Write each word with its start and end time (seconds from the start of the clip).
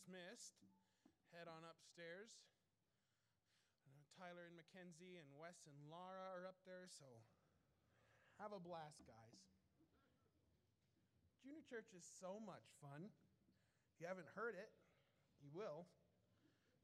dismissed, 0.00 0.56
head 1.36 1.44
on 1.44 1.60
upstairs. 1.68 2.32
Tyler 4.16 4.48
and 4.48 4.56
Mackenzie 4.56 5.20
and 5.20 5.28
Wes 5.36 5.68
and 5.68 5.76
Laura 5.92 6.24
are 6.32 6.48
up 6.48 6.56
there, 6.64 6.88
so 6.88 7.08
have 8.40 8.52
a 8.52 8.60
blast, 8.60 9.04
guys. 9.04 9.44
Junior 11.44 11.64
church 11.64 11.92
is 11.92 12.04
so 12.04 12.40
much 12.40 12.64
fun. 12.80 13.12
If 13.92 13.96
you 14.00 14.08
haven't 14.08 14.28
heard 14.32 14.56
it, 14.56 14.72
you 15.40 15.52
will. 15.52 15.84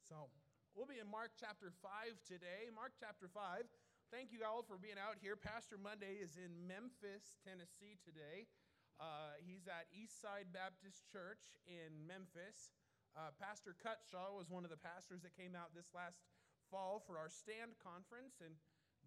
So 0.04 0.28
we'll 0.72 0.88
be 0.88 1.00
in 1.00 1.08
Mark 1.08 1.36
chapter 1.40 1.72
5 1.72 2.20
today. 2.24 2.68
Mark 2.72 2.96
chapter 2.96 3.32
5. 3.32 3.64
Thank 4.12 4.32
you 4.32 4.44
all 4.44 4.60
for 4.60 4.76
being 4.76 5.00
out 5.00 5.20
here. 5.20 5.36
Pastor 5.36 5.80
Monday 5.80 6.20
is 6.20 6.36
in 6.36 6.52
Memphis, 6.68 7.40
Tennessee 7.44 7.96
today. 8.00 8.48
Uh, 8.96 9.36
he's 9.44 9.68
at 9.68 9.88
Eastside 9.92 10.52
Baptist 10.56 11.04
Church 11.08 11.52
in 11.68 11.92
Memphis. 12.08 12.72
Uh, 13.16 13.32
Pastor 13.40 13.72
Cutshaw 13.80 14.36
was 14.36 14.52
one 14.52 14.68
of 14.68 14.68
the 14.68 14.76
pastors 14.76 15.24
that 15.24 15.32
came 15.32 15.56
out 15.56 15.72
this 15.72 15.88
last 15.96 16.20
fall 16.68 17.00
for 17.00 17.16
our 17.16 17.32
stand 17.32 17.72
conference, 17.80 18.44
and 18.44 18.52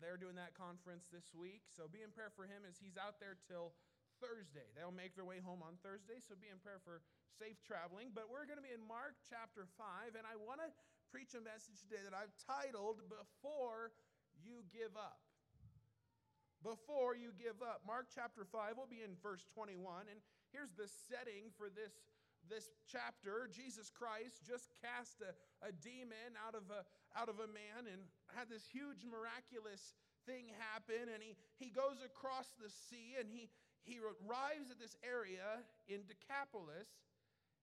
they're 0.01 0.17
doing 0.17 0.33
that 0.33 0.57
conference 0.57 1.05
this 1.13 1.29
week. 1.29 1.69
So 1.69 1.85
be 1.85 2.01
in 2.01 2.09
prayer 2.09 2.33
for 2.33 2.49
him 2.49 2.65
as 2.65 2.81
he's 2.81 2.97
out 2.97 3.21
there 3.21 3.37
till 3.45 3.77
Thursday. 4.17 4.65
They'll 4.73 4.95
make 4.95 5.13
their 5.13 5.29
way 5.29 5.37
home 5.37 5.61
on 5.61 5.77
Thursday, 5.85 6.17
so 6.25 6.33
be 6.33 6.49
in 6.49 6.57
prayer 6.57 6.81
for 6.81 7.05
safe 7.37 7.61
traveling. 7.61 8.09
But 8.09 8.33
we're 8.33 8.49
going 8.49 8.57
to 8.57 8.65
be 8.65 8.73
in 8.73 8.81
Mark 8.81 9.13
chapter 9.29 9.69
5, 9.77 10.17
and 10.17 10.25
I 10.25 10.33
want 10.41 10.57
to 10.65 10.73
preach 11.13 11.37
a 11.37 11.43
message 11.45 11.77
today 11.85 12.01
that 12.01 12.17
I've 12.17 12.33
titled 12.49 13.05
Before 13.13 13.93
You 14.41 14.65
Give 14.73 14.97
Up. 14.97 15.21
Before 16.59 17.15
you 17.15 17.31
give 17.39 17.63
up. 17.63 17.87
Mark 17.87 18.11
chapter 18.11 18.43
5 18.43 18.75
will 18.75 18.89
be 18.89 18.99
in 18.99 19.15
verse 19.23 19.47
21, 19.55 20.11
and 20.11 20.19
here's 20.51 20.75
the 20.75 20.91
setting 21.07 21.55
for 21.55 21.71
this. 21.71 21.95
This 22.49 22.73
chapter, 22.89 23.45
Jesus 23.53 23.93
Christ 23.93 24.41
just 24.41 24.73
cast 24.81 25.21
a, 25.21 25.37
a 25.61 25.69
demon 25.69 26.33
out 26.41 26.57
of 26.57 26.65
a, 26.73 26.81
out 27.13 27.29
of 27.29 27.37
a 27.37 27.49
man 27.49 27.85
and 27.85 28.09
had 28.33 28.49
this 28.49 28.65
huge 28.65 29.05
miraculous 29.05 29.93
thing 30.25 30.49
happen. 30.57 31.13
And 31.13 31.21
he, 31.21 31.37
he 31.61 31.69
goes 31.69 32.01
across 32.01 32.57
the 32.57 32.73
sea 32.73 33.21
and 33.21 33.29
he, 33.29 33.53
he 33.85 34.01
arrives 34.01 34.73
at 34.73 34.81
this 34.81 34.97
area 35.05 35.61
in 35.85 36.03
Decapolis, 36.09 36.89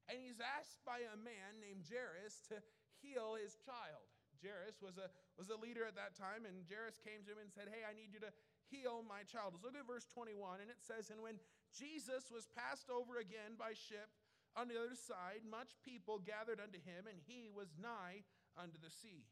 and 0.07 0.19
he's 0.23 0.39
asked 0.39 0.83
by 0.87 1.03
a 1.03 1.19
man 1.19 1.59
named 1.59 1.83
Jairus 1.83 2.47
to 2.51 2.63
heal 3.03 3.35
his 3.37 3.59
child. 3.63 4.07
Jairus 4.39 4.79
was 4.79 5.01
a, 5.01 5.11
was 5.35 5.51
a 5.51 5.59
leader 5.59 5.83
at 5.83 5.99
that 5.99 6.15
time, 6.15 6.45
and 6.45 6.63
Jairus 6.69 7.01
came 7.01 7.25
to 7.25 7.33
him 7.35 7.41
and 7.41 7.51
said, 7.51 7.73
Hey, 7.73 7.83
I 7.83 7.97
need 7.97 8.13
you 8.13 8.21
to 8.23 8.33
heal 8.69 9.03
my 9.03 9.25
child. 9.27 9.57
Let's 9.57 9.65
look 9.65 9.79
at 9.79 9.89
verse 9.89 10.07
21, 10.13 10.63
and 10.63 10.69
it 10.69 10.83
says, 10.83 11.09
And 11.09 11.23
when 11.25 11.41
Jesus 11.73 12.29
was 12.29 12.47
passed 12.53 12.93
over 12.93 13.19
again 13.19 13.57
by 13.59 13.75
ship 13.75 14.13
on 14.57 14.73
the 14.73 14.81
other 14.81 14.97
side, 14.97 15.45
much 15.45 15.77
people 15.85 16.19
gathered 16.19 16.59
unto 16.59 16.81
him, 16.81 17.05
and 17.05 17.21
he 17.29 17.53
was 17.53 17.77
nigh 17.77 18.25
unto 18.57 18.81
the 18.81 18.91
sea. 18.91 19.29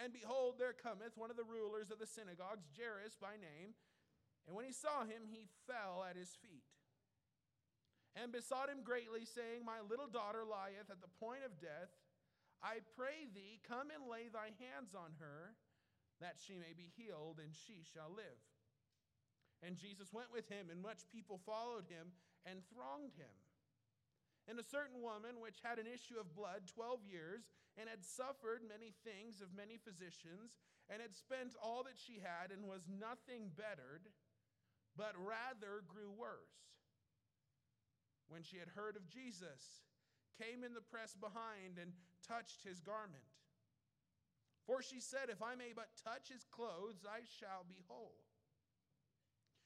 And 0.00 0.12
behold, 0.12 0.56
there 0.56 0.76
cometh 0.76 1.16
one 1.16 1.28
of 1.28 1.36
the 1.36 1.44
rulers 1.44 1.92
of 1.92 2.00
the 2.00 2.08
synagogues, 2.08 2.68
Jairus 2.72 3.16
by 3.16 3.36
name. 3.36 3.76
And 4.48 4.56
when 4.56 4.64
he 4.64 4.72
saw 4.72 5.04
him, 5.04 5.28
he 5.28 5.48
fell 5.68 6.04
at 6.04 6.16
his 6.16 6.32
feet 6.36 6.64
and 8.16 8.32
besought 8.32 8.72
him 8.72 8.80
greatly, 8.80 9.28
saying, 9.28 9.64
My 9.64 9.84
little 9.84 10.08
daughter 10.08 10.44
lieth 10.44 10.88
at 10.88 11.04
the 11.04 11.12
point 11.20 11.44
of 11.44 11.60
death. 11.60 11.92
I 12.64 12.80
pray 12.96 13.28
thee, 13.28 13.60
come 13.68 13.92
and 13.92 14.08
lay 14.08 14.32
thy 14.32 14.56
hands 14.56 14.96
on 14.96 15.12
her, 15.20 15.52
that 16.24 16.40
she 16.40 16.56
may 16.56 16.72
be 16.72 16.88
healed, 16.96 17.36
and 17.36 17.52
she 17.52 17.84
shall 17.84 18.08
live. 18.08 18.40
And 19.60 19.76
Jesus 19.76 20.12
went 20.12 20.32
with 20.32 20.48
him, 20.48 20.72
and 20.72 20.80
much 20.80 21.04
people 21.12 21.40
followed 21.44 21.84
him 21.88 22.16
and 22.48 22.64
thronged 22.72 23.12
him. 23.20 23.32
And 24.46 24.58
a 24.58 24.66
certain 24.66 25.02
woman, 25.02 25.42
which 25.42 25.58
had 25.62 25.78
an 25.78 25.90
issue 25.90 26.22
of 26.22 26.34
blood 26.34 26.70
twelve 26.70 27.02
years, 27.02 27.50
and 27.74 27.90
had 27.90 28.06
suffered 28.06 28.62
many 28.62 28.94
things 29.02 29.42
of 29.42 29.50
many 29.50 29.76
physicians, 29.76 30.54
and 30.86 31.02
had 31.02 31.18
spent 31.18 31.58
all 31.58 31.82
that 31.82 31.98
she 31.98 32.22
had, 32.22 32.54
and 32.54 32.70
was 32.70 32.86
nothing 32.86 33.50
bettered, 33.58 34.06
but 34.94 35.18
rather 35.18 35.82
grew 35.82 36.14
worse. 36.14 36.78
When 38.28 38.42
she 38.42 38.58
had 38.58 38.70
heard 38.74 38.94
of 38.94 39.10
Jesus, 39.10 39.82
came 40.38 40.62
in 40.62 40.74
the 40.74 40.84
press 40.84 41.14
behind 41.18 41.78
and 41.80 41.92
touched 42.22 42.62
his 42.62 42.80
garment. 42.80 43.26
For 44.66 44.82
she 44.82 45.00
said, 45.00 45.30
If 45.30 45.42
I 45.42 45.54
may 45.54 45.72
but 45.74 45.94
touch 46.02 46.28
his 46.28 46.44
clothes, 46.50 47.06
I 47.06 47.22
shall 47.38 47.62
be 47.66 47.82
whole. 47.86 48.25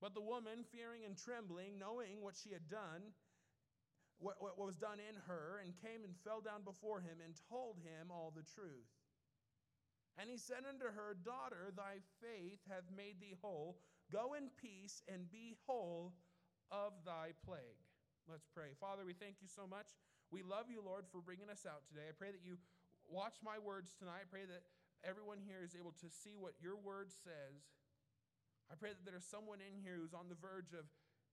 But 0.00 0.14
the 0.14 0.24
woman, 0.24 0.64
fearing 0.68 1.04
and 1.04 1.16
trembling, 1.16 1.78
knowing 1.80 2.20
what 2.20 2.36
she 2.36 2.52
had 2.52 2.68
done, 2.68 3.16
what, 4.18 4.36
what 4.40 4.60
was 4.60 4.76
done 4.76 5.00
in 5.00 5.16
her, 5.28 5.60
and 5.64 5.76
came 5.80 6.04
and 6.04 6.12
fell 6.24 6.40
down 6.40 6.64
before 6.64 7.00
him 7.00 7.20
and 7.24 7.36
told 7.48 7.80
him 7.80 8.12
all 8.12 8.32
the 8.32 8.44
truth. 8.44 8.88
And 10.16 10.28
he 10.32 10.40
said 10.40 10.64
unto 10.64 10.88
her, 10.88 11.12
Daughter, 11.12 11.72
thy 11.76 12.00
faith 12.24 12.60
hath 12.68 12.88
made 12.88 13.20
thee 13.20 13.36
whole. 13.40 13.76
Go 14.12 14.32
in 14.32 14.48
peace 14.56 15.02
and 15.08 15.28
be 15.28 15.56
whole 15.68 16.16
of 16.72 16.96
thy 17.04 17.36
plague. 17.44 17.84
Let's 18.24 18.48
pray. 18.48 18.72
Father, 18.80 19.04
we 19.04 19.12
thank 19.12 19.44
you 19.44 19.48
so 19.48 19.68
much. 19.68 19.92
We 20.32 20.42
love 20.42 20.66
you, 20.72 20.82
Lord, 20.82 21.04
for 21.12 21.20
bringing 21.20 21.52
us 21.52 21.68
out 21.68 21.86
today. 21.86 22.08
I 22.08 22.16
pray 22.16 22.32
that 22.32 22.42
you 22.42 22.58
watch 23.06 23.38
my 23.44 23.60
words 23.60 23.94
tonight. 23.94 24.26
I 24.26 24.28
pray 24.32 24.48
that 24.48 24.66
everyone 25.06 25.38
here 25.38 25.62
is 25.62 25.76
able 25.78 25.94
to 26.02 26.08
see 26.10 26.34
what 26.34 26.58
your 26.58 26.74
word 26.74 27.12
says. 27.12 27.62
I 28.66 28.74
pray 28.74 28.90
that 28.90 29.06
there's 29.06 29.26
someone 29.26 29.62
in 29.62 29.78
here 29.78 29.94
who's 29.98 30.14
on 30.16 30.26
the 30.26 30.38
verge 30.38 30.74
of 30.74 30.86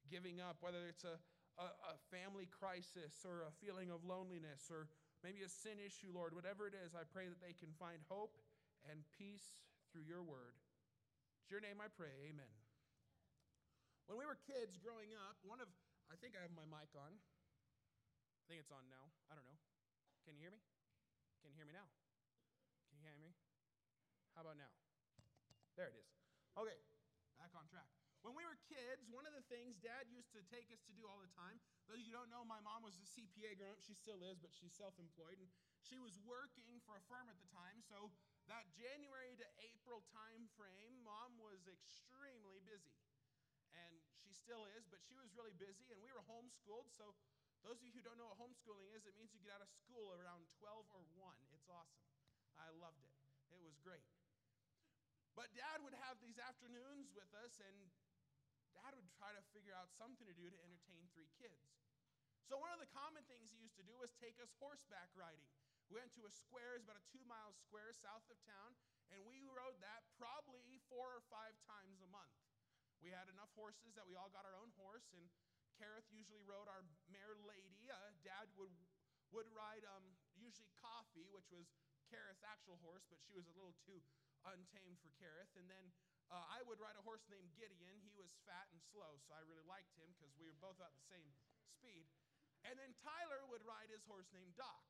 giving 0.10 0.38
up, 0.38 0.62
whether 0.62 0.86
it's 0.86 1.04
a, 1.08 1.18
a, 1.58 1.68
a 1.68 1.96
family 2.14 2.46
crisis 2.46 3.26
or 3.26 3.50
a 3.50 3.54
feeling 3.58 3.90
of 3.90 4.06
loneliness 4.06 4.70
or 4.70 4.90
maybe 5.26 5.42
a 5.42 5.50
sin 5.50 5.82
issue, 5.82 6.12
Lord, 6.14 6.38
whatever 6.38 6.70
it 6.70 6.78
is, 6.78 6.94
I 6.94 7.08
pray 7.08 7.26
that 7.32 7.42
they 7.42 7.56
can 7.58 7.74
find 7.80 8.04
hope 8.12 8.38
and 8.86 9.02
peace 9.16 9.58
through 9.90 10.06
your 10.06 10.22
word. 10.22 10.60
It's 11.42 11.50
your 11.50 11.64
name 11.64 11.80
I 11.80 11.90
pray. 11.90 12.14
Amen. 12.28 12.54
When 14.06 14.20
we 14.20 14.28
were 14.28 14.38
kids 14.44 14.76
growing 14.76 15.16
up, 15.16 15.40
one 15.48 15.64
of, 15.64 15.72
I 16.12 16.20
think 16.20 16.36
I 16.36 16.44
have 16.44 16.54
my 16.54 16.68
mic 16.68 16.92
on. 16.94 17.16
I 17.16 18.44
think 18.52 18.60
it's 18.60 18.76
on 18.76 18.84
now. 18.92 19.08
I 19.32 19.40
don't 19.40 19.48
know. 19.48 19.60
Can 20.28 20.36
you 20.36 20.44
hear 20.44 20.52
me? 20.52 20.60
Can 21.40 21.56
you 21.56 21.58
hear 21.58 21.68
me 21.68 21.76
now? 21.76 21.88
Can 22.92 23.00
you 23.00 23.04
hear 23.08 23.16
me? 23.16 23.32
How 24.36 24.44
about 24.44 24.60
now? 24.60 24.72
There 25.80 25.88
it 25.88 25.96
is. 25.96 26.08
Okay. 26.60 26.93
When 28.24 28.34
we 28.40 28.48
were 28.48 28.56
kids, 28.72 29.04
one 29.12 29.28
of 29.28 29.36
the 29.36 29.44
things 29.52 29.76
Dad 29.84 30.08
used 30.08 30.32
to 30.32 30.42
take 30.48 30.72
us 30.72 30.80
to 30.88 30.96
do 30.96 31.04
all 31.04 31.20
the 31.20 31.32
time, 31.36 31.60
those 31.92 32.00
of 32.00 32.08
you 32.08 32.16
don't 32.16 32.32
know, 32.32 32.48
my 32.48 32.64
mom 32.64 32.80
was 32.80 32.96
a 32.96 33.04
CPA 33.04 33.60
growing 33.60 33.76
up. 33.76 33.84
She 33.84 33.94
still 33.94 34.24
is, 34.24 34.40
but 34.40 34.56
she's 34.56 34.72
self 34.72 34.96
employed. 34.96 35.44
And 35.44 35.52
she 35.84 36.00
was 36.00 36.16
working 36.24 36.80
for 36.88 36.96
a 36.96 37.04
firm 37.12 37.28
at 37.28 37.36
the 37.44 37.52
time. 37.52 37.84
So 37.84 38.16
that 38.48 38.72
January 38.72 39.36
to 39.36 39.48
April 39.60 40.08
time 40.16 40.48
frame, 40.56 41.04
mom 41.04 41.36
was 41.44 41.68
extremely 41.68 42.64
busy 42.64 42.96
and 43.74 43.94
she 44.14 44.32
still 44.34 44.70
is, 44.78 44.86
but 44.90 45.02
she 45.02 45.18
was 45.18 45.34
really 45.34 45.54
busy, 45.58 45.90
and 45.90 45.98
we 46.02 46.14
were 46.14 46.24
homeschooled. 46.30 46.90
So, 46.94 47.18
those 47.66 47.80
of 47.80 47.84
you 47.88 47.94
who 47.96 48.04
don't 48.04 48.20
know 48.20 48.30
what 48.30 48.40
homeschooling 48.40 48.92
is, 48.92 49.08
it 49.08 49.16
means 49.16 49.32
you 49.32 49.42
get 49.42 49.56
out 49.56 49.64
of 49.64 49.72
school 49.72 50.12
around 50.14 50.46
12 50.60 50.84
or 50.92 51.04
1. 51.16 51.56
It's 51.56 51.70
awesome. 51.72 52.04
I 52.60 52.70
loved 52.76 53.02
it, 53.02 53.14
it 53.50 53.60
was 53.64 53.74
great. 53.82 54.06
But 55.34 55.50
dad 55.58 55.82
would 55.82 55.98
have 55.98 56.22
these 56.22 56.38
afternoons 56.38 57.10
with 57.18 57.30
us, 57.34 57.58
and 57.58 57.90
dad 58.74 58.98
would 58.98 59.10
try 59.16 59.32
to 59.32 59.44
figure 59.54 59.78
out 59.78 59.94
something 59.94 60.26
to 60.26 60.36
do 60.36 60.50
to 60.50 60.60
entertain 60.60 61.06
three 61.14 61.30
kids. 61.38 61.74
So, 62.50 62.60
one 62.60 62.74
of 62.76 62.82
the 62.82 62.90
common 62.92 63.24
things 63.30 63.54
he 63.54 63.64
used 63.64 63.80
to 63.80 63.88
do 63.88 63.96
was 63.98 64.12
take 64.20 64.36
us 64.44 64.52
horseback 64.60 65.14
riding. 65.16 65.48
We 65.88 66.02
went 66.02 66.12
to 66.18 66.26
a 66.26 66.32
square, 66.34 66.76
it's 66.76 66.84
about 66.84 67.00
a 67.00 67.08
two 67.14 67.24
mile 67.30 67.54
square 67.56 67.94
south 67.94 68.26
of 68.28 68.38
town, 68.44 68.76
and 69.14 69.22
we 69.30 69.46
rode 69.48 69.78
that 69.80 70.04
probably 70.18 70.82
four 70.90 71.06
or 71.06 71.24
five 71.30 71.56
times 71.70 72.02
a 72.02 72.10
month. 72.10 72.34
We 73.04 73.12
had 73.12 73.28
enough 73.28 73.52
horses 73.54 73.94
that 74.00 74.08
we 74.08 74.16
all 74.16 74.32
got 74.32 74.48
our 74.48 74.56
own 74.56 74.72
horse, 74.80 75.12
and 75.12 75.28
Kareth 75.76 76.08
usually 76.10 76.44
rode 76.48 76.72
our 76.72 76.88
mare 77.12 77.36
Lady. 77.44 77.92
Uh, 77.92 78.16
Dad 78.24 78.48
would 78.56 78.74
would 79.34 79.50
ride 79.50 79.82
um, 79.90 80.06
usually 80.38 80.70
Coffee, 80.78 81.26
which 81.34 81.50
was 81.50 81.66
Kareth's 82.14 82.46
actual 82.46 82.78
horse, 82.86 83.02
but 83.10 83.18
she 83.26 83.34
was 83.34 83.50
a 83.50 83.54
little 83.58 83.74
too 83.82 83.98
untamed 84.46 85.02
for 85.02 85.10
Kareth. 85.18 85.50
And 85.58 85.66
then 85.66 85.90
uh, 86.34 86.42
I 86.50 86.66
would 86.66 86.82
ride 86.82 86.98
a 86.98 87.06
horse 87.06 87.22
named 87.30 87.54
Gideon. 87.54 88.02
He 88.02 88.10
was 88.18 88.34
fat 88.50 88.66
and 88.74 88.82
slow, 88.90 89.22
so 89.22 89.38
I 89.38 89.46
really 89.46 89.66
liked 89.70 89.94
him 89.94 90.10
because 90.18 90.34
we 90.42 90.50
were 90.50 90.58
both 90.58 90.82
at 90.82 90.90
the 90.98 91.06
same 91.06 91.30
speed. 91.70 92.10
And 92.66 92.74
then 92.82 92.98
Tyler 92.98 93.46
would 93.54 93.62
ride 93.62 93.94
his 93.94 94.02
horse 94.10 94.34
named 94.34 94.58
Doc. 94.58 94.82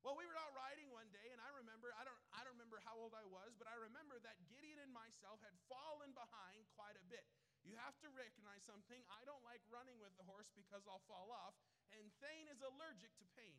Well, 0.00 0.16
we 0.16 0.24
were 0.24 0.36
out 0.36 0.52
riding 0.56 0.88
one 0.92 1.08
day, 1.12 1.32
and 1.32 1.40
I 1.40 1.48
remember, 1.56 1.92
I 1.96 2.04
don't, 2.04 2.20
I 2.32 2.44
don't 2.44 2.56
remember 2.56 2.80
how 2.84 2.96
old 2.96 3.16
I 3.16 3.24
was, 3.24 3.56
but 3.56 3.68
I 3.68 3.76
remember 3.76 4.20
that 4.20 4.36
Gideon 4.52 4.80
and 4.80 4.92
myself 4.92 5.40
had 5.40 5.56
fallen 5.68 6.12
behind 6.12 6.68
quite 6.76 6.96
a 6.96 7.04
bit. 7.08 7.24
You 7.64 7.76
have 7.80 7.96
to 8.04 8.12
recognize 8.12 8.60
something. 8.68 9.00
I 9.08 9.24
don't 9.24 9.40
like 9.48 9.64
running 9.72 9.96
with 9.96 10.12
the 10.20 10.28
horse 10.28 10.52
because 10.52 10.84
I'll 10.84 11.00
fall 11.08 11.32
off, 11.32 11.56
and 11.96 12.04
Thayne 12.20 12.52
is 12.52 12.60
allergic 12.60 13.16
to 13.16 13.26
pain, 13.32 13.56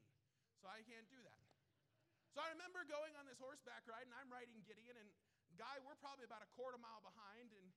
so 0.62 0.70
I 0.70 0.86
can't 0.86 1.10
do 1.10 1.18
that. 1.26 1.42
So 2.38 2.46
I 2.46 2.54
remember 2.54 2.86
going 2.86 3.18
on 3.18 3.26
this 3.26 3.42
horseback 3.42 3.82
ride, 3.90 4.06
and 4.06 4.14
I'm 4.14 4.30
riding 4.30 4.62
Gideon, 4.70 5.02
and 5.02 5.10
we're 5.96 6.04
probably 6.04 6.28
about 6.28 6.44
a 6.44 6.52
quarter 6.60 6.76
mile 6.76 7.00
behind, 7.08 7.56
and 7.56 7.72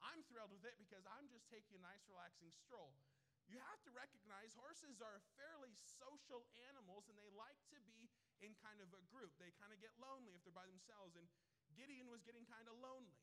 I'm 0.00 0.24
thrilled 0.32 0.48
with 0.48 0.64
it 0.64 0.80
because 0.80 1.04
I'm 1.04 1.28
just 1.28 1.44
taking 1.52 1.76
a 1.76 1.82
nice, 1.84 2.00
relaxing 2.08 2.48
stroll. 2.56 2.96
You 3.44 3.60
have 3.60 3.84
to 3.84 3.92
recognize 3.92 4.56
horses 4.56 5.04
are 5.04 5.20
fairly 5.36 5.76
social 5.84 6.48
animals, 6.72 7.04
and 7.12 7.20
they 7.20 7.28
like 7.36 7.60
to 7.76 7.78
be 7.84 8.08
in 8.40 8.56
kind 8.64 8.80
of 8.80 8.88
a 8.96 9.04
group. 9.12 9.36
They 9.36 9.52
kind 9.60 9.76
of 9.76 9.78
get 9.84 9.92
lonely 10.00 10.32
if 10.32 10.40
they're 10.40 10.56
by 10.56 10.64
themselves, 10.64 11.20
and 11.20 11.28
Gideon 11.76 12.08
was 12.08 12.24
getting 12.24 12.48
kind 12.48 12.64
of 12.64 12.80
lonely 12.80 13.20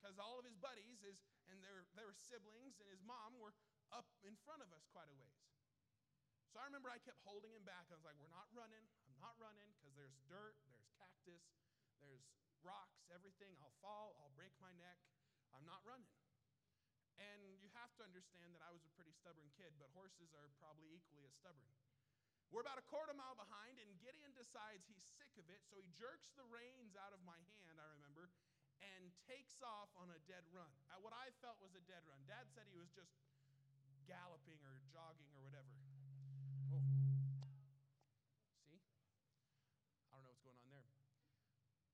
because 0.00 0.16
all 0.16 0.40
of 0.40 0.48
his 0.48 0.56
buddies 0.56 1.04
is, 1.04 1.20
and 1.52 1.60
their, 1.60 1.84
their 1.92 2.16
siblings 2.16 2.80
and 2.80 2.88
his 2.88 3.04
mom 3.04 3.36
were 3.36 3.52
up 3.92 4.08
in 4.24 4.32
front 4.48 4.64
of 4.64 4.72
us 4.72 4.88
quite 4.96 5.12
a 5.12 5.16
ways. 5.20 5.44
So 6.56 6.64
I 6.64 6.64
remember 6.64 6.88
I 6.88 7.04
kept 7.04 7.20
holding 7.20 7.52
him 7.52 7.68
back. 7.68 7.84
I 7.92 8.00
was 8.00 8.06
like, 8.08 8.16
we're 8.16 8.32
not 8.32 8.48
running. 8.56 8.88
I'm 9.12 9.20
not 9.20 9.36
running 9.36 9.68
because 9.76 9.92
there's 9.92 10.16
dirt, 10.24 10.56
there's 10.72 10.88
cactus, 10.96 11.44
there's 12.00 12.24
rocks, 12.66 13.06
everything. 13.14 13.54
I'll 13.62 13.78
fall, 13.78 14.18
I'll 14.18 14.34
break 14.34 14.50
my 14.58 14.74
neck. 14.74 14.98
I'm 15.54 15.62
not 15.62 15.86
running. 15.86 16.10
And 17.16 17.56
you 17.62 17.70
have 17.78 17.94
to 17.96 18.02
understand 18.04 18.52
that 18.52 18.60
I 18.66 18.74
was 18.74 18.84
a 18.84 18.92
pretty 18.92 19.14
stubborn 19.14 19.48
kid, 19.56 19.72
but 19.80 19.88
horses 19.96 20.34
are 20.36 20.52
probably 20.60 20.90
equally 20.92 21.24
as 21.24 21.32
stubborn. 21.32 21.70
We're 22.52 22.66
about 22.66 22.76
a 22.78 22.86
quarter 22.86 23.16
mile 23.16 23.34
behind, 23.38 23.80
and 23.80 23.88
Gideon 24.02 24.36
decides 24.36 24.84
he's 24.86 25.02
sick 25.16 25.32
of 25.40 25.48
it, 25.48 25.64
so 25.66 25.80
he 25.80 25.88
jerks 25.96 26.30
the 26.36 26.44
reins 26.46 26.94
out 26.94 27.16
of 27.16 27.22
my 27.24 27.38
hand, 27.56 27.80
I 27.80 27.88
remember, 27.96 28.28
and 28.84 29.10
takes 29.24 29.64
off 29.64 29.88
on 29.96 30.12
a 30.12 30.20
dead 30.28 30.44
run. 30.52 30.70
At 30.92 31.00
what 31.00 31.16
I 31.16 31.32
felt 31.40 31.56
was 31.58 31.72
a 31.72 31.82
dead 31.88 32.04
run. 32.04 32.20
Dad 32.28 32.46
said 32.52 32.68
he 32.68 32.78
was 32.78 32.92
just 32.92 33.10
galloping 34.06 34.60
or 34.62 34.78
jogging 34.92 35.32
or 35.34 35.42
whatever. 35.42 35.72
Oh. 36.70 36.84
See? 38.62 38.78
I 40.12 40.20
don't 40.20 40.22
know 40.22 40.30
what's 40.30 40.44
going 40.44 40.60
on 40.60 40.68
there. 40.70 40.86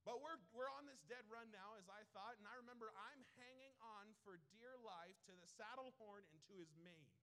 But 0.03 0.19
we're, 0.19 0.39
we're 0.51 0.71
on 0.75 0.83
this 0.91 0.99
dead 1.07 1.23
run 1.31 1.47
now, 1.55 1.79
as 1.79 1.87
I 1.87 2.03
thought, 2.11 2.35
and 2.35 2.47
I 2.51 2.59
remember 2.59 2.91
I'm 2.99 3.23
hanging 3.39 3.71
on 3.79 4.11
for 4.27 4.43
dear 4.51 4.75
life 4.83 5.15
to 5.31 5.33
the 5.39 5.47
saddle 5.47 5.95
horn 6.03 6.27
and 6.35 6.43
to 6.51 6.59
his 6.59 6.75
mane. 6.83 7.15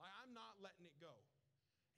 Like, 0.00 0.12
I'm 0.24 0.32
not 0.32 0.56
letting 0.64 0.88
it 0.88 0.96
go. 0.96 1.12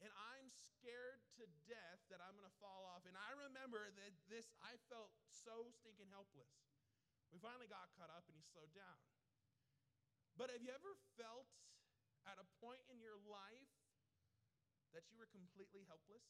And 0.03 0.11
I'm 0.35 0.51
scared 0.51 1.23
to 1.39 1.47
death 1.71 2.03
that 2.11 2.19
I'm 2.19 2.35
going 2.35 2.51
to 2.51 2.59
fall 2.59 2.83
off. 2.91 3.07
And 3.07 3.15
I 3.15 3.31
remember 3.47 3.95
that 3.95 4.11
this, 4.27 4.51
I 4.59 4.75
felt 4.91 5.15
so 5.31 5.71
stinking 5.71 6.11
helpless. 6.11 6.51
We 7.31 7.39
finally 7.39 7.71
got 7.71 7.95
caught 7.95 8.11
up 8.11 8.27
and 8.27 8.35
he 8.35 8.43
slowed 8.43 8.75
down. 8.75 9.01
But 10.35 10.51
have 10.51 10.67
you 10.67 10.75
ever 10.75 10.99
felt 11.15 11.47
at 12.27 12.43
a 12.43 12.47
point 12.59 12.83
in 12.91 12.99
your 12.99 13.17
life 13.31 13.71
that 14.91 15.07
you 15.07 15.15
were 15.15 15.31
completely 15.31 15.87
helpless? 15.87 16.27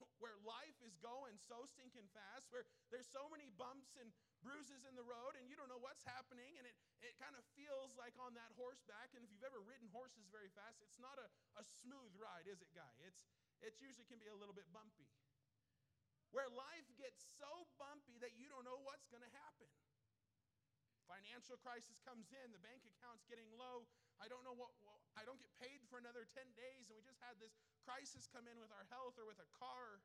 Where 0.22 0.36
life 0.44 0.78
is 0.84 0.96
going 1.04 1.36
so 1.44 1.68
stinking 1.68 2.08
fast, 2.16 2.48
where 2.48 2.64
there's 2.88 3.08
so 3.08 3.28
many 3.28 3.52
bumps 3.60 3.94
and 4.00 4.08
bruises 4.40 4.88
in 4.88 4.96
the 4.96 5.04
road, 5.04 5.36
and 5.36 5.44
you 5.44 5.56
don't 5.56 5.68
know 5.68 5.80
what's 5.80 6.04
happening, 6.08 6.56
and 6.56 6.64
it, 6.64 6.76
it 7.04 7.14
kind 7.20 7.36
of 7.36 7.44
feels 7.52 7.92
like 8.00 8.16
on 8.16 8.32
that 8.36 8.48
horseback. 8.56 9.12
And 9.12 9.20
if 9.24 9.28
you've 9.28 9.44
ever 9.44 9.60
ridden 9.60 9.92
horses 9.92 10.24
very 10.32 10.48
fast, 10.56 10.80
it's 10.80 10.96
not 10.96 11.20
a, 11.20 11.28
a 11.60 11.64
smooth 11.84 12.12
ride, 12.16 12.48
is 12.48 12.64
it, 12.64 12.72
Guy? 12.72 12.94
It's, 13.04 13.28
it 13.60 13.76
usually 13.76 14.08
can 14.08 14.20
be 14.20 14.32
a 14.32 14.36
little 14.36 14.56
bit 14.56 14.68
bumpy 14.72 15.04
where 16.36 16.52
life 16.52 16.84
gets 17.00 17.16
so 17.40 17.48
bumpy 17.80 18.20
that 18.20 18.36
you 18.36 18.44
don't 18.52 18.66
know 18.68 18.76
what's 18.84 19.08
going 19.08 19.24
to 19.24 19.34
happen. 19.40 19.72
Financial 21.08 21.56
crisis 21.62 21.96
comes 22.02 22.28
in, 22.28 22.50
the 22.50 22.60
bank 22.60 22.82
account's 22.84 23.24
getting 23.24 23.46
low. 23.54 23.86
I 24.16 24.26
don't 24.32 24.42
know 24.42 24.56
what, 24.56 24.72
what, 24.80 24.96
I 25.12 25.28
don't 25.28 25.40
get 25.40 25.52
paid 25.60 25.84
for 25.92 26.00
another 26.00 26.24
10 26.32 26.44
days, 26.56 26.88
and 26.88 26.96
we 26.96 27.04
just 27.04 27.20
had 27.20 27.36
this 27.36 27.52
crisis 27.84 28.24
come 28.28 28.48
in 28.48 28.56
with 28.56 28.72
our 28.72 28.88
health 28.88 29.20
or 29.20 29.28
with 29.28 29.40
a 29.40 29.50
car. 29.60 30.00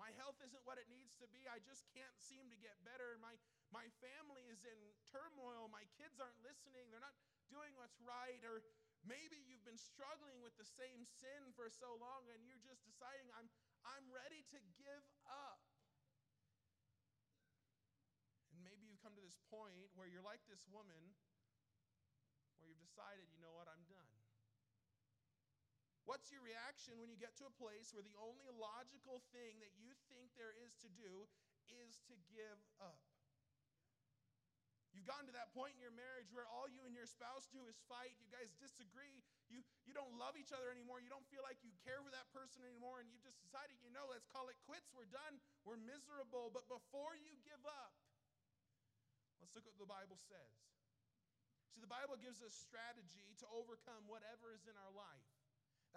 My 0.00 0.14
health 0.16 0.40
isn't 0.40 0.64
what 0.64 0.80
it 0.80 0.88
needs 0.88 1.18
to 1.20 1.28
be. 1.28 1.44
I 1.50 1.60
just 1.60 1.84
can't 1.92 2.16
seem 2.16 2.48
to 2.48 2.58
get 2.58 2.80
better. 2.86 3.20
My, 3.20 3.36
my 3.68 3.92
family 4.00 4.48
is 4.48 4.64
in 4.64 4.80
turmoil. 5.12 5.68
My 5.68 5.84
kids 6.00 6.16
aren't 6.16 6.40
listening. 6.40 6.88
They're 6.88 7.04
not 7.04 7.16
doing 7.52 7.76
what's 7.76 8.00
right. 8.00 8.40
Or 8.40 8.64
maybe 9.04 9.36
you've 9.44 9.64
been 9.68 9.80
struggling 9.80 10.40
with 10.40 10.56
the 10.56 10.64
same 10.64 11.04
sin 11.04 11.52
for 11.52 11.68
so 11.68 11.92
long 12.00 12.24
and 12.32 12.40
you're 12.48 12.62
just 12.64 12.80
deciding, 12.88 13.28
I'm, 13.36 13.52
I'm 13.84 14.08
ready 14.08 14.40
to 14.56 14.58
give 14.80 15.04
up. 15.28 15.60
And 18.56 18.64
maybe 18.64 18.88
you've 18.88 19.02
come 19.04 19.12
to 19.12 19.24
this 19.24 19.38
point 19.52 19.92
where 19.92 20.08
you're 20.08 20.24
like 20.24 20.40
this 20.48 20.64
woman, 20.72 21.12
where 22.62 22.70
you've 22.70 22.86
decided, 22.86 23.26
you 23.34 23.42
know 23.42 23.50
what, 23.50 23.66
I'm 23.66 23.82
done. 23.90 24.06
What's 26.06 26.30
your 26.30 26.42
reaction 26.42 26.98
when 26.98 27.10
you 27.10 27.18
get 27.18 27.34
to 27.42 27.46
a 27.46 27.54
place 27.58 27.90
where 27.94 28.02
the 28.06 28.14
only 28.22 28.46
logical 28.54 29.22
thing 29.34 29.58
that 29.62 29.74
you 29.78 29.94
think 30.10 30.34
there 30.38 30.54
is 30.62 30.74
to 30.82 30.90
do 30.90 31.26
is 31.66 31.98
to 32.10 32.14
give 32.30 32.58
up? 32.82 33.02
You've 34.92 35.08
gotten 35.08 35.24
to 35.24 35.36
that 35.40 35.48
point 35.56 35.72
in 35.72 35.80
your 35.80 35.94
marriage 35.94 36.28
where 36.36 36.44
all 36.44 36.68
you 36.68 36.84
and 36.84 36.92
your 36.92 37.08
spouse 37.08 37.48
do 37.48 37.64
is 37.64 37.80
fight. 37.88 38.12
You 38.20 38.28
guys 38.28 38.52
disagree. 38.60 39.24
You, 39.48 39.64
you 39.88 39.96
don't 39.96 40.20
love 40.20 40.36
each 40.36 40.52
other 40.52 40.68
anymore. 40.68 41.00
You 41.00 41.08
don't 41.08 41.24
feel 41.32 41.40
like 41.40 41.64
you 41.64 41.72
care 41.80 42.04
for 42.04 42.12
that 42.12 42.28
person 42.36 42.60
anymore. 42.60 43.00
And 43.00 43.08
you've 43.08 43.24
just 43.24 43.40
decided, 43.40 43.80
you 43.80 43.88
know, 43.88 44.04
let's 44.12 44.28
call 44.28 44.52
it 44.52 44.58
quits. 44.68 44.92
We're 44.92 45.08
done. 45.08 45.40
We're 45.64 45.80
miserable. 45.80 46.52
But 46.52 46.68
before 46.68 47.16
you 47.16 47.40
give 47.40 47.64
up, 47.64 47.96
let's 49.40 49.56
look 49.56 49.64
at 49.64 49.72
what 49.72 49.80
the 49.80 49.88
Bible 49.88 50.20
says. 50.28 50.60
See, 51.72 51.80
the 51.80 51.88
Bible 51.88 52.20
gives 52.20 52.44
us 52.44 52.52
strategy 52.52 53.32
to 53.40 53.46
overcome 53.48 54.04
whatever 54.04 54.52
is 54.52 54.68
in 54.68 54.76
our 54.76 54.92
life. 54.92 55.24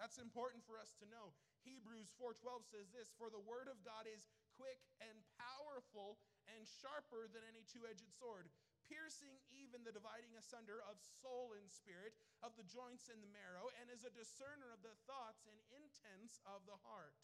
That's 0.00 0.16
important 0.16 0.64
for 0.64 0.80
us 0.80 0.92
to 1.00 1.06
know. 1.08 1.36
Hebrews 1.64 2.12
4:12 2.16 2.64
says 2.64 2.90
this, 2.92 3.12
"For 3.12 3.28
the 3.28 3.40
word 3.40 3.68
of 3.68 3.82
God 3.84 4.06
is 4.06 4.28
quick 4.56 4.80
and 5.00 5.24
powerful 5.36 6.20
and 6.48 6.66
sharper 6.80 7.28
than 7.28 7.44
any 7.44 7.64
two-edged 7.64 8.08
sword, 8.16 8.50
piercing 8.88 9.40
even 9.50 9.84
the 9.84 9.92
dividing 9.92 10.36
asunder 10.36 10.80
of 10.82 11.00
soul 11.20 11.52
and 11.52 11.70
spirit, 11.70 12.16
of 12.42 12.56
the 12.56 12.64
joints 12.64 13.08
and 13.08 13.22
the 13.22 13.26
marrow, 13.26 13.68
and 13.80 13.90
is 13.90 14.04
a 14.04 14.10
discerner 14.10 14.70
of 14.70 14.82
the 14.82 14.94
thoughts 15.06 15.44
and 15.44 15.58
intents 15.70 16.40
of 16.46 16.64
the 16.66 16.76
heart. 16.76 17.16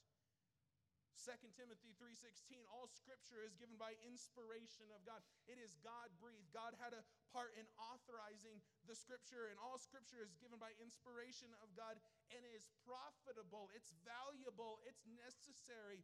2 1.22 1.54
Timothy 1.54 1.94
3:16 2.02 2.66
all 2.66 2.90
scripture 2.90 3.46
is 3.46 3.54
given 3.54 3.78
by 3.78 3.94
inspiration 4.02 4.90
of 4.90 5.06
God. 5.06 5.22
It 5.46 5.54
is 5.54 5.78
God 5.78 6.10
breathed. 6.18 6.50
God 6.50 6.74
had 6.82 6.90
a 6.90 7.06
part 7.30 7.54
in 7.54 7.62
authorizing 7.78 8.58
the 8.90 8.98
scripture 8.98 9.46
and 9.46 9.54
all 9.62 9.78
scripture 9.78 10.18
is 10.18 10.34
given 10.42 10.58
by 10.58 10.74
inspiration 10.82 11.54
of 11.62 11.70
God 11.78 11.94
and 12.34 12.42
is 12.50 12.66
profitable, 12.82 13.70
it's 13.70 13.94
valuable, 14.02 14.82
it's 14.82 15.06
necessary 15.06 16.02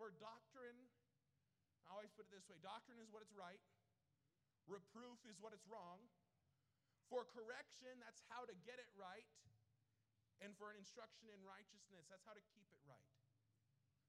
for 0.00 0.08
doctrine. 0.16 0.88
I 1.84 1.92
always 1.92 2.10
put 2.16 2.24
it 2.24 2.32
this 2.32 2.48
way, 2.48 2.56
doctrine 2.64 2.96
is 2.96 3.12
what 3.12 3.20
it's 3.20 3.36
right. 3.36 3.60
Reproof 4.64 5.20
is 5.28 5.36
what 5.38 5.52
it's 5.52 5.68
wrong. 5.68 6.00
For 7.12 7.28
correction, 7.28 8.00
that's 8.02 8.24
how 8.32 8.48
to 8.48 8.54
get 8.66 8.80
it 8.80 8.90
right. 8.96 9.28
And 10.40 10.56
for 10.56 10.72
an 10.72 10.76
instruction 10.80 11.28
in 11.30 11.38
righteousness, 11.44 12.08
that's 12.10 12.24
how 12.24 12.34
to 12.34 12.42
keep 12.56 12.66
it 12.72 12.82
right. 12.88 13.25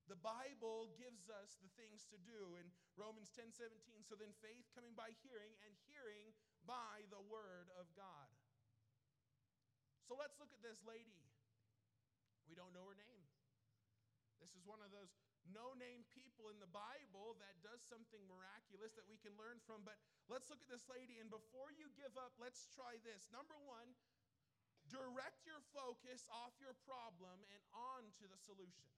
The 0.07 0.19
Bible 0.19 0.87
gives 0.95 1.27
us 1.27 1.59
the 1.59 1.71
things 1.75 2.07
to 2.11 2.17
do 2.23 2.55
in 2.55 2.71
Romans 2.95 3.27
10 3.35 3.51
17. 3.51 4.07
So 4.07 4.15
then 4.15 4.31
faith 4.39 4.67
coming 4.71 4.95
by 4.95 5.11
hearing, 5.23 5.51
and 5.67 5.75
hearing 5.87 6.31
by 6.63 7.03
the 7.11 7.19
word 7.27 7.67
of 7.75 7.91
God. 7.95 8.31
So 10.07 10.15
let's 10.15 10.39
look 10.39 10.51
at 10.55 10.63
this 10.63 10.79
lady. 10.87 11.27
We 12.47 12.55
don't 12.55 12.71
know 12.71 12.87
her 12.87 12.95
name. 12.95 13.23
This 14.39 14.55
is 14.55 14.63
one 14.63 14.79
of 14.79 14.95
those 14.95 15.11
no 15.51 15.75
name 15.79 16.03
people 16.11 16.51
in 16.51 16.59
the 16.59 16.71
Bible 16.71 17.39
that 17.39 17.55
does 17.63 17.79
something 17.87 18.19
miraculous 18.27 18.95
that 18.99 19.07
we 19.07 19.19
can 19.19 19.35
learn 19.39 19.59
from. 19.63 19.83
But 19.87 19.95
let's 20.27 20.51
look 20.51 20.59
at 20.59 20.71
this 20.71 20.87
lady. 20.91 21.19
And 21.23 21.31
before 21.31 21.71
you 21.71 21.87
give 21.95 22.15
up, 22.19 22.35
let's 22.39 22.67
try 22.75 22.99
this. 23.03 23.31
Number 23.31 23.55
one, 23.63 23.95
direct 24.91 25.47
your 25.47 25.63
focus 25.71 26.27
off 26.31 26.55
your 26.59 26.75
problem 26.83 27.39
and 27.51 27.61
on 27.75 28.11
to 28.19 28.27
the 28.27 28.39
solution. 28.39 28.91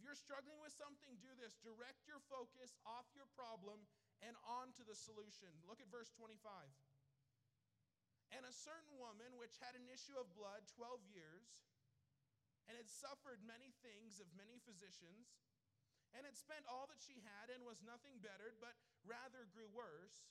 If 0.00 0.08
you're 0.08 0.16
struggling 0.16 0.56
with 0.64 0.72
something, 0.80 1.12
do 1.20 1.28
this. 1.36 1.60
Direct 1.60 2.08
your 2.08 2.24
focus 2.32 2.72
off 2.88 3.04
your 3.12 3.28
problem 3.36 3.84
and 4.24 4.32
on 4.48 4.72
to 4.80 4.82
the 4.88 4.96
solution. 4.96 5.52
Look 5.68 5.76
at 5.84 5.92
verse 5.92 6.08
25. 6.16 6.40
And 8.32 8.48
a 8.48 8.54
certain 8.64 8.96
woman 8.96 9.36
which 9.36 9.60
had 9.60 9.76
an 9.76 9.84
issue 9.92 10.16
of 10.16 10.32
blood 10.32 10.64
12 10.72 11.04
years, 11.04 11.44
and 12.64 12.80
had 12.80 12.88
suffered 12.88 13.44
many 13.44 13.76
things 13.84 14.24
of 14.24 14.32
many 14.32 14.56
physicians, 14.64 15.36
and 16.16 16.24
had 16.24 16.32
spent 16.32 16.64
all 16.64 16.88
that 16.88 17.04
she 17.04 17.20
had, 17.20 17.52
and 17.52 17.68
was 17.68 17.84
nothing 17.84 18.24
bettered, 18.24 18.56
but 18.56 18.80
rather 19.04 19.44
grew 19.52 19.68
worse. 19.68 20.24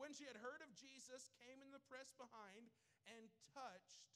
When 0.00 0.16
she 0.16 0.24
had 0.24 0.40
heard 0.40 0.64
of 0.64 0.72
Jesus, 0.72 1.28
came 1.44 1.60
in 1.60 1.68
the 1.68 1.84
press 1.84 2.16
behind 2.16 2.72
and 3.12 3.28
touched 3.52 4.08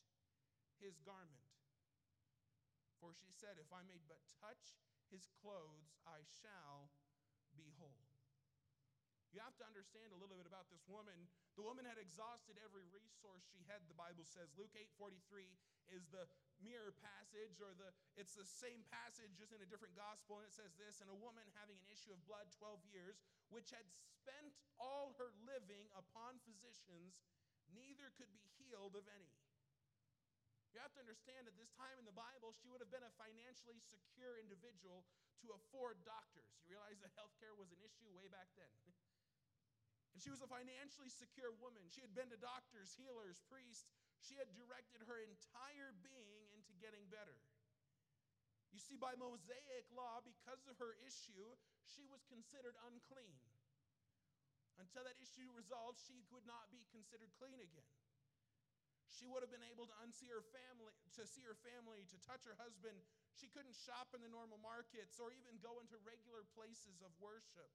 his 0.81 0.97
garment. 1.05 1.42
For 3.03 3.11
she 3.19 3.35
said, 3.35 3.59
If 3.59 3.75
I 3.75 3.83
may 3.83 3.99
but 4.07 4.23
touch 4.39 4.79
his 5.11 5.27
clothes, 5.43 5.99
I 6.07 6.23
shall 6.23 6.95
be 7.59 7.75
whole. 7.75 8.07
You 9.35 9.43
have 9.43 9.57
to 9.59 9.67
understand 9.67 10.13
a 10.13 10.21
little 10.21 10.37
bit 10.37 10.47
about 10.47 10.69
this 10.69 10.85
woman. 10.87 11.27
The 11.59 11.65
woman 11.65 11.89
had 11.89 11.97
exhausted 11.99 12.61
every 12.61 12.85
resource 12.93 13.43
she 13.49 13.65
had, 13.67 13.83
the 13.89 13.97
Bible 13.99 14.29
says. 14.29 14.53
Luke 14.55 14.77
8:43 14.77 15.51
is 15.91 16.07
the 16.13 16.31
mirror 16.61 16.95
passage, 17.03 17.59
or 17.59 17.75
the 17.75 17.91
it's 18.15 18.39
the 18.39 18.47
same 18.47 18.87
passage 18.93 19.35
just 19.35 19.51
in 19.51 19.65
a 19.65 19.69
different 19.69 19.99
gospel, 19.99 20.39
and 20.39 20.47
it 20.47 20.55
says 20.55 20.77
this: 20.79 21.03
and 21.03 21.11
a 21.11 21.17
woman 21.17 21.49
having 21.59 21.81
an 21.81 21.89
issue 21.91 22.13
of 22.13 22.21
blood 22.29 22.47
12 22.55 22.87
years, 22.93 23.19
which 23.49 23.73
had 23.73 23.89
spent 23.91 24.55
all 24.79 25.17
her 25.17 25.33
living 25.49 25.91
upon 25.97 26.39
physicians, 26.45 27.25
neither 27.73 28.13
could 28.21 28.31
be 28.37 28.47
healed 28.61 28.95
of 28.95 29.09
any. 29.11 29.42
You 30.73 30.81
have 30.81 30.93
to 30.97 31.05
understand 31.05 31.45
at 31.45 31.57
this 31.61 31.69
time 31.76 32.00
in 32.00 32.09
the 32.09 32.17
Bible, 32.17 32.57
she 32.57 32.73
would 32.73 32.81
have 32.81 32.88
been 32.88 33.05
a 33.05 33.12
financially 33.21 33.76
secure 33.85 34.41
individual 34.41 35.05
to 35.45 35.52
afford 35.52 36.00
doctors. 36.09 36.49
You 36.64 36.73
realize 36.73 36.97
that 37.05 37.12
healthcare 37.12 37.52
was 37.52 37.69
an 37.76 37.81
issue 37.85 38.09
way 38.17 38.25
back 38.33 38.49
then. 38.57 38.73
and 40.17 40.19
she 40.25 40.33
was 40.33 40.41
a 40.41 40.49
financially 40.49 41.12
secure 41.12 41.52
woman. 41.61 41.85
She 41.93 42.00
had 42.00 42.17
been 42.17 42.33
to 42.33 42.41
doctors, 42.41 42.97
healers, 42.97 43.37
priests. 43.52 43.85
She 44.25 44.41
had 44.41 44.49
directed 44.57 45.05
her 45.05 45.21
entire 45.21 45.93
being 46.00 46.49
into 46.57 46.73
getting 46.81 47.05
better. 47.12 47.37
You 48.73 48.81
see, 48.81 48.97
by 48.97 49.12
Mosaic 49.21 49.85
law, 49.93 50.25
because 50.25 50.64
of 50.64 50.81
her 50.81 50.97
issue, 51.05 51.52
she 51.85 52.09
was 52.09 52.25
considered 52.33 52.73
unclean. 52.88 53.37
Until 54.81 55.05
that 55.05 55.21
issue 55.21 55.45
resolved, 55.52 56.00
she 56.00 56.25
could 56.33 56.49
not 56.49 56.73
be 56.73 56.81
considered 56.88 57.29
clean 57.37 57.61
again. 57.61 57.93
She 59.12 59.28
would 59.28 59.45
have 59.45 59.52
been 59.52 59.66
able 59.69 59.85
to 59.85 59.97
unsee 60.00 60.33
her 60.33 60.40
family, 60.57 60.97
to 61.21 61.28
see 61.28 61.45
her 61.45 61.57
family, 61.61 62.09
to 62.09 62.16
touch 62.25 62.49
her 62.49 62.57
husband. 62.57 62.97
She 63.37 63.52
couldn't 63.52 63.76
shop 63.76 64.16
in 64.16 64.25
the 64.25 64.33
normal 64.33 64.57
markets 64.64 65.21
or 65.21 65.28
even 65.37 65.61
go 65.61 65.81
into 65.85 66.00
regular 66.00 66.49
places 66.57 67.04
of 67.04 67.12
worship. 67.21 67.69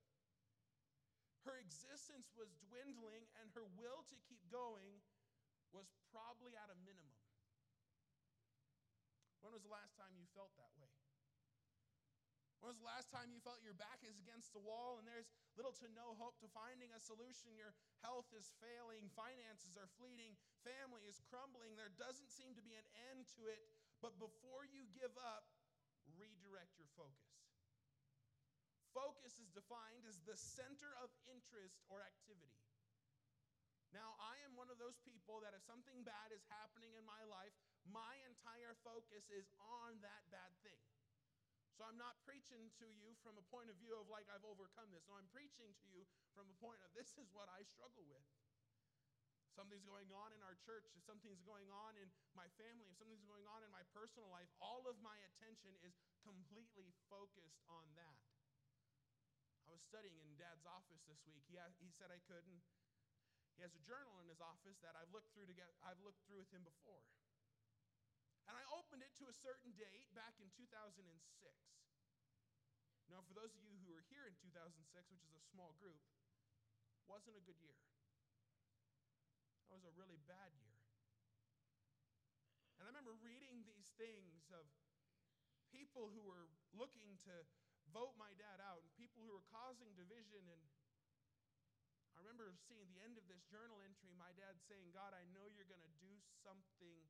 Her 1.45 1.61
existence 1.61 2.27
was 2.35 2.49
dwindling, 2.67 3.23
and 3.39 3.47
her 3.55 3.63
will 3.77 4.03
to 4.09 4.17
keep 4.27 4.41
going 4.49 4.99
was 5.71 5.87
probably 6.11 6.57
at 6.57 6.73
a 6.73 6.77
minimum. 6.83 7.21
When 9.45 9.53
was 9.53 9.63
the 9.63 9.71
last 9.71 9.95
time 9.95 10.11
you 10.17 10.27
felt 10.35 10.51
that? 10.57 10.76
When 12.57 12.73
was 12.73 12.81
the 12.81 12.89
last 12.89 13.13
time 13.13 13.29
you 13.29 13.37
felt 13.45 13.61
your 13.61 13.77
back 13.77 14.01
is 14.01 14.17
against 14.17 14.49
the 14.49 14.63
wall 14.63 14.97
and 14.97 15.05
there's 15.05 15.29
little 15.53 15.73
to 15.77 15.87
no 15.93 16.17
hope 16.17 16.41
to 16.41 16.49
finding 16.49 16.89
a 16.89 17.01
solution? 17.01 17.53
Your 17.53 17.77
health 18.01 18.33
is 18.33 18.49
failing, 18.57 19.13
finances 19.13 19.77
are 19.77 19.89
fleeting, 20.01 20.33
family 20.65 21.05
is 21.05 21.21
crumbling. 21.29 21.77
There 21.77 21.93
doesn't 22.01 22.33
seem 22.33 22.57
to 22.57 22.63
be 22.65 22.73
an 22.73 22.87
end 23.13 23.29
to 23.37 23.45
it. 23.45 23.61
But 24.01 24.17
before 24.17 24.65
you 24.65 24.89
give 24.93 25.13
up, 25.21 25.45
redirect 26.17 26.81
your 26.81 26.89
focus. 26.97 27.37
Focus 28.89 29.37
is 29.37 29.53
defined 29.53 30.09
as 30.09 30.17
the 30.25 30.37
center 30.37 30.89
of 30.97 31.13
interest 31.29 31.77
or 31.85 32.01
activity. 32.01 32.57
Now, 33.93 34.17
I 34.17 34.41
am 34.43 34.57
one 34.57 34.73
of 34.73 34.81
those 34.81 34.97
people 35.05 35.39
that 35.45 35.53
if 35.53 35.61
something 35.63 36.01
bad 36.01 36.33
is 36.33 36.43
happening 36.49 36.97
in 36.97 37.05
my 37.05 37.21
life, 37.29 37.53
my 37.85 38.17
entire 38.25 38.75
focus 38.83 39.29
is 39.31 39.47
on 39.61 40.01
that 40.01 40.25
bad 40.33 40.51
thing. 40.65 40.81
So 41.77 41.85
I'm 41.85 42.01
not 42.01 42.17
preaching 42.25 42.73
to 42.81 42.89
you 42.89 43.13
from 43.21 43.37
a 43.37 43.45
point 43.53 43.69
of 43.69 43.77
view 43.77 43.93
of 44.01 44.09
like 44.09 44.25
I've 44.33 44.41
overcome 44.41 44.89
this. 44.89 45.05
No, 45.05 45.13
I'm 45.13 45.29
preaching 45.29 45.77
to 45.77 45.87
you 45.93 46.09
from 46.33 46.49
a 46.49 46.57
point 46.57 46.81
of 46.81 46.89
this 46.97 47.13
is 47.21 47.29
what 47.37 47.45
I 47.53 47.61
struggle 47.69 48.01
with. 48.09 48.25
If 49.45 49.53
something's 49.53 49.85
going 49.85 50.09
on 50.09 50.33
in 50.33 50.41
our 50.41 50.57
church, 50.65 50.89
if 50.97 51.05
something's 51.05 51.41
going 51.45 51.69
on 51.69 51.93
in 52.01 52.09
my 52.33 52.49
family, 52.57 52.89
if 52.89 52.97
something's 52.97 53.25
going 53.29 53.45
on 53.45 53.61
in 53.61 53.69
my 53.69 53.85
personal 53.93 54.25
life, 54.33 54.49
all 54.57 54.89
of 54.89 54.97
my 55.05 55.21
attention 55.29 55.69
is 55.85 55.93
completely 56.25 56.89
focused 57.13 57.61
on 57.69 57.85
that. 57.93 58.25
I 59.69 59.69
was 59.69 59.85
studying 59.85 60.17
in 60.25 60.33
Dad's 60.33 60.65
office 60.65 61.05
this 61.05 61.21
week. 61.29 61.45
He, 61.45 61.61
he 61.77 61.93
said 61.93 62.09
I 62.09 62.17
couldn't. 62.25 62.65
he 63.53 63.61
has 63.61 63.77
a 63.77 63.83
journal 63.85 64.17
in 64.17 64.25
his 64.25 64.41
office 64.41 64.81
that 64.81 64.97
I've 64.97 65.13
looked 65.13 65.29
through 65.37 65.45
to 65.45 65.53
get, 65.53 65.69
I've 65.85 66.01
looked 66.01 66.25
through 66.25 66.41
with 66.41 66.49
him 66.49 66.65
before. 66.65 67.05
And 68.47 68.55
I 68.55 68.63
opened 68.71 69.03
it 69.03 69.11
to 69.19 69.27
a 69.27 69.35
certain 69.35 69.75
date 69.75 70.07
back 70.15 70.39
in 70.39 70.47
2006. 70.55 71.03
Now, 73.11 73.23
for 73.23 73.35
those 73.35 73.55
of 73.55 73.63
you 73.63 73.75
who 73.83 73.91
were 73.91 74.03
here 74.11 74.27
in 74.27 74.35
2006, 74.39 74.75
which 75.11 75.23
is 75.23 75.35
a 75.35 75.43
small 75.51 75.75
group, 75.79 75.99
wasn't 77.07 77.39
a 77.39 77.43
good 77.43 77.59
year. 77.63 77.79
That 79.67 79.79
was 79.79 79.87
a 79.87 79.95
really 79.95 80.19
bad 80.27 80.51
year. 80.59 80.75
And 82.79 82.87
I 82.87 82.91
remember 82.91 83.15
reading 83.19 83.63
these 83.63 83.91
things 83.95 84.47
of 84.51 84.67
people 85.71 86.11
who 86.11 86.23
were 86.23 86.47
looking 86.75 87.19
to 87.27 87.35
vote 87.91 88.15
my 88.19 88.31
dad 88.35 88.59
out 88.63 88.83
and 88.83 88.91
people 88.99 89.23
who 89.23 89.31
were 89.31 89.47
causing 89.51 89.91
division. 89.95 90.43
And 90.47 90.63
I 92.15 92.23
remember 92.23 92.55
seeing 92.67 92.87
the 92.91 93.03
end 93.03 93.15
of 93.19 93.27
this 93.27 93.43
journal 93.47 93.79
entry, 93.83 94.11
my 94.15 94.31
dad 94.35 94.59
saying, 94.67 94.91
God, 94.91 95.15
I 95.15 95.23
know 95.31 95.47
you're 95.51 95.67
going 95.67 95.83
to 95.83 95.95
do 95.99 96.11
something 96.43 97.07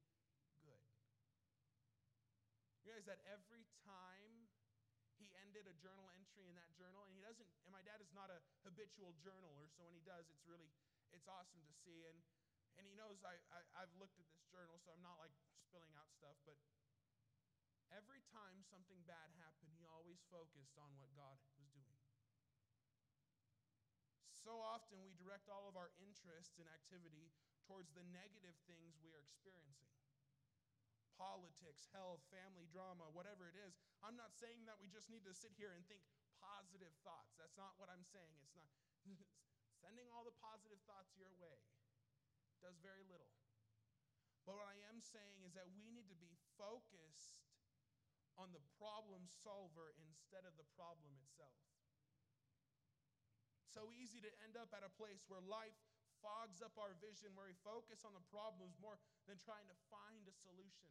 you 2.87 2.95
realize 2.95 3.11
that 3.11 3.19
every 3.27 3.67
time 3.83 4.47
he 5.19 5.27
ended 5.43 5.67
a 5.67 5.75
journal 5.83 6.07
entry 6.15 6.47
in 6.47 6.55
that 6.55 6.71
journal, 6.79 7.03
and 7.03 7.11
he 7.11 7.19
doesn't, 7.19 7.43
and 7.67 7.75
my 7.75 7.83
dad 7.83 7.99
is 7.99 8.07
not 8.15 8.31
a 8.31 8.39
habitual 8.63 9.11
journaler, 9.19 9.67
so 9.75 9.83
when 9.83 9.91
he 9.91 9.99
does, 10.07 10.23
it's 10.31 10.47
really, 10.47 10.71
it's 11.11 11.27
awesome 11.27 11.59
to 11.67 11.75
see. 11.83 12.07
And, 12.07 12.15
and 12.79 12.87
he 12.87 12.95
knows 12.95 13.19
I, 13.27 13.35
I, 13.51 13.59
I've 13.83 13.91
looked 13.99 14.15
at 14.23 14.27
this 14.31 14.39
journal, 14.47 14.79
so 14.79 14.95
I'm 14.95 15.03
not 15.03 15.19
like 15.19 15.35
spilling 15.67 15.91
out 15.99 16.07
stuff, 16.15 16.39
but 16.47 16.55
every 17.91 18.23
time 18.31 18.63
something 18.63 19.03
bad 19.03 19.35
happened, 19.35 19.75
he 19.75 19.83
always 19.91 20.23
focused 20.31 20.79
on 20.79 20.87
what 20.95 21.11
God 21.11 21.35
was 21.59 21.67
doing. 21.75 21.99
So 24.31 24.63
often 24.63 25.03
we 25.03 25.11
direct 25.19 25.51
all 25.51 25.67
of 25.67 25.75
our 25.75 25.91
interests 25.99 26.55
and 26.55 26.71
activity 26.71 27.35
towards 27.67 27.91
the 27.91 28.07
negative 28.15 28.55
things 28.63 28.95
we 29.03 29.11
are 29.11 29.19
experiencing 29.19 29.91
politics, 31.17 31.89
health, 31.91 32.21
family 32.29 32.69
drama, 32.69 33.09
whatever 33.11 33.49
it 33.49 33.57
is. 33.57 33.73
I'm 34.05 34.15
not 34.15 34.37
saying 34.37 34.69
that 34.69 34.77
we 34.77 34.87
just 34.87 35.09
need 35.09 35.25
to 35.25 35.33
sit 35.33 35.51
here 35.57 35.73
and 35.73 35.81
think 35.89 36.05
positive 36.37 36.93
thoughts. 37.01 37.33
That's 37.41 37.57
not 37.57 37.73
what 37.81 37.89
I'm 37.89 38.05
saying. 38.05 38.37
It's 38.45 38.53
not 38.53 38.69
sending 39.83 40.07
all 40.13 40.23
the 40.23 40.37
positive 40.37 40.77
thoughts 40.85 41.17
your 41.17 41.33
way 41.41 41.57
does 42.61 42.77
very 42.81 43.01
little. 43.09 43.29
But 44.45 44.61
what 44.61 44.69
I 44.69 44.79
am 44.87 45.03
saying 45.03 45.43
is 45.43 45.51
that 45.59 45.67
we 45.75 45.91
need 45.91 46.07
to 46.07 46.17
be 46.17 46.31
focused 46.55 47.43
on 48.37 48.53
the 48.53 48.63
problem 48.77 49.25
solver 49.43 49.91
instead 49.97 50.45
of 50.45 50.53
the 50.55 50.67
problem 50.77 51.17
itself. 51.25 51.57
So 53.73 53.89
easy 53.93 54.23
to 54.23 54.31
end 54.45 54.55
up 54.55 54.71
at 54.73 54.85
a 54.85 54.93
place 54.93 55.25
where 55.27 55.41
life 55.43 55.77
fogs 56.19 56.61
up 56.61 56.75
our 56.77 56.97
vision, 56.99 57.33
where 57.33 57.49
we 57.49 57.57
focus 57.65 58.03
on 58.03 58.13
the 58.13 58.25
problems 58.31 58.77
more 58.81 58.97
than 59.25 59.37
trying 59.41 59.65
to 59.69 59.77
find 59.91 60.23
a 60.27 60.35
solution. 60.35 60.89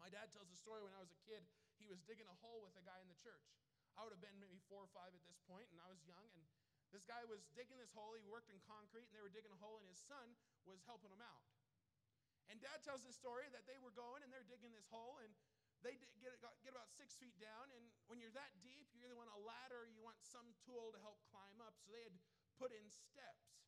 My 0.00 0.10
dad 0.10 0.34
tells 0.34 0.50
a 0.50 0.58
story 0.58 0.82
when 0.82 0.92
I 0.92 1.00
was 1.00 1.14
a 1.14 1.20
kid. 1.24 1.44
He 1.78 1.86
was 1.88 2.02
digging 2.04 2.28
a 2.28 2.38
hole 2.42 2.60
with 2.64 2.74
a 2.76 2.84
guy 2.84 2.98
in 3.00 3.08
the 3.08 3.18
church. 3.18 3.44
I 3.94 4.02
would 4.02 4.10
have 4.10 4.22
been 4.22 4.36
maybe 4.42 4.58
four 4.66 4.82
or 4.82 4.90
five 4.90 5.14
at 5.14 5.22
this 5.24 5.38
point, 5.46 5.70
and 5.70 5.78
I 5.78 5.86
was 5.86 6.02
young. 6.02 6.26
And 6.34 6.44
this 6.90 7.06
guy 7.06 7.22
was 7.26 7.46
digging 7.54 7.78
this 7.78 7.94
hole. 7.94 8.14
He 8.18 8.26
worked 8.26 8.50
in 8.50 8.58
concrete, 8.66 9.06
and 9.10 9.14
they 9.14 9.22
were 9.22 9.32
digging 9.32 9.54
a 9.54 9.60
hole, 9.62 9.78
and 9.78 9.86
his 9.86 10.02
son 10.02 10.34
was 10.66 10.82
helping 10.86 11.10
him 11.10 11.22
out. 11.22 11.46
And 12.50 12.60
dad 12.60 12.84
tells 12.84 13.02
this 13.02 13.16
story 13.16 13.48
that 13.56 13.64
they 13.64 13.80
were 13.80 13.94
going 13.96 14.20
and 14.20 14.28
they're 14.28 14.44
digging 14.44 14.76
this 14.76 14.86
hole, 14.92 15.16
and 15.24 15.32
they 15.80 15.96
get, 15.96 16.36
get 16.64 16.72
about 16.72 16.88
six 16.92 17.16
feet 17.16 17.36
down. 17.40 17.72
And 17.72 17.84
when 18.08 18.20
you're 18.20 18.34
that 18.36 18.52
deep, 18.60 18.88
you 18.92 19.04
either 19.04 19.16
want 19.16 19.32
a 19.32 19.40
ladder 19.40 19.84
or 19.84 19.88
you 19.88 20.00
want 20.00 20.20
some 20.20 20.52
tool 20.64 20.92
to 20.92 21.00
help 21.00 21.20
climb 21.32 21.60
up. 21.64 21.76
So 21.80 21.92
they 21.92 22.04
had 22.04 22.16
put 22.56 22.72
in 22.72 22.84
steps, 22.88 23.58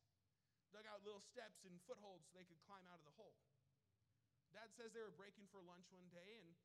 dug 0.71 0.85
out 0.87 1.03
little 1.03 1.23
steps 1.23 1.63
and 1.63 1.79
footholds 1.87 2.27
so 2.27 2.35
they 2.35 2.47
could 2.47 2.59
climb 2.67 2.83
out 2.91 2.99
of 2.99 3.07
the 3.07 3.15
hole. 3.15 3.35
Dad 4.51 4.71
says 4.73 4.95
they 4.95 5.03
were 5.03 5.13
breaking 5.13 5.47
for 5.51 5.59
lunch 5.63 5.87
one 5.91 6.07
day 6.09 6.39
and 6.39 6.55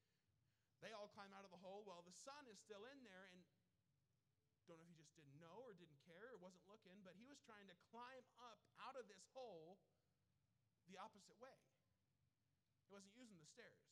they 0.82 0.90
all 0.90 1.10
climb 1.14 1.30
out 1.34 1.46
of 1.46 1.52
the 1.54 1.62
hole. 1.62 1.86
Well, 1.86 2.02
the 2.02 2.14
son 2.14 2.46
is 2.50 2.58
still 2.58 2.82
in 2.90 3.02
there 3.06 3.30
and 3.30 3.38
don't 4.66 4.78
know 4.78 4.86
if 4.86 4.94
he 4.94 5.02
just 5.02 5.14
didn't 5.18 5.38
know 5.42 5.58
or 5.66 5.74
didn't 5.74 6.00
care 6.06 6.32
or 6.32 6.38
wasn't 6.38 6.64
looking, 6.70 7.02
but 7.02 7.18
he 7.18 7.26
was 7.26 7.38
trying 7.42 7.66
to 7.66 7.76
climb 7.90 8.24
up 8.38 8.62
out 8.78 8.94
of 8.94 9.10
this 9.10 9.26
hole 9.34 9.78
the 10.86 10.96
opposite 10.98 11.36
way. 11.42 11.54
He 12.86 12.90
wasn't 12.94 13.12
using 13.12 13.36
the 13.36 13.48
stairs. 13.50 13.84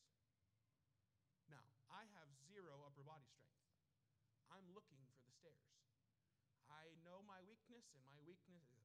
Now, 1.50 1.62
I 1.90 2.07
have 2.17 2.31
zero 2.49 2.87
upper 2.87 3.02
body 3.02 3.26
strength. 3.26 3.61
I'm 4.50 4.67
looking 4.73 5.02
for 5.14 5.23
the 5.26 5.35
stairs. 5.35 5.71
I 6.71 6.95
know 7.02 7.23
my 7.26 7.43
weakness, 7.43 7.90
and 7.95 8.02
my 8.07 8.19
weakness 8.23 8.62
is 8.75 8.79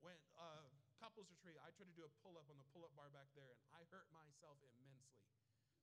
when 0.00 0.16
uh, 0.36 0.68
couples 0.96 1.28
retreat, 1.28 1.56
I 1.60 1.72
try 1.76 1.84
to 1.84 1.96
do 1.96 2.04
a 2.04 2.12
pull 2.24 2.36
up 2.40 2.48
on 2.48 2.56
the 2.56 2.68
pull 2.72 2.84
up 2.84 2.92
bar 2.96 3.12
back 3.12 3.28
there, 3.36 3.56
and 3.64 3.72
I 3.72 3.84
hurt 3.92 4.08
myself 4.12 4.60
immensely. 4.64 5.24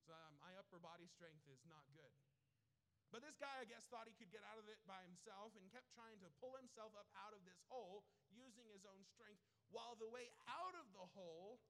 So 0.06 0.14
um, 0.14 0.38
my 0.42 0.54
upper 0.58 0.80
body 0.82 1.10
strength 1.10 1.46
is 1.50 1.62
not 1.68 1.86
good. 1.94 2.14
But 3.08 3.24
this 3.24 3.40
guy, 3.40 3.64
I 3.64 3.68
guess, 3.68 3.88
thought 3.88 4.08
he 4.08 4.16
could 4.20 4.32
get 4.36 4.44
out 4.44 4.60
of 4.60 4.68
it 4.68 4.84
by 4.84 5.00
himself 5.08 5.56
and 5.56 5.64
kept 5.72 5.88
trying 5.96 6.20
to 6.20 6.28
pull 6.44 6.60
himself 6.60 6.92
up 7.00 7.08
out 7.16 7.32
of 7.32 7.40
this 7.48 7.64
hole 7.72 8.04
using 8.28 8.68
his 8.68 8.84
own 8.84 9.08
strength, 9.08 9.40
while 9.72 9.96
the 9.96 10.12
way 10.12 10.28
out 10.44 10.76
of 10.76 10.92
the 10.92 11.08
hole 11.16 11.64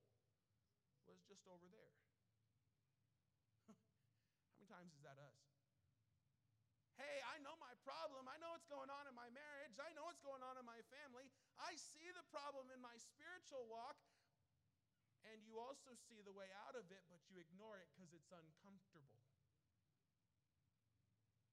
was 1.06 1.22
just 1.30 1.46
over 1.46 1.70
there. 1.70 1.94
How 4.50 4.58
many 4.58 4.66
times 4.66 4.90
is 4.98 5.06
that 5.06 5.22
us? 5.22 5.38
Hey, 6.98 7.22
I 7.22 7.38
know 7.46 7.54
my 7.62 7.77
problem. 7.88 8.28
I 8.28 8.36
know 8.44 8.52
what's 8.52 8.68
going 8.68 8.92
on 8.92 9.08
in 9.08 9.16
my 9.16 9.32
marriage. 9.32 9.80
I 9.80 9.96
know 9.96 10.04
what's 10.04 10.20
going 10.20 10.44
on 10.44 10.60
in 10.60 10.68
my 10.68 10.84
family. 10.92 11.24
I 11.56 11.80
see 11.80 12.12
the 12.12 12.28
problem 12.28 12.68
in 12.76 12.84
my 12.84 13.00
spiritual 13.00 13.64
walk. 13.72 13.96
And 15.32 15.40
you 15.48 15.56
also 15.56 15.96
see 15.96 16.20
the 16.24 16.36
way 16.36 16.52
out 16.68 16.76
of 16.76 16.88
it, 16.92 17.04
but 17.08 17.24
you 17.32 17.40
ignore 17.40 17.80
it 17.80 17.88
because 17.96 18.12
it's 18.12 18.32
uncomfortable. 18.32 19.24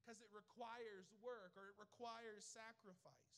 Because 0.03 0.19
it 0.19 0.31
requires 0.35 1.07
work 1.23 1.55
or 1.55 1.71
it 1.71 1.79
requires 1.79 2.43
sacrifice. 2.43 3.31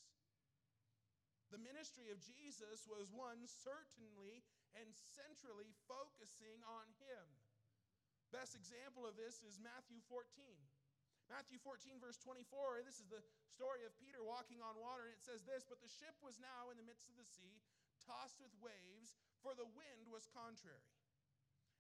The 1.53 1.63
ministry 1.63 2.11
of 2.11 2.19
Jesus 2.19 2.89
was 2.91 3.13
one 3.13 3.47
certainly 3.47 4.43
and 4.75 4.91
centrally 5.15 5.73
focusing 5.87 6.59
on 6.67 6.91
Him. 6.99 7.25
Best 8.35 8.59
example 8.59 9.07
of 9.07 9.15
this 9.15 9.41
is 9.47 9.63
Matthew 9.63 10.03
14. 10.11 10.27
Matthew 11.27 11.59
14, 11.59 11.99
verse 11.99 12.19
24, 12.23 12.87
this 12.87 13.03
is 13.03 13.11
the 13.11 13.23
story 13.51 13.83
of 13.83 13.99
Peter 13.99 14.23
walking 14.23 14.63
on 14.63 14.79
water, 14.79 15.11
and 15.11 15.15
it 15.15 15.23
says 15.27 15.43
this 15.43 15.67
But 15.67 15.83
the 15.83 15.91
ship 15.91 16.15
was 16.23 16.39
now 16.39 16.71
in 16.71 16.79
the 16.79 16.87
midst 16.87 17.11
of 17.11 17.19
the 17.19 17.27
sea, 17.27 17.59
tossed 18.07 18.39
with 18.39 18.55
waves, 18.63 19.19
for 19.43 19.59
the 19.59 19.67
wind 19.67 20.07
was 20.07 20.31
contrary. 20.31 20.87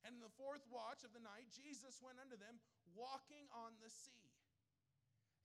And 0.03 0.19
in 0.19 0.23
the 0.23 0.38
fourth 0.38 0.67
watch 0.71 1.07
of 1.07 1.15
the 1.15 1.23
night, 1.23 1.50
Jesus 1.50 2.03
went 2.03 2.19
unto 2.19 2.38
them, 2.38 2.59
walking 2.95 3.47
on 3.55 3.75
the 3.79 3.91
sea. 3.91 4.26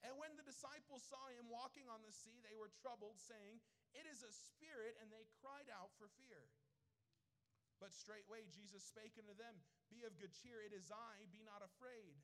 And 0.01 0.17
when 0.17 0.33
the 0.33 0.45
disciples 0.45 1.05
saw 1.05 1.21
him 1.29 1.45
walking 1.49 1.85
on 1.85 2.01
the 2.01 2.13
sea, 2.13 2.41
they 2.41 2.57
were 2.57 2.73
troubled, 2.81 3.21
saying, 3.21 3.61
It 3.93 4.09
is 4.09 4.25
a 4.25 4.33
spirit, 4.33 4.97
and 4.97 5.13
they 5.13 5.29
cried 5.41 5.69
out 5.69 5.93
for 6.01 6.09
fear. 6.17 6.49
But 7.77 7.93
straightway 7.93 8.49
Jesus 8.49 8.81
spake 8.81 9.17
unto 9.17 9.37
them, 9.37 9.61
Be 9.93 10.05
of 10.05 10.17
good 10.17 10.33
cheer, 10.33 10.61
it 10.61 10.73
is 10.73 10.89
I, 10.89 11.25
be 11.29 11.45
not 11.45 11.61
afraid. 11.61 12.17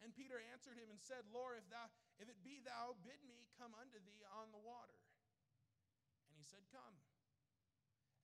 And 0.00 0.16
Peter 0.16 0.40
answered 0.52 0.80
him 0.80 0.88
and 0.88 0.96
said, 0.96 1.28
Lord, 1.28 1.60
if, 1.60 1.68
thou, 1.68 1.86
if 2.16 2.26
it 2.28 2.40
be 2.40 2.64
thou, 2.64 2.96
bid 3.04 3.20
me 3.28 3.44
come 3.60 3.76
unto 3.76 4.00
thee 4.00 4.24
on 4.40 4.48
the 4.48 4.60
water. 4.60 4.96
And 6.32 6.40
he 6.40 6.46
said, 6.48 6.64
Come. 6.72 6.96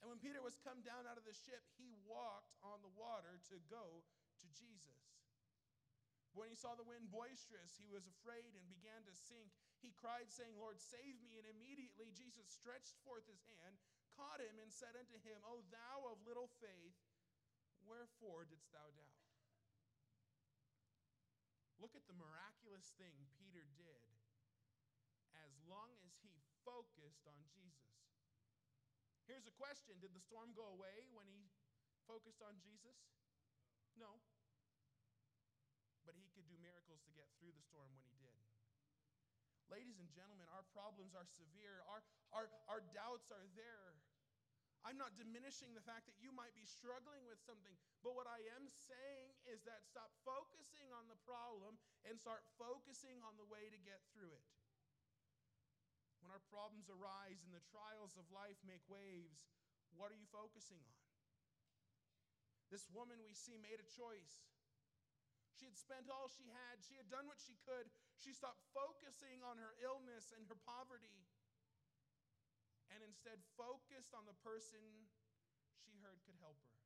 And 0.01 0.13
when 0.13 0.21
Peter 0.21 0.45
was 0.45 0.61
come 0.61 0.85
down 0.85 1.09
out 1.09 1.17
of 1.17 1.25
the 1.25 1.37
ship, 1.37 1.65
he 1.81 1.93
walked 2.05 2.53
on 2.61 2.85
the 2.85 2.93
water 2.97 3.41
to 3.49 3.57
go 3.69 4.05
to 4.45 4.47
Jesus. 4.53 4.97
When 6.37 6.53
he 6.53 6.57
saw 6.57 6.77
the 6.77 6.85
wind 6.85 7.09
boisterous, 7.09 7.81
he 7.81 7.89
was 7.89 8.05
afraid 8.05 8.53
and 8.53 8.69
began 8.69 9.01
to 9.09 9.15
sink. 9.17 9.49
He 9.81 9.97
cried, 9.97 10.29
saying, 10.29 10.53
Lord, 10.61 10.77
save 10.77 11.17
me. 11.25 11.41
And 11.41 11.49
immediately 11.49 12.13
Jesus 12.13 12.45
stretched 12.45 13.01
forth 13.09 13.25
his 13.25 13.41
hand, 13.57 13.81
caught 14.13 14.45
him, 14.45 14.61
and 14.61 14.69
said 14.69 14.93
unto 15.01 15.17
him, 15.25 15.41
O 15.49 15.65
thou 15.73 16.13
of 16.13 16.21
little 16.29 16.53
faith, 16.61 16.97
wherefore 17.89 18.45
didst 18.45 18.69
thou 18.69 18.85
doubt? 18.93 19.26
Look 21.77 21.93
at 21.93 22.09
the 22.09 22.17
miraculous 22.17 22.89
thing 22.97 23.13
Peter 23.37 23.69
did 23.77 24.09
as 25.37 25.53
long 25.69 25.93
as 26.01 26.13
he 26.25 26.33
focused 26.65 27.29
on 27.29 27.37
Jesus. 27.53 27.95
Here's 29.29 29.45
a 29.45 29.55
question 29.59 29.99
Did 30.01 30.15
the 30.17 30.23
storm 30.23 30.55
go 30.57 30.73
away 30.73 31.11
when 31.13 31.29
he 31.29 31.51
focused 32.09 32.41
on 32.41 32.57
Jesus? 32.63 32.97
No. 33.99 34.23
But 36.07 36.15
he 36.15 36.31
could 36.33 36.47
do 36.47 36.55
miracles 36.63 37.03
to 37.11 37.13
get 37.19 37.27
through 37.37 37.51
the 37.53 37.67
storm 37.67 37.91
when 37.91 38.07
he 38.07 38.15
did. 38.23 38.39
Ladies 39.67 39.99
and 39.99 40.07
gentlemen, 40.15 40.47
our 40.55 40.63
problems 40.71 41.19
are 41.19 41.27
severe, 41.27 41.83
our, 41.91 41.99
our, 42.31 42.47
our 42.71 42.83
doubts 42.95 43.35
are 43.35 43.51
there. 43.59 43.99
I'm 44.87 44.95
not 45.03 45.19
diminishing 45.19 45.75
the 45.75 45.83
fact 45.83 46.07
that 46.07 46.15
you 46.23 46.31
might 46.31 46.55
be 46.55 46.63
struggling 46.63 47.27
with 47.27 47.43
something, 47.43 47.75
but 48.07 48.15
what 48.15 48.31
I 48.31 48.39
am 48.55 48.71
saying 48.71 49.35
is 49.51 49.67
that 49.67 49.83
stop 49.83 50.15
focusing 50.23 50.87
on 50.95 51.11
the 51.11 51.19
problem 51.27 51.75
and 52.07 52.15
start 52.15 52.47
focusing 52.55 53.19
on 53.27 53.35
the 53.35 53.51
way 53.51 53.67
to 53.67 53.79
get 53.83 53.99
through 54.15 54.31
it. 54.31 54.47
When 56.23 56.31
our 56.31 56.43
problems 56.47 56.87
arise 56.87 57.43
and 57.43 57.51
the 57.51 57.67
trials 57.67 58.15
of 58.15 58.31
life 58.31 58.63
make 58.63 58.87
waves, 58.87 59.51
what 59.99 60.15
are 60.15 60.19
you 60.19 60.31
focusing 60.31 60.79
on? 60.79 60.99
This 62.71 62.87
woman 62.95 63.19
we 63.27 63.35
see 63.35 63.59
made 63.59 63.83
a 63.83 63.89
choice. 63.91 64.47
She 65.59 65.67
had 65.67 65.75
spent 65.75 66.07
all 66.07 66.31
she 66.31 66.47
had, 66.47 66.79
she 66.87 66.95
had 66.95 67.11
done 67.11 67.27
what 67.27 67.43
she 67.43 67.59
could. 67.67 67.91
She 68.23 68.31
stopped 68.31 68.63
focusing 68.71 69.43
on 69.43 69.59
her 69.59 69.75
illness 69.83 70.31
and 70.31 70.47
her 70.47 70.59
poverty 70.63 71.27
and 72.95 73.03
instead 73.03 73.43
focused 73.59 74.15
on 74.15 74.27
the 74.27 74.37
person 74.47 74.81
she 75.83 75.95
heard 76.03 76.19
could 76.27 76.39
help 76.43 76.59
her. 76.67 76.77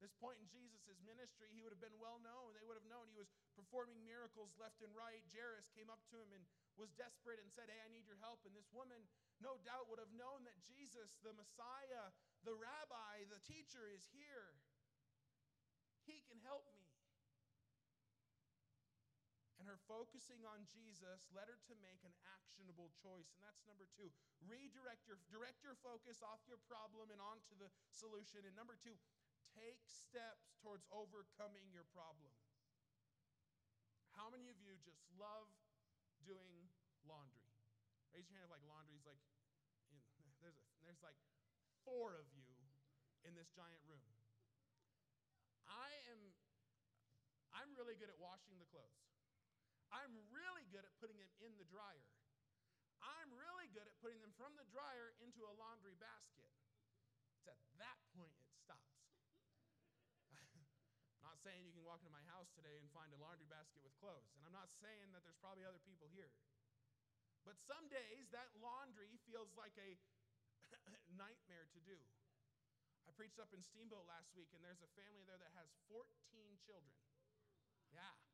This 0.00 0.16
point 0.16 0.40
in 0.40 0.48
Jesus' 0.48 0.96
ministry, 1.04 1.52
he 1.52 1.60
would 1.60 1.76
have 1.76 1.84
been 1.84 2.00
well 2.00 2.16
known. 2.24 2.56
They 2.56 2.64
would 2.64 2.80
have 2.80 2.88
known 2.88 3.04
he 3.12 3.20
was 3.20 3.28
performing 3.52 4.00
miracles 4.00 4.56
left 4.56 4.80
and 4.80 4.88
right. 4.96 5.20
Jairus 5.28 5.68
came 5.76 5.92
up 5.92 6.00
to 6.08 6.16
him 6.16 6.32
and 6.32 6.40
was 6.80 6.88
desperate 6.96 7.36
and 7.36 7.52
said, 7.52 7.68
Hey, 7.68 7.76
I 7.84 7.92
need 7.92 8.08
your 8.08 8.16
help. 8.24 8.40
And 8.48 8.56
this 8.56 8.72
woman, 8.72 8.96
no 9.44 9.60
doubt, 9.60 9.92
would 9.92 10.00
have 10.00 10.12
known 10.16 10.48
that 10.48 10.56
Jesus, 10.64 11.20
the 11.20 11.36
Messiah, 11.36 12.16
the 12.48 12.56
rabbi, 12.56 13.28
the 13.28 13.44
teacher, 13.44 13.84
is 13.92 14.08
here. 14.08 14.56
He 16.08 16.24
can 16.24 16.40
help 16.48 16.64
me. 16.72 16.79
And 19.60 19.68
her 19.68 19.76
focusing 19.84 20.40
on 20.48 20.64
Jesus 20.72 21.28
led 21.36 21.44
her 21.52 21.60
to 21.68 21.76
make 21.84 22.00
an 22.08 22.16
actionable 22.32 22.88
choice. 22.96 23.28
And 23.36 23.44
that's 23.44 23.60
number 23.68 23.84
two. 23.92 24.08
Redirect 24.48 25.04
your, 25.04 25.20
direct 25.28 25.60
your 25.60 25.76
focus 25.84 26.24
off 26.24 26.40
your 26.48 26.56
problem 26.64 27.12
and 27.12 27.20
onto 27.20 27.52
the 27.60 27.68
solution. 27.92 28.48
And 28.48 28.56
number 28.56 28.80
two, 28.80 28.96
take 29.52 29.84
steps 29.84 30.56
towards 30.64 30.88
overcoming 30.88 31.68
your 31.76 31.84
problem. 31.92 32.32
How 34.16 34.32
many 34.32 34.48
of 34.48 34.56
you 34.64 34.80
just 34.80 35.04
love 35.20 35.52
doing 36.24 36.72
laundry? 37.04 37.44
Raise 38.16 38.32
your 38.32 38.40
hand 38.40 38.48
if 38.48 38.56
like 38.56 38.64
laundry's 38.64 39.04
like, 39.04 39.20
in, 39.92 40.00
there's, 40.40 40.56
a, 40.56 40.64
there's 40.80 41.04
like 41.04 41.20
four 41.84 42.16
of 42.16 42.24
you 42.32 42.48
in 43.28 43.36
this 43.36 43.52
giant 43.52 43.84
room. 43.84 44.08
I 45.68 45.92
am, 46.16 46.20
I'm 47.52 47.76
really 47.76 47.94
good 48.00 48.08
at 48.08 48.16
washing 48.16 48.56
the 48.56 48.66
clothes. 48.72 49.09
I'm 49.90 50.14
really 50.30 50.66
good 50.70 50.86
at 50.86 50.94
putting 51.02 51.18
them 51.18 51.30
in 51.42 51.54
the 51.58 51.66
dryer. 51.66 52.06
I'm 53.02 53.32
really 53.34 53.66
good 53.74 53.88
at 53.88 53.96
putting 53.98 54.22
them 54.22 54.30
from 54.38 54.54
the 54.54 54.66
dryer 54.70 55.16
into 55.18 55.42
a 55.48 55.52
laundry 55.58 55.96
basket. 55.98 56.46
It's 57.40 57.48
at 57.50 57.58
that 57.80 57.98
point 58.14 58.36
it 58.38 58.50
stops. 58.54 59.02
I'm 60.30 61.26
not 61.26 61.40
saying 61.42 61.66
you 61.66 61.74
can 61.74 61.82
walk 61.82 62.04
into 62.04 62.12
my 62.12 62.22
house 62.30 62.52
today 62.54 62.76
and 62.78 62.86
find 62.92 63.10
a 63.10 63.18
laundry 63.18 63.48
basket 63.48 63.82
with 63.82 63.96
clothes. 63.98 64.30
And 64.36 64.44
I'm 64.46 64.54
not 64.54 64.70
saying 64.78 65.10
that 65.16 65.26
there's 65.26 65.40
probably 65.40 65.64
other 65.64 65.82
people 65.82 66.06
here. 66.12 66.30
But 67.42 67.56
some 67.64 67.88
days 67.88 68.28
that 68.36 68.52
laundry 68.60 69.16
feels 69.24 69.50
like 69.56 69.74
a 69.80 69.96
nightmare 71.16 71.66
to 71.72 71.80
do. 71.82 71.96
I 73.08 73.16
preached 73.16 73.40
up 73.40 73.50
in 73.56 73.64
Steamboat 73.64 74.06
last 74.06 74.30
week, 74.36 74.52
and 74.52 74.60
there's 74.62 74.84
a 74.84 74.92
family 74.94 75.24
there 75.24 75.40
that 75.40 75.50
has 75.56 75.72
14 75.88 76.04
children. 76.62 76.94
Yeah. 77.90 78.29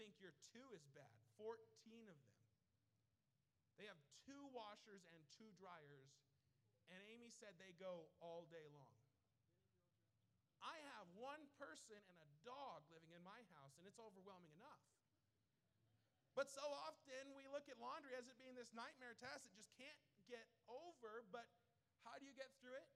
Think 0.00 0.18
your 0.18 0.34
two 0.52 0.66
is 0.72 0.84
bad. 0.92 1.16
14 1.36 1.58
of 2.08 2.18
them. 2.18 2.38
They 3.76 3.88
have 3.88 4.00
two 4.28 4.46
washers 4.52 5.08
and 5.10 5.20
two 5.32 5.50
dryers, 5.56 6.12
and 6.92 7.00
Amy 7.08 7.32
said 7.32 7.56
they 7.56 7.74
go 7.80 8.12
all 8.20 8.46
day 8.52 8.68
long. 8.70 8.96
I 10.62 10.78
have 10.94 11.10
one 11.18 11.42
person 11.58 11.98
and 11.98 12.18
a 12.22 12.30
dog 12.46 12.86
living 12.94 13.10
in 13.10 13.22
my 13.26 13.42
house, 13.58 13.74
and 13.80 13.84
it's 13.88 13.98
overwhelming 13.98 14.54
enough. 14.54 14.86
But 16.32 16.48
so 16.48 16.62
often 16.62 17.34
we 17.36 17.44
look 17.50 17.68
at 17.68 17.76
laundry 17.76 18.16
as 18.16 18.24
it 18.30 18.38
being 18.40 18.56
this 18.56 18.72
nightmare 18.72 19.18
task 19.20 19.44
that 19.44 19.52
just 19.52 19.74
can't 19.76 19.98
get 20.24 20.48
over. 20.64 21.26
But 21.28 21.44
how 22.08 22.16
do 22.16 22.24
you 22.24 22.32
get 22.32 22.48
through 22.56 22.78
it? 22.78 22.88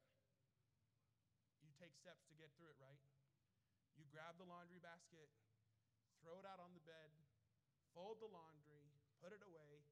You 1.61 1.75
take 1.77 1.93
steps 1.93 2.25
to 2.33 2.35
get 2.39 2.49
through 2.57 2.73
it, 2.73 2.81
right? 2.81 2.97
You 4.01 4.09
grab 4.09 4.41
the 4.41 4.49
laundry 4.49 4.81
basket, 4.81 5.29
throw 6.27 6.43
it 6.43 6.47
out 6.51 6.59
on 6.59 6.75
the 6.75 6.83
bed, 6.83 7.15
fold 7.95 8.19
the 8.19 8.27
laundry, 8.27 8.83
put 9.23 9.31
it 9.31 9.39
away, 9.47 9.87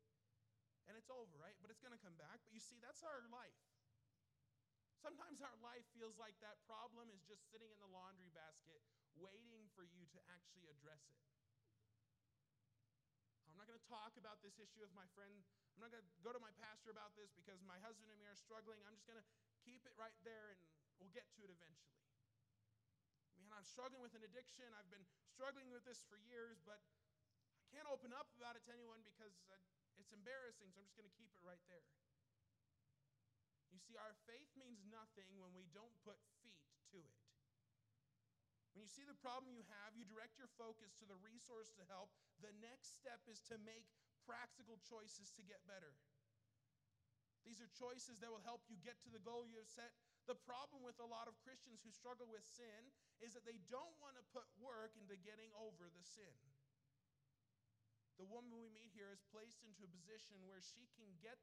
and 0.91 0.99
it's 0.99 1.07
over, 1.07 1.31
right? 1.39 1.55
But 1.63 1.71
it's 1.71 1.79
going 1.79 1.95
to 1.95 2.03
come 2.03 2.19
back. 2.19 2.43
But 2.43 2.51
you 2.51 2.59
see, 2.59 2.83
that's 2.83 3.07
our 3.07 3.23
life. 3.31 3.55
Sometimes 4.99 5.39
our 5.39 5.55
life 5.63 5.87
feels 5.95 6.19
like 6.19 6.35
that 6.43 6.59
problem 6.67 7.07
is 7.15 7.23
just 7.23 7.47
sitting 7.55 7.71
in 7.71 7.79
the 7.79 7.87
laundry 7.87 8.35
basket, 8.35 8.83
waiting 9.15 9.71
for 9.79 9.87
you 9.87 10.11
to 10.11 10.19
actually 10.27 10.67
address 10.75 11.07
it. 11.07 11.23
I'm 13.47 13.55
not 13.55 13.71
going 13.71 13.79
to 13.79 13.87
talk 13.87 14.19
about 14.19 14.43
this 14.43 14.59
issue 14.59 14.83
with 14.83 14.91
my 14.99 15.07
friend. 15.15 15.31
I'm 15.79 15.87
not 15.87 15.95
going 15.95 16.03
to 16.03 16.11
go 16.27 16.35
to 16.35 16.43
my 16.43 16.51
pastor 16.59 16.91
about 16.91 17.15
this 17.15 17.31
because 17.39 17.63
my 17.63 17.79
husband 17.79 18.11
and 18.11 18.19
me 18.19 18.27
are 18.27 18.35
struggling. 18.35 18.83
I'm 18.83 18.99
just 18.99 19.07
going 19.07 19.23
to 19.23 19.29
keep 19.63 19.87
it 19.87 19.95
right 19.95 20.17
there 20.27 20.51
and 20.51 20.59
we'll 20.99 21.15
get 21.15 21.31
to 21.39 21.47
it 21.47 21.55
eventually. 21.55 22.14
I'm 23.55 23.67
struggling 23.67 24.03
with 24.03 24.19
an 24.19 24.27
addiction. 24.27 24.67
I've 24.75 24.91
been 24.91 25.07
struggling 25.31 25.71
with 25.71 25.87
this 25.87 26.03
for 26.11 26.19
years, 26.19 26.59
but 26.67 26.83
I 27.63 27.67
can't 27.71 27.87
open 27.87 28.11
up 28.11 28.27
about 28.35 28.59
it 28.59 28.67
to 28.67 28.75
anyone 28.75 29.07
because 29.07 29.35
uh, 29.51 29.57
it's 29.99 30.11
embarrassing, 30.11 30.75
so 30.75 30.83
I'm 30.83 30.87
just 30.91 30.99
going 30.99 31.07
to 31.07 31.17
keep 31.17 31.31
it 31.31 31.43
right 31.47 31.63
there. 31.71 31.87
You 33.71 33.79
see, 33.79 33.95
our 33.99 34.15
faith 34.27 34.51
means 34.59 34.83
nothing 34.91 35.27
when 35.39 35.55
we 35.55 35.67
don't 35.71 35.95
put 36.03 36.19
feet 36.43 36.59
to 36.95 36.99
it. 37.03 37.19
When 38.75 38.83
you 38.83 38.91
see 38.91 39.07
the 39.07 39.19
problem 39.23 39.55
you 39.55 39.63
have, 39.71 39.95
you 39.95 40.03
direct 40.03 40.35
your 40.35 40.51
focus 40.59 40.95
to 40.99 41.07
the 41.07 41.19
resource 41.23 41.71
to 41.79 41.87
help. 41.87 42.11
The 42.43 42.51
next 42.59 42.99
step 42.99 43.23
is 43.31 43.39
to 43.51 43.59
make 43.63 43.87
practical 44.27 44.83
choices 44.83 45.31
to 45.39 45.47
get 45.47 45.63
better. 45.63 45.95
These 47.47 47.63
are 47.63 47.71
choices 47.79 48.19
that 48.19 48.35
will 48.35 48.43
help 48.43 48.67
you 48.67 48.75
get 48.83 48.99
to 49.07 49.11
the 49.15 49.23
goal 49.23 49.47
you 49.47 49.63
have 49.63 49.71
set. 49.71 49.95
The 50.25 50.41
problem 50.49 50.81
with 50.81 50.97
a 51.05 51.09
lot 51.09 51.29
of 51.29 51.37
Christians 51.45 51.85
who 51.85 51.93
struggle 51.93 52.25
with 52.25 52.45
sin 52.49 52.89
is 53.21 53.37
that 53.37 53.45
they 53.45 53.61
don't 53.69 53.93
want 54.01 54.17
to 54.17 54.25
put 54.33 54.49
work 54.57 54.97
into 54.97 55.21
getting 55.21 55.53
over 55.61 55.85
the 55.93 56.05
sin. 56.05 56.39
The 58.17 58.25
woman 58.31 58.57
we 58.57 58.73
meet 58.73 58.95
here 58.97 59.13
is 59.13 59.21
placed 59.29 59.61
into 59.67 59.85
a 59.85 59.91
position 59.91 60.41
where 60.49 60.63
she 60.63 60.89
can 60.97 61.11
get, 61.21 61.37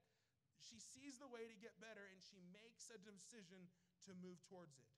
she 0.58 0.82
sees 0.82 1.20
the 1.22 1.30
way 1.30 1.46
to 1.46 1.62
get 1.62 1.78
better 1.78 2.10
and 2.10 2.17
she 2.24 2.41
makes 2.50 2.89
a 2.89 2.98
decision 3.06 3.70
to 4.08 4.17
move 4.17 4.41
towards 4.50 4.74
it. 4.80 4.89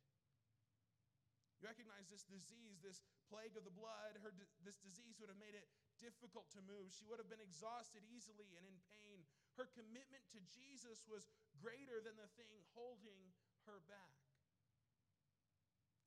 You 1.59 1.67
recognize 1.67 2.07
this 2.07 2.23
disease, 2.23 2.79
this 2.79 3.03
plague 3.27 3.57
of 3.59 3.67
the 3.67 3.73
blood, 3.73 4.15
her, 4.21 4.31
this 4.63 4.79
disease 4.79 5.19
would 5.19 5.31
have 5.31 5.39
made 5.41 5.57
it 5.57 5.67
difficult 5.99 6.47
to 6.55 6.61
move. 6.63 6.91
She 6.91 7.07
would 7.07 7.19
have 7.19 7.31
been 7.31 7.43
exhausted 7.43 8.03
easily 8.07 8.47
and 8.55 8.63
in 8.63 8.77
pain. 8.95 9.23
Her 9.59 9.67
commitment 9.75 10.23
to 10.35 10.39
Jesus 10.51 11.03
was 11.09 11.27
greater 11.59 12.03
than 12.03 12.19
the 12.19 12.31
thing 12.35 12.63
holding 12.75 13.33
her 13.67 13.79
back. 13.87 14.15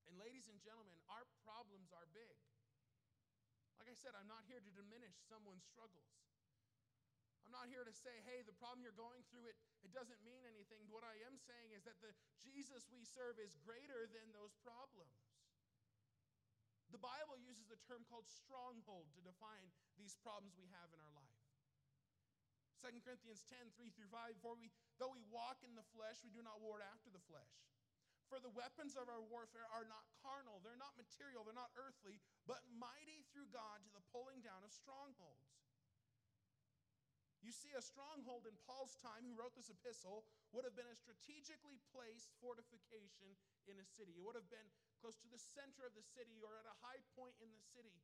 And, 0.06 0.14
ladies 0.16 0.48
and 0.48 0.56
gentlemen, 0.62 0.96
our 1.10 1.26
problems 1.44 1.92
are 1.92 2.06
big. 2.14 2.36
Like 3.76 3.92
I 3.92 3.96
said, 3.96 4.16
I'm 4.16 4.30
not 4.30 4.48
here 4.48 4.62
to 4.62 4.72
diminish 4.72 5.14
someone's 5.28 5.66
struggles. 5.68 6.08
I'm 7.44 7.54
not 7.54 7.70
here 7.70 7.86
to 7.86 7.94
say, 7.94 8.10
hey, 8.26 8.42
the 8.42 8.56
problem 8.58 8.82
you're 8.82 8.96
going 8.98 9.22
through, 9.30 9.46
it, 9.46 9.54
it 9.86 9.94
doesn't 9.94 10.18
mean 10.26 10.42
anything. 10.50 10.82
What 10.90 11.06
I 11.06 11.14
am 11.28 11.38
saying 11.38 11.70
is 11.70 11.86
that 11.86 12.00
the 12.02 12.10
Jesus 12.42 12.90
we 12.90 13.06
serve 13.06 13.38
is 13.38 13.54
greater 13.62 14.10
than 14.10 14.26
those 14.34 14.56
problems. 14.66 15.14
The 16.90 16.98
Bible 16.98 17.38
uses 17.38 17.70
the 17.70 17.78
term 17.86 18.02
called 18.10 18.26
stronghold 18.26 19.12
to 19.14 19.22
define 19.22 19.70
these 19.94 20.18
problems 20.26 20.58
we 20.58 20.66
have 20.74 20.90
in 20.90 20.98
our 20.98 21.12
life. 21.14 21.35
2 22.86 23.02
Corinthians 23.02 23.42
10, 23.50 23.58
3 23.74 23.90
through 23.98 24.10
5, 24.14 24.38
for 24.38 24.54
we, 24.54 24.70
though 25.02 25.10
we 25.10 25.26
walk 25.26 25.58
in 25.66 25.74
the 25.74 25.86
flesh, 25.90 26.22
we 26.22 26.30
do 26.30 26.38
not 26.38 26.62
war 26.62 26.78
after 26.78 27.10
the 27.10 27.22
flesh. 27.26 27.50
For 28.30 28.38
the 28.38 28.50
weapons 28.54 28.94
of 28.94 29.10
our 29.10 29.22
warfare 29.26 29.66
are 29.74 29.86
not 29.86 30.06
carnal, 30.22 30.62
they're 30.62 30.78
not 30.78 30.94
material, 30.94 31.42
they're 31.42 31.58
not 31.58 31.74
earthly, 31.74 32.22
but 32.46 32.62
mighty 32.78 33.26
through 33.34 33.50
God 33.50 33.82
to 33.82 33.90
the 33.90 34.06
pulling 34.14 34.38
down 34.42 34.62
of 34.62 34.70
strongholds. 34.70 35.50
You 37.42 37.54
see, 37.54 37.74
a 37.74 37.82
stronghold 37.82 38.46
in 38.46 38.54
Paul's 38.66 38.98
time, 38.98 39.22
who 39.22 39.34
wrote 39.34 39.54
this 39.54 39.70
epistle, 39.70 40.26
would 40.50 40.66
have 40.66 40.74
been 40.74 40.90
a 40.90 40.98
strategically 40.98 41.78
placed 41.94 42.34
fortification 42.42 43.34
in 43.66 43.78
a 43.78 43.86
city. 43.86 44.14
It 44.18 44.22
would 44.26 44.38
have 44.38 44.50
been 44.50 44.66
close 44.98 45.18
to 45.22 45.30
the 45.30 45.38
center 45.38 45.86
of 45.86 45.94
the 45.94 46.02
city 46.02 46.42
or 46.42 46.54
at 46.58 46.66
a 46.66 46.80
high 46.82 47.02
point 47.14 47.38
in 47.38 47.50
the 47.50 47.62
city. 47.70 48.02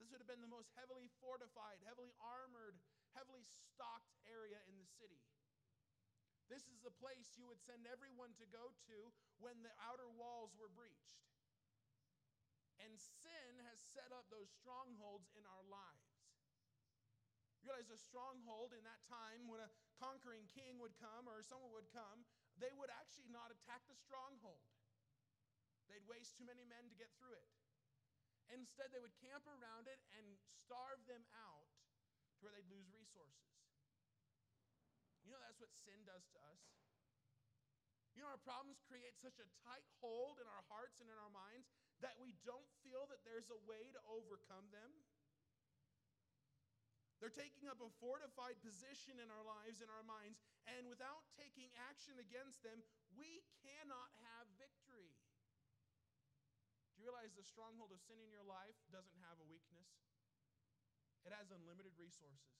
This 0.00 0.08
would 0.08 0.24
have 0.24 0.30
been 0.30 0.40
the 0.40 0.48
most 0.48 0.72
heavily 0.78 1.12
fortified, 1.20 1.82
heavily 1.84 2.16
armored, 2.22 2.80
heavily 3.18 3.42
stocked 3.50 4.14
area 4.30 4.62
in 4.70 4.78
the 4.78 4.86
city. 4.86 5.18
This 6.46 6.70
is 6.70 6.78
the 6.86 6.94
place 7.02 7.34
you 7.34 7.50
would 7.50 7.58
send 7.58 7.82
everyone 7.84 8.32
to 8.38 8.46
go 8.48 8.70
to 8.86 8.96
when 9.42 9.58
the 9.66 9.74
outer 9.82 10.06
walls 10.06 10.54
were 10.54 10.70
breached. 10.70 11.26
And 12.78 12.94
sin 12.94 13.58
has 13.66 13.82
set 13.82 14.14
up 14.14 14.30
those 14.30 14.48
strongholds 14.54 15.34
in 15.34 15.42
our 15.50 15.66
lives. 15.66 16.14
You 17.58 17.74
realize 17.74 17.90
a 17.90 17.98
stronghold 17.98 18.70
in 18.70 18.86
that 18.86 19.02
time, 19.10 19.50
when 19.50 19.60
a 19.60 19.74
conquering 19.98 20.46
king 20.46 20.78
would 20.78 20.94
come 21.02 21.26
or 21.26 21.42
someone 21.42 21.74
would 21.74 21.90
come, 21.90 22.22
they 22.56 22.70
would 22.78 22.88
actually 22.94 23.28
not 23.34 23.50
attack 23.50 23.82
the 23.90 23.98
stronghold. 23.98 24.62
They'd 25.90 26.06
waste 26.06 26.38
too 26.38 26.46
many 26.46 26.62
men 26.64 26.86
to 26.86 26.96
get 26.96 27.10
through 27.18 27.34
it. 27.34 27.50
Instead, 28.48 28.94
they 28.94 29.02
would 29.02 29.12
camp 29.20 29.44
around 29.44 29.90
it 29.90 30.00
and 30.16 30.24
starve 30.64 31.02
them 31.04 31.26
out 31.36 31.67
to 32.38 32.46
where 32.46 32.54
they'd 32.54 32.70
lose 32.70 32.86
resources. 32.94 33.50
You 35.26 35.34
know, 35.34 35.42
that's 35.42 35.58
what 35.58 35.74
sin 35.74 36.06
does 36.06 36.24
to 36.32 36.38
us. 36.48 36.62
You 38.14 38.22
know, 38.26 38.30
our 38.32 38.40
problems 38.40 38.82
create 38.86 39.18
such 39.18 39.38
a 39.38 39.46
tight 39.62 39.86
hold 40.02 40.42
in 40.42 40.46
our 40.50 40.64
hearts 40.70 40.98
and 40.98 41.06
in 41.06 41.18
our 41.18 41.30
minds 41.30 41.70
that 42.02 42.18
we 42.18 42.34
don't 42.46 42.66
feel 42.82 43.06
that 43.10 43.22
there's 43.22 43.50
a 43.50 43.60
way 43.66 43.90
to 43.94 44.00
overcome 44.10 44.70
them. 44.74 44.90
They're 47.18 47.34
taking 47.34 47.66
up 47.66 47.82
a 47.82 47.90
fortified 47.98 48.62
position 48.62 49.18
in 49.18 49.26
our 49.26 49.42
lives, 49.42 49.82
in 49.82 49.90
our 49.90 50.06
minds, 50.06 50.38
and 50.70 50.86
without 50.86 51.26
taking 51.34 51.66
action 51.90 52.14
against 52.22 52.62
them, 52.62 52.78
we 53.10 53.42
cannot 53.66 54.14
have 54.22 54.46
victory. 54.54 55.10
Do 56.94 57.02
you 57.02 57.10
realize 57.10 57.34
the 57.34 57.46
stronghold 57.46 57.90
of 57.90 58.02
sin 58.02 58.22
in 58.22 58.30
your 58.30 58.46
life 58.46 58.78
doesn't 58.94 59.18
have 59.26 59.38
a 59.42 59.46
weakness? 59.50 59.90
It 61.28 61.36
has 61.36 61.52
unlimited 61.52 61.92
resources. 62.00 62.56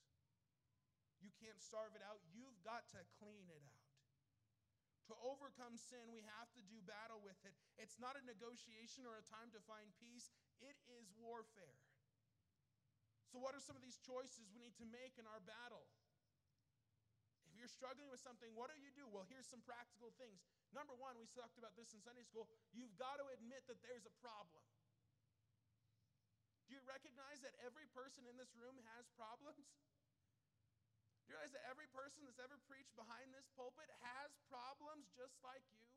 You 1.25 1.33
can't 1.41 1.57
starve 1.57 1.97
it 1.97 2.05
out, 2.05 2.21
you've 2.29 2.61
got 2.61 2.85
to 2.93 3.01
clean 3.17 3.49
it 3.49 3.65
out. 3.65 3.89
To 5.09 5.17
overcome 5.25 5.81
sin, 5.81 6.13
we 6.13 6.21
have 6.37 6.53
to 6.53 6.61
do 6.69 6.85
battle 6.85 7.25
with 7.25 7.41
it. 7.49 7.57
It's 7.81 7.97
not 7.97 8.21
a 8.21 8.23
negotiation 8.29 9.09
or 9.09 9.17
a 9.17 9.25
time 9.25 9.49
to 9.57 9.61
find 9.65 9.89
peace, 9.97 10.29
it 10.61 10.77
is 11.01 11.09
warfare. 11.17 11.81
So, 13.33 13.41
what 13.41 13.57
are 13.57 13.65
some 13.65 13.73
of 13.73 13.81
these 13.81 13.97
choices 14.05 14.53
we 14.53 14.61
need 14.61 14.77
to 14.77 14.85
make 14.85 15.17
in 15.17 15.25
our 15.25 15.41
battle? 15.49 15.89
If 17.49 17.57
you're 17.57 17.73
struggling 17.73 18.13
with 18.13 18.21
something, 18.21 18.53
what 18.53 18.69
do 18.69 18.77
you 18.77 18.93
do? 18.93 19.09
Well, 19.09 19.25
here's 19.33 19.49
some 19.49 19.65
practical 19.65 20.13
things. 20.21 20.45
Number 20.77 20.93
one, 20.93 21.17
we 21.17 21.25
talked 21.33 21.57
about 21.57 21.73
this 21.73 21.97
in 21.97 22.05
Sunday 22.05 22.29
school. 22.29 22.45
You've 22.77 22.93
got 23.01 23.17
to 23.17 23.33
admit 23.33 23.65
that 23.65 23.81
there's 23.81 24.05
a 24.05 24.13
problem. 24.21 24.61
Do 26.69 26.77
you 26.77 26.85
recognize 26.85 27.41
that 27.41 27.57
every 27.65 27.89
person 27.97 28.29
in 28.29 28.37
this 28.37 28.53
room 28.53 28.77
has 28.93 29.09
problems? 29.17 29.65
Do 31.25 31.33
you 31.33 31.41
realize 31.41 31.57
that 31.57 31.65
every 31.65 31.89
person 31.89 32.29
that's 32.29 32.41
ever 32.41 32.61
preached 32.69 32.93
behind 32.93 33.33
this 33.33 33.49
pulpit 33.57 33.89
has 34.05 34.37
problems 34.53 35.09
just 35.17 35.41
like 35.41 35.65
you? 35.73 35.89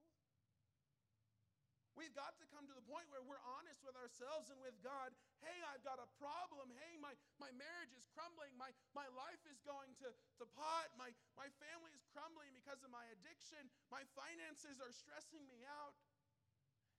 We've 1.91 2.15
got 2.15 2.39
to 2.39 2.47
come 2.47 2.63
to 2.71 2.75
the 2.75 2.87
point 2.87 3.03
where 3.11 3.19
we're 3.19 3.43
honest 3.59 3.83
with 3.83 3.99
ourselves 3.99 4.47
and 4.47 4.63
with 4.63 4.79
God. 4.79 5.11
Hey, 5.43 5.59
I've 5.67 5.83
got 5.83 5.99
a 5.99 6.07
problem. 6.23 6.71
Hey, 6.79 6.95
my, 7.03 7.11
my 7.35 7.51
marriage 7.51 7.91
is 7.91 8.07
crumbling. 8.15 8.55
My, 8.55 8.71
my 8.95 9.11
life 9.11 9.43
is 9.51 9.59
going 9.67 9.91
to, 9.99 10.07
to 10.07 10.45
pot. 10.55 10.87
My, 10.95 11.11
my 11.35 11.51
family 11.59 11.91
is 11.91 12.07
crumbling 12.15 12.55
because 12.55 12.79
of 12.87 12.95
my 12.95 13.03
addiction. 13.11 13.67
My 13.91 14.07
finances 14.15 14.79
are 14.79 14.95
stressing 14.95 15.43
me 15.51 15.67
out. 15.67 15.91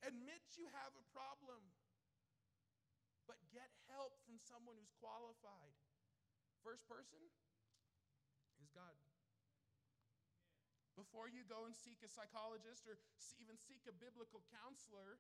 Admit 0.05 0.45
you 0.61 0.69
have 0.77 0.93
a 0.93 1.05
problem, 1.17 1.63
but 3.33 3.41
get 3.49 3.73
help 3.89 4.13
from 4.29 4.37
someone 4.45 4.77
who's 4.77 4.93
qualified. 5.01 5.73
First 6.61 6.85
person 6.85 7.17
is 8.61 8.69
God. 8.77 8.93
Before 11.01 11.33
you 11.33 11.41
go 11.49 11.65
and 11.65 11.73
seek 11.73 12.05
a 12.05 12.13
psychologist 12.13 12.85
or 12.85 13.01
even 13.41 13.57
seek 13.57 13.89
a 13.89 13.97
biblical 13.97 14.45
counselor, 14.53 15.17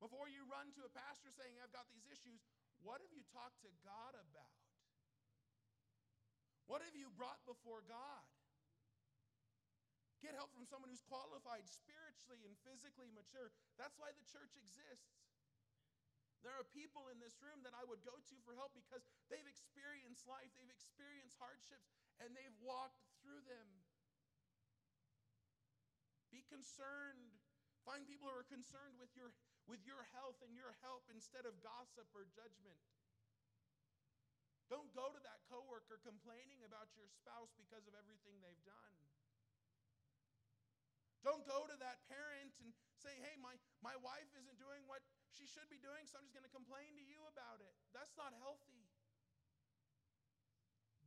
before 0.00 0.32
you 0.32 0.48
run 0.48 0.72
to 0.80 0.88
a 0.88 0.92
pastor 0.96 1.28
saying, 1.28 1.60
I've 1.60 1.76
got 1.76 1.84
these 1.92 2.08
issues, 2.08 2.40
what 2.80 3.04
have 3.04 3.12
you 3.12 3.20
talked 3.28 3.60
to 3.68 3.70
God 3.84 4.16
about? 4.16 4.64
What 6.64 6.80
have 6.80 6.96
you 6.96 7.12
brought 7.12 7.44
before 7.44 7.84
God? 7.84 8.24
Get 10.24 10.32
help 10.32 10.56
from 10.56 10.64
someone 10.64 10.88
who's 10.88 11.04
qualified 11.04 11.68
spiritually 11.68 12.40
and 12.48 12.56
physically 12.64 13.12
mature. 13.12 13.52
That's 13.76 14.00
why 14.00 14.16
the 14.16 14.24
church 14.24 14.56
exists. 14.56 15.12
There 16.46 16.54
are 16.54 16.66
people 16.70 17.10
in 17.10 17.18
this 17.18 17.34
room 17.42 17.66
that 17.66 17.74
I 17.74 17.82
would 17.82 18.02
go 18.06 18.14
to 18.14 18.36
for 18.46 18.54
help 18.54 18.70
because 18.74 19.02
they've 19.26 19.46
experienced 19.46 20.26
life, 20.30 20.54
they've 20.54 20.70
experienced 20.70 21.34
hardships, 21.38 21.90
and 22.22 22.30
they've 22.34 22.54
walked 22.62 23.02
through 23.18 23.42
them. 23.46 23.68
Be 26.30 26.46
concerned. 26.46 27.34
Find 27.82 28.04
people 28.06 28.28
who 28.28 28.36
are 28.36 28.46
concerned 28.46 29.00
with 29.00 29.10
your, 29.16 29.34
with 29.66 29.82
your 29.82 30.04
health 30.14 30.38
and 30.44 30.54
your 30.54 30.76
help 30.84 31.08
instead 31.10 31.48
of 31.48 31.58
gossip 31.64 32.06
or 32.14 32.28
judgment. 32.30 32.78
Don't 34.68 34.92
go 34.92 35.08
to 35.08 35.20
that 35.24 35.40
coworker 35.48 35.96
complaining 36.04 36.60
about 36.60 36.92
your 36.92 37.08
spouse 37.08 37.56
because 37.56 37.88
of 37.88 37.96
everything 37.96 38.36
they've 38.44 38.66
done. 38.68 38.96
Don't 41.24 41.42
go 41.48 41.64
to 41.64 41.76
that 41.80 42.04
parent 42.06 42.52
and 42.60 42.76
say, 42.98 43.14
hey, 43.22 43.38
my, 43.38 43.54
my 43.80 43.94
wife 44.02 44.28
isn't 44.34 44.58
doing 44.58 44.82
what 44.90 45.02
she 45.30 45.46
should 45.46 45.70
be 45.70 45.78
doing, 45.78 46.04
so 46.10 46.18
I'm 46.18 46.26
just 46.26 46.34
going 46.34 46.46
to 46.46 46.52
complain 46.52 46.98
to 46.98 47.04
you 47.06 47.22
about 47.30 47.62
it. 47.62 47.74
That's 47.94 48.14
not 48.18 48.34
healthy. 48.42 48.90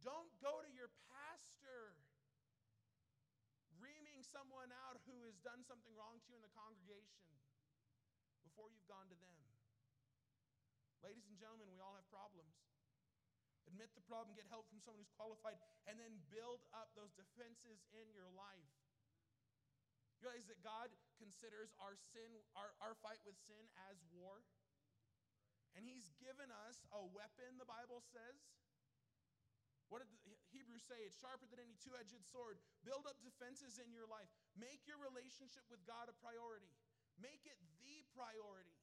Don't 0.02 0.32
go 0.42 0.64
to 0.64 0.72
your 0.72 0.90
pastor 1.12 2.00
reaming 3.78 4.26
someone 4.26 4.72
out 4.88 4.98
who 5.06 5.14
has 5.30 5.38
done 5.46 5.62
something 5.68 5.94
wrong 5.94 6.18
to 6.22 6.28
you 6.32 6.38
in 6.38 6.46
the 6.46 6.54
congregation 6.58 7.28
before 8.42 8.72
you've 8.74 8.88
gone 8.90 9.10
to 9.10 9.18
them. 9.18 9.36
Ladies 11.06 11.26
and 11.30 11.38
gentlemen, 11.38 11.70
we 11.74 11.82
all 11.82 11.98
have 11.98 12.06
problems. 12.10 12.54
Admit 13.70 13.94
the 13.94 14.06
problem, 14.06 14.34
get 14.38 14.46
help 14.50 14.70
from 14.70 14.82
someone 14.82 15.02
who's 15.02 15.14
qualified, 15.18 15.58
and 15.90 15.98
then 15.98 16.14
build 16.30 16.62
up 16.74 16.94
those 16.94 17.14
defenses 17.14 17.82
in 17.94 18.10
your 18.14 18.30
life. 18.34 18.74
You 20.18 20.30
realize 20.30 20.46
that 20.50 20.62
God 20.62 20.94
considers 21.22 21.70
our 21.78 21.94
sin, 22.10 22.26
our, 22.58 22.74
our 22.82 22.98
fight 23.06 23.22
with 23.22 23.38
sin 23.46 23.62
as 23.94 24.02
war? 24.10 24.42
And 25.78 25.86
he's 25.86 26.10
given 26.18 26.50
us 26.68 26.82
a 26.90 27.06
weapon, 27.14 27.62
the 27.62 27.70
Bible 27.70 28.02
says. 28.10 28.42
What 29.94 30.02
did 30.02 30.10
the 30.10 30.34
Hebrews 30.56 30.88
say? 30.88 31.04
It's 31.04 31.20
sharper 31.20 31.46
than 31.52 31.60
any 31.60 31.76
two 31.78 31.94
edged 32.00 32.24
sword. 32.26 32.58
Build 32.88 33.06
up 33.06 33.20
defenses 33.22 33.76
in 33.78 33.92
your 33.92 34.08
life. 34.08 34.28
Make 34.56 34.88
your 34.88 34.98
relationship 34.98 35.68
with 35.70 35.84
God 35.84 36.08
a 36.08 36.16
priority, 36.24 36.72
make 37.20 37.44
it 37.46 37.60
the 37.84 38.02
priority. 38.16 38.76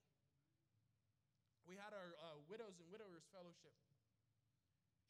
We 1.64 1.76
had 1.76 1.92
our 1.92 2.16
uh, 2.16 2.40
Widows 2.48 2.80
and 2.80 2.88
Widowers 2.88 3.28
Fellowship 3.28 3.76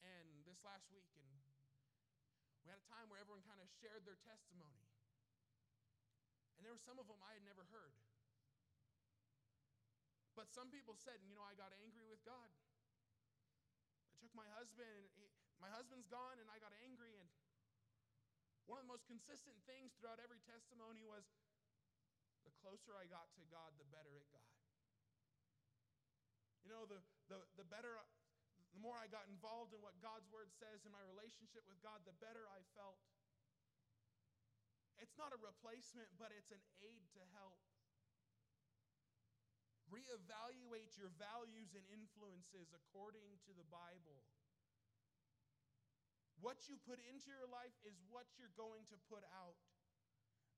and 0.02 0.26
this 0.46 0.58
last 0.66 0.86
week, 0.90 1.06
and 1.14 1.26
we 2.66 2.70
had 2.70 2.78
a 2.78 2.86
time 2.90 3.06
where 3.10 3.18
everyone 3.22 3.42
kind 3.46 3.62
of 3.62 3.70
shared 3.78 4.02
their 4.06 4.18
testimony. 4.26 4.82
And 6.58 6.66
there 6.66 6.74
were 6.74 6.82
some 6.82 6.98
of 6.98 7.06
them 7.06 7.22
I 7.22 7.38
had 7.38 7.46
never 7.46 7.62
heard. 7.70 7.94
But 10.34 10.50
some 10.50 10.74
people 10.74 10.98
said, 10.98 11.22
you 11.22 11.34
know, 11.38 11.46
I 11.46 11.54
got 11.54 11.70
angry 11.82 12.06
with 12.10 12.22
God. 12.26 12.50
I 14.10 14.14
took 14.18 14.34
my 14.34 14.46
husband, 14.58 14.90
and 14.90 15.06
he, 15.14 15.30
my 15.62 15.70
husband's 15.70 16.10
gone, 16.10 16.42
and 16.42 16.50
I 16.50 16.58
got 16.58 16.74
angry. 16.82 17.14
And 17.14 17.30
one 18.66 18.82
of 18.82 18.86
the 18.86 18.92
most 18.94 19.06
consistent 19.06 19.54
things 19.70 19.94
throughout 19.98 20.18
every 20.18 20.42
testimony 20.46 21.06
was 21.06 21.26
the 22.42 22.54
closer 22.62 22.94
I 22.94 23.06
got 23.06 23.30
to 23.38 23.42
God, 23.50 23.74
the 23.78 23.86
better 23.90 24.14
it 24.18 24.26
got. 24.34 24.54
You 26.62 26.74
know, 26.74 26.84
the, 26.86 27.02
the, 27.30 27.38
the 27.58 27.66
better, 27.66 27.98
the 28.74 28.82
more 28.82 28.98
I 28.98 29.08
got 29.08 29.26
involved 29.30 29.74
in 29.74 29.80
what 29.82 29.96
God's 30.02 30.26
word 30.30 30.50
says 30.58 30.82
in 30.86 30.92
my 30.94 31.02
relationship 31.06 31.66
with 31.70 31.80
God, 31.82 32.02
the 32.02 32.14
better 32.18 32.46
I 32.50 32.62
felt. 32.74 32.98
It's 34.98 35.18
not 35.18 35.30
a 35.30 35.40
replacement, 35.40 36.10
but 36.18 36.34
it's 36.34 36.50
an 36.50 36.62
aid 36.82 37.06
to 37.14 37.22
help. 37.38 37.58
Reevaluate 39.88 40.92
your 41.00 41.14
values 41.16 41.72
and 41.72 41.86
influences 41.88 42.74
according 42.76 43.40
to 43.48 43.56
the 43.56 43.64
Bible. 43.72 44.26
What 46.38 46.68
you 46.70 46.78
put 46.86 47.02
into 47.02 47.32
your 47.32 47.48
life 47.50 47.74
is 47.82 47.98
what 48.12 48.28
you're 48.38 48.54
going 48.54 48.86
to 48.92 48.98
put 49.10 49.24
out. 49.34 49.58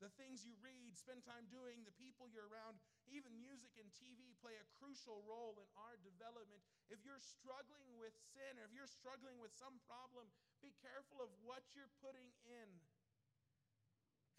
The 0.00 0.12
things 0.16 0.48
you 0.48 0.57
read, 0.64 0.96
spend 0.96 1.29
time 1.29 1.44
doing, 1.53 1.85
the 1.85 1.92
people 2.00 2.24
you're 2.33 2.48
around, 2.48 2.81
even 3.12 3.37
music 3.37 3.76
and 3.76 3.92
TV 3.92 4.33
play 4.40 4.57
a 4.57 4.70
crucial 4.81 5.20
role 5.29 5.61
in 5.61 5.68
our 5.76 6.00
development. 6.00 6.64
If 6.88 7.05
you're 7.05 7.20
struggling 7.20 8.00
with 8.00 8.16
sin 8.33 8.57
or 8.57 8.64
if 8.64 8.72
you're 8.72 8.88
struggling 8.88 9.37
with 9.44 9.53
some 9.53 9.76
problem, 9.85 10.33
be 10.64 10.72
careful 10.81 11.20
of 11.20 11.29
what 11.44 11.68
you're 11.76 11.92
putting 12.00 12.33
in 12.48 12.81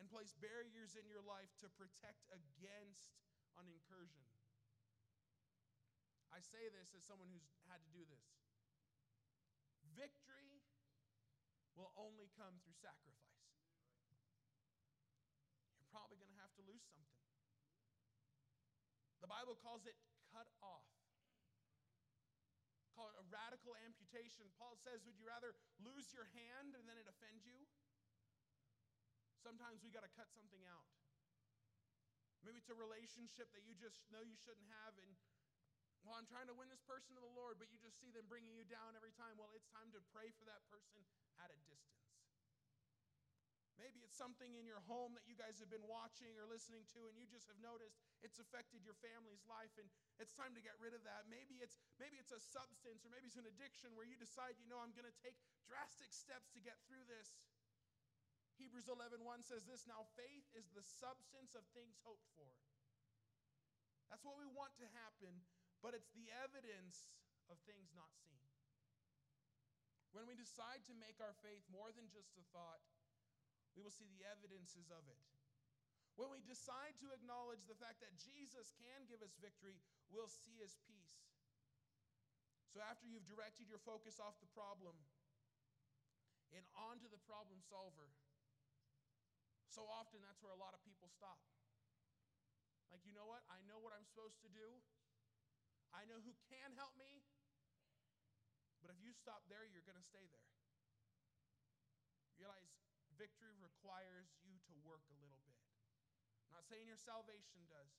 and 0.02 0.10
place 0.10 0.34
barriers 0.42 0.98
in 0.98 1.06
your 1.06 1.22
life 1.22 1.54
to 1.62 1.70
protect 1.78 2.26
against 2.34 3.14
an 3.62 3.70
incursion. 3.70 4.26
I 6.34 6.42
say 6.42 6.74
this 6.74 6.98
as 6.98 7.06
someone 7.06 7.30
who's 7.30 7.46
had 7.70 7.86
to 7.86 7.92
do 7.94 8.02
this. 8.10 8.26
Victory 9.94 10.66
will 11.78 11.94
only 11.94 12.34
come 12.34 12.58
through 12.66 12.74
sacrifice. 12.82 13.46
You're 15.78 15.94
probably 15.94 16.18
going 16.18 16.34
to 16.34 16.42
have 16.42 16.58
to 16.58 16.66
lose 16.66 16.82
something. 16.90 17.22
The 19.22 19.30
Bible 19.30 19.54
calls 19.62 19.86
it 19.86 19.94
cut 20.34 20.50
off. 20.66 20.90
Call 22.98 23.14
it 23.14 23.18
a 23.22 23.26
radical 23.30 23.78
amputation. 23.86 24.50
Paul 24.58 24.82
says, 24.82 25.06
Would 25.06 25.22
you 25.22 25.30
rather 25.30 25.54
lose 25.86 26.10
your 26.10 26.26
hand 26.34 26.74
and 26.74 26.90
then 26.90 26.98
it 26.98 27.06
offend 27.06 27.46
you? 27.46 27.70
Sometimes 29.42 29.82
we 29.82 29.90
got 29.90 30.06
to 30.06 30.14
cut 30.14 30.30
something 30.30 30.62
out. 30.70 30.86
Maybe 32.46 32.58
it's 32.58 32.70
a 32.74 32.78
relationship 32.78 33.50
that 33.54 33.66
you 33.66 33.74
just 33.78 34.02
know 34.10 34.22
you 34.22 34.38
shouldn't 34.38 34.70
have, 34.82 34.98
and 34.98 35.14
well, 36.02 36.18
I'm 36.18 36.26
trying 36.26 36.50
to 36.50 36.58
win 36.58 36.70
this 36.70 36.82
person 36.82 37.14
to 37.14 37.22
the 37.22 37.34
Lord, 37.38 37.62
but 37.62 37.70
you 37.70 37.78
just 37.78 38.02
see 38.02 38.10
them 38.10 38.26
bringing 38.26 38.58
you 38.58 38.66
down 38.66 38.98
every 38.98 39.14
time. 39.14 39.38
Well, 39.38 39.54
it's 39.54 39.70
time 39.70 39.94
to 39.94 40.02
pray 40.10 40.34
for 40.34 40.50
that 40.50 40.66
person 40.66 41.06
at 41.38 41.54
a 41.54 41.58
distance. 41.70 42.02
Maybe 43.78 44.06
it's 44.06 44.14
something 44.14 44.54
in 44.62 44.70
your 44.70 44.82
home 44.86 45.18
that 45.18 45.26
you 45.26 45.34
guys 45.34 45.58
have 45.58 45.74
been 45.74 45.86
watching 45.90 46.38
or 46.38 46.46
listening 46.46 46.86
to, 46.94 47.10
and 47.10 47.18
you 47.18 47.26
just 47.26 47.50
have 47.50 47.58
noticed 47.58 47.98
it's 48.22 48.38
affected 48.38 48.86
your 48.86 48.94
family's 49.02 49.42
life, 49.50 49.74
and 49.82 49.90
it's 50.22 50.38
time 50.38 50.54
to 50.54 50.62
get 50.62 50.78
rid 50.78 50.94
of 50.94 51.02
that. 51.02 51.26
Maybe 51.26 51.58
it's 51.66 51.82
maybe 51.98 52.22
it's 52.22 52.30
a 52.30 52.38
substance, 52.38 53.02
or 53.02 53.10
maybe 53.10 53.26
it's 53.26 53.42
an 53.42 53.50
addiction 53.50 53.98
where 53.98 54.06
you 54.06 54.14
decide, 54.22 54.54
you 54.62 54.70
know, 54.70 54.78
I'm 54.78 54.94
going 54.94 55.10
to 55.10 55.18
take 55.26 55.34
drastic 55.66 56.14
steps 56.14 56.54
to 56.54 56.62
get 56.62 56.78
through 56.86 57.10
this. 57.10 57.34
Hebrews 58.62 58.86
11:1 58.86 59.42
says 59.42 59.66
this, 59.66 59.90
now 59.90 60.06
faith 60.14 60.46
is 60.54 60.70
the 60.70 60.86
substance 60.86 61.58
of 61.58 61.66
things 61.74 61.98
hoped 62.06 62.30
for. 62.38 62.54
That's 64.14 64.22
what 64.22 64.38
we 64.38 64.46
want 64.46 64.78
to 64.78 64.88
happen, 65.02 65.34
but 65.82 65.98
it's 65.98 66.14
the 66.14 66.30
evidence 66.46 67.10
of 67.50 67.58
things 67.66 67.90
not 67.98 68.14
seen. 68.22 68.46
When 70.14 70.28
we 70.28 70.38
decide 70.38 70.86
to 70.86 70.94
make 70.94 71.18
our 71.24 71.34
faith 71.42 71.64
more 71.72 71.90
than 71.96 72.12
just 72.12 72.38
a 72.38 72.46
thought, 72.54 72.84
we 73.74 73.82
will 73.82 73.96
see 73.96 74.06
the 74.12 74.28
evidences 74.28 74.92
of 74.92 75.08
it. 75.08 75.24
When 76.20 76.28
we 76.28 76.44
decide 76.44 77.00
to 77.00 77.16
acknowledge 77.16 77.64
the 77.66 77.80
fact 77.80 78.04
that 78.04 78.20
Jesus 78.20 78.76
can 78.78 79.08
give 79.08 79.24
us 79.24 79.32
victory, 79.40 79.80
we'll 80.12 80.30
see 80.30 80.60
his 80.60 80.76
peace. 80.84 81.24
So, 82.76 82.84
after 82.84 83.08
you've 83.08 83.28
directed 83.28 83.72
your 83.72 83.80
focus 83.84 84.20
off 84.20 84.36
the 84.44 84.52
problem 84.52 84.96
and 86.52 86.64
onto 86.76 87.08
the 87.08 87.20
problem 87.24 87.64
solver, 87.64 88.12
so 89.72 89.88
often 89.88 90.20
that's 90.20 90.44
where 90.44 90.52
a 90.52 90.60
lot 90.60 90.76
of 90.76 90.84
people 90.84 91.08
stop. 91.08 91.40
Like, 92.92 93.08
you 93.08 93.16
know 93.16 93.24
what? 93.24 93.48
I 93.48 93.64
know 93.72 93.80
what 93.80 93.96
I'm 93.96 94.04
supposed 94.04 94.44
to 94.44 94.52
do, 94.52 94.68
I 95.96 96.04
know 96.08 96.20
who 96.24 96.36
can 96.52 96.76
help 96.76 96.96
me, 97.00 97.24
but 98.84 98.92
if 98.92 99.00
you 99.00 99.16
stop 99.16 99.48
there, 99.48 99.64
you're 99.68 99.88
going 99.88 100.00
to 100.00 100.04
stay 100.04 100.24
there. 100.32 100.52
Realize 102.40 102.68
victory 103.16 103.56
requires 103.60 104.34
you 104.44 104.60
to 104.68 104.74
work 104.84 105.04
a 105.12 105.18
little 105.20 105.40
bit. 105.48 105.60
I'm 106.48 106.60
not 106.60 106.68
saying 106.68 106.88
your 106.88 107.00
salvation 107.00 107.64
does, 107.68 107.92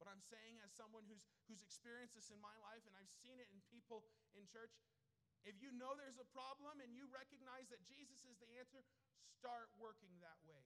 but 0.00 0.08
I'm 0.08 0.22
saying 0.22 0.60
as 0.64 0.72
someone 0.72 1.04
who's, 1.08 1.24
who's 1.48 1.60
experienced 1.60 2.16
this 2.16 2.32
in 2.32 2.40
my 2.40 2.54
life 2.62 2.84
and 2.88 2.94
I've 2.96 3.10
seen 3.20 3.36
it 3.36 3.48
in 3.52 3.60
people 3.68 4.06
in 4.32 4.48
church, 4.48 4.72
if 5.42 5.58
you 5.58 5.74
know 5.74 5.94
there's 5.98 6.18
a 6.22 6.28
problem 6.30 6.78
and 6.78 6.94
you 6.94 7.10
recognize 7.10 7.66
that 7.74 7.82
Jesus 7.90 8.22
is 8.26 8.38
the 8.38 8.50
answer, 8.58 8.82
start 9.38 9.70
working 9.78 10.14
that 10.22 10.38
way. 10.46 10.62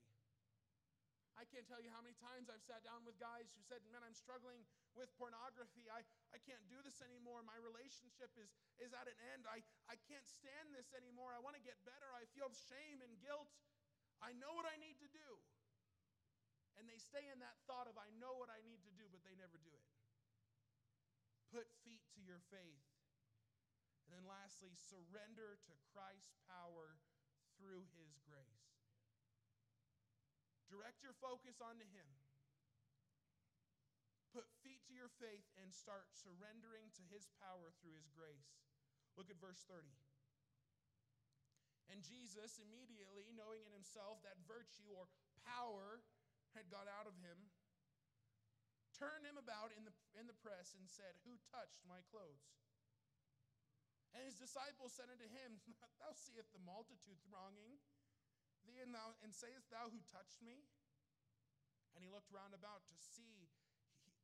I 1.37 1.45
can't 1.45 1.69
tell 1.69 1.77
you 1.77 1.93
how 1.93 2.01
many 2.01 2.17
times 2.17 2.49
I've 2.49 2.65
sat 2.65 2.81
down 2.81 3.05
with 3.05 3.13
guys 3.21 3.45
who 3.53 3.61
said, 3.61 3.85
Man, 3.93 4.01
I'm 4.01 4.17
struggling 4.17 4.65
with 4.97 5.13
pornography. 5.21 5.85
I, 5.85 6.01
I 6.33 6.41
can't 6.41 6.65
do 6.65 6.81
this 6.81 6.97
anymore. 7.05 7.45
My 7.45 7.61
relationship 7.61 8.33
is, 8.41 8.49
is 8.81 8.89
at 8.97 9.05
an 9.05 9.17
end. 9.37 9.45
I, 9.45 9.61
I 9.85 10.01
can't 10.09 10.25
stand 10.25 10.73
this 10.73 10.89
anymore. 10.97 11.37
I 11.37 11.41
want 11.45 11.53
to 11.53 11.61
get 11.61 11.77
better. 11.85 12.09
I 12.17 12.25
feel 12.33 12.49
shame 12.73 13.05
and 13.05 13.13
guilt. 13.21 13.53
I 14.17 14.33
know 14.33 14.57
what 14.57 14.65
I 14.65 14.81
need 14.81 14.97
to 15.05 15.09
do. 15.13 15.29
And 16.81 16.89
they 16.89 16.97
stay 16.97 17.25
in 17.29 17.37
that 17.45 17.57
thought 17.69 17.85
of, 17.85 17.97
I 18.01 18.09
know 18.17 18.37
what 18.41 18.49
I 18.49 18.61
need 18.65 18.81
to 18.85 18.93
do, 18.97 19.05
but 19.09 19.21
they 19.21 19.37
never 19.37 19.61
do 19.61 19.69
it. 19.69 19.85
Put 21.53 21.69
feet 21.85 22.01
to 22.17 22.21
your 22.25 22.41
faith. 22.49 22.86
And 24.07 24.15
then 24.15 24.23
lastly, 24.23 24.71
surrender 24.71 25.59
to 25.67 25.73
Christ's 25.91 26.31
power 26.47 26.95
through 27.59 27.83
his 27.99 28.15
grace. 28.23 28.71
Direct 30.71 31.03
your 31.03 31.15
focus 31.19 31.59
onto 31.59 31.83
him. 31.83 32.07
Put 34.31 34.47
feet 34.63 34.79
to 34.87 34.95
your 34.95 35.11
faith 35.19 35.47
and 35.59 35.75
start 35.75 36.07
surrendering 36.15 36.87
to 36.95 37.03
his 37.11 37.27
power 37.43 37.75
through 37.83 37.99
his 37.99 38.07
grace. 38.15 38.63
Look 39.19 39.27
at 39.27 39.43
verse 39.43 39.67
30. 39.67 39.83
And 41.87 42.03
Jesus, 42.03 42.59
immediately 42.59 43.31
knowing 43.35 43.63
in 43.63 43.71
himself 43.71 44.19
that 44.23 44.39
virtue 44.47 44.91
or 44.91 45.07
power 45.47 46.03
had 46.55 46.67
gone 46.67 46.87
out 46.87 47.07
of 47.07 47.15
him, 47.23 47.47
turned 48.99 49.23
him 49.23 49.39
about 49.39 49.71
in 49.75 49.87
the, 49.87 49.95
in 50.19 50.27
the 50.27 50.35
press 50.43 50.75
and 50.75 50.83
said, 50.87 51.15
Who 51.23 51.39
touched 51.47 51.83
my 51.87 52.03
clothes? 52.11 52.66
And 54.17 54.25
his 54.25 54.33
disciples 54.33 54.97
said 54.97 55.13
unto 55.13 55.29
him, 55.29 55.61
Thou 56.01 56.09
seest 56.17 56.49
the 56.49 56.63
multitude 56.65 57.21
thronging 57.29 57.77
thee, 58.65 58.81
and, 58.81 58.89
thou, 58.89 59.13
and 59.21 59.29
sayest 59.29 59.69
thou, 59.69 59.93
Who 59.93 60.01
touched 60.09 60.41
me? 60.41 60.65
And 61.93 62.01
he 62.01 62.09
looked 62.09 62.33
round 62.33 62.57
about 62.57 62.89
to 62.89 62.97
see, 62.97 63.45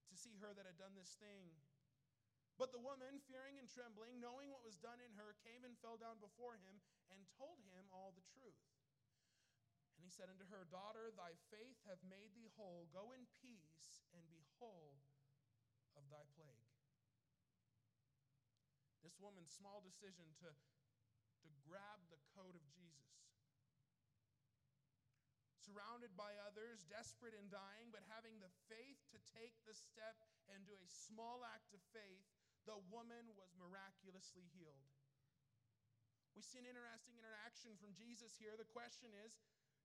to 0.09 0.15
see 0.17 0.33
her 0.41 0.49
that 0.57 0.65
had 0.65 0.81
done 0.81 0.97
this 0.97 1.13
thing. 1.21 1.53
But 2.57 2.69
the 2.69 2.81
woman, 2.81 3.21
fearing 3.25 3.57
and 3.57 3.65
trembling, 3.65 4.21
knowing 4.21 4.53
what 4.53 4.61
was 4.65 4.77
done 4.77 5.01
in 5.01 5.13
her, 5.17 5.33
came 5.41 5.65
and 5.65 5.73
fell 5.81 5.97
down 5.97 6.21
before 6.21 6.57
him 6.57 6.81
and 7.09 7.25
told 7.37 7.61
him 7.65 7.89
all 7.89 8.13
the 8.13 8.25
truth. 8.33 8.61
And 9.97 10.05
he 10.05 10.13
said 10.13 10.29
unto 10.29 10.45
her, 10.53 10.69
Daughter, 10.69 11.09
thy 11.13 11.33
faith 11.49 11.81
hath 11.89 12.01
made 12.05 12.33
thee 12.37 12.53
whole. 12.53 12.89
Go 12.93 13.09
in 13.09 13.25
peace 13.41 14.05
and 14.13 14.21
be 14.29 14.45
whole 14.61 15.01
of 15.97 16.05
thy 16.13 16.29
plague. 16.37 16.52
This 19.13 19.21
woman's 19.21 19.53
small 19.53 19.77
decision 19.85 20.25
to, 20.41 20.49
to 20.49 21.49
grab 21.61 22.01
the 22.09 22.17
coat 22.33 22.57
of 22.57 22.65
Jesus. 22.73 23.13
Surrounded 25.61 26.17
by 26.17 26.33
others, 26.49 26.81
desperate 26.89 27.37
and 27.37 27.45
dying, 27.53 27.93
but 27.93 28.01
having 28.09 28.41
the 28.41 28.49
faith 28.65 28.97
to 29.13 29.21
take 29.37 29.53
the 29.69 29.77
step 29.77 30.17
and 30.49 30.65
do 30.65 30.73
a 30.73 30.89
small 30.89 31.45
act 31.45 31.77
of 31.77 31.81
faith 31.93 32.25
the 32.65 32.81
woman 32.89 33.29
was 33.37 33.53
miraculously 33.53 34.49
healed. 34.49 34.89
We 36.33 36.41
see 36.41 36.57
an 36.57 36.65
interesting 36.65 37.13
interaction 37.13 37.77
from 37.77 37.93
Jesus 37.93 38.33
here. 38.33 38.57
The 38.57 38.65
question 38.73 39.13
is, 39.13 39.37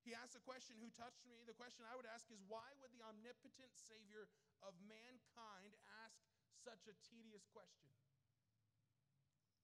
he 0.09 0.17
asks 0.17 0.41
the 0.41 0.49
question, 0.49 0.81
Who 0.81 0.89
touched 0.97 1.29
me? 1.29 1.45
The 1.45 1.53
question 1.53 1.85
I 1.85 1.93
would 2.01 2.09
ask 2.09 2.33
is, 2.33 2.41
Why 2.49 2.65
would 2.81 2.97
the 2.97 3.05
omnipotent 3.05 3.77
Savior 3.77 4.25
of 4.65 4.73
mankind 4.89 5.77
ask 6.09 6.17
such 6.65 6.89
a 6.89 6.97
tedious 7.05 7.45
question? 7.53 7.93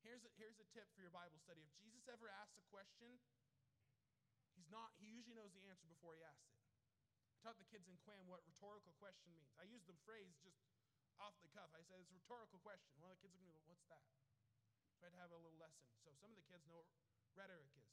Here's 0.05 0.21
a, 0.21 0.31
here's 0.37 0.61
a 0.61 0.69
tip 0.77 0.85
for 0.93 1.01
your 1.01 1.11
Bible 1.17 1.41
study. 1.41 1.65
If 1.65 1.73
Jesus 1.81 2.05
ever 2.13 2.29
asks 2.29 2.61
a 2.61 2.67
question, 2.69 3.09
he's 4.53 4.69
not, 4.69 4.93
he 5.01 5.09
usually 5.09 5.33
knows 5.33 5.57
the 5.57 5.65
answer 5.65 5.89
before 5.89 6.13
he 6.13 6.21
asks 6.21 6.45
it. 6.53 6.61
I 7.33 7.41
taught 7.41 7.57
the 7.57 7.69
kids 7.73 7.89
in 7.89 7.97
Quam 8.05 8.29
what 8.29 8.45
rhetorical 8.45 8.93
question 9.01 9.33
means. 9.33 9.49
I 9.57 9.65
used 9.65 9.89
the 9.89 9.97
phrase 10.05 10.37
just 10.45 10.61
off 11.17 11.33
the 11.41 11.49
cuff. 11.57 11.73
I 11.73 11.81
said, 11.89 12.05
it's 12.05 12.13
a 12.13 12.21
rhetorical 12.21 12.61
question. 12.61 13.01
One 13.01 13.09
of 13.09 13.17
the 13.17 13.25
kids 13.25 13.33
looked 13.33 13.49
at 13.49 13.49
me, 13.49 13.57
like, 13.57 13.65
what's 13.65 13.89
that? 13.89 14.05
So 15.01 15.09
I 15.09 15.09
had 15.09 15.17
to 15.17 15.23
have 15.25 15.33
a 15.33 15.41
little 15.41 15.57
lesson. 15.57 15.89
So 16.05 16.13
some 16.21 16.29
of 16.29 16.37
the 16.37 16.45
kids 16.45 16.69
know 16.69 16.85
what 16.85 16.89
rhetoric 17.33 17.73
is. 17.73 17.89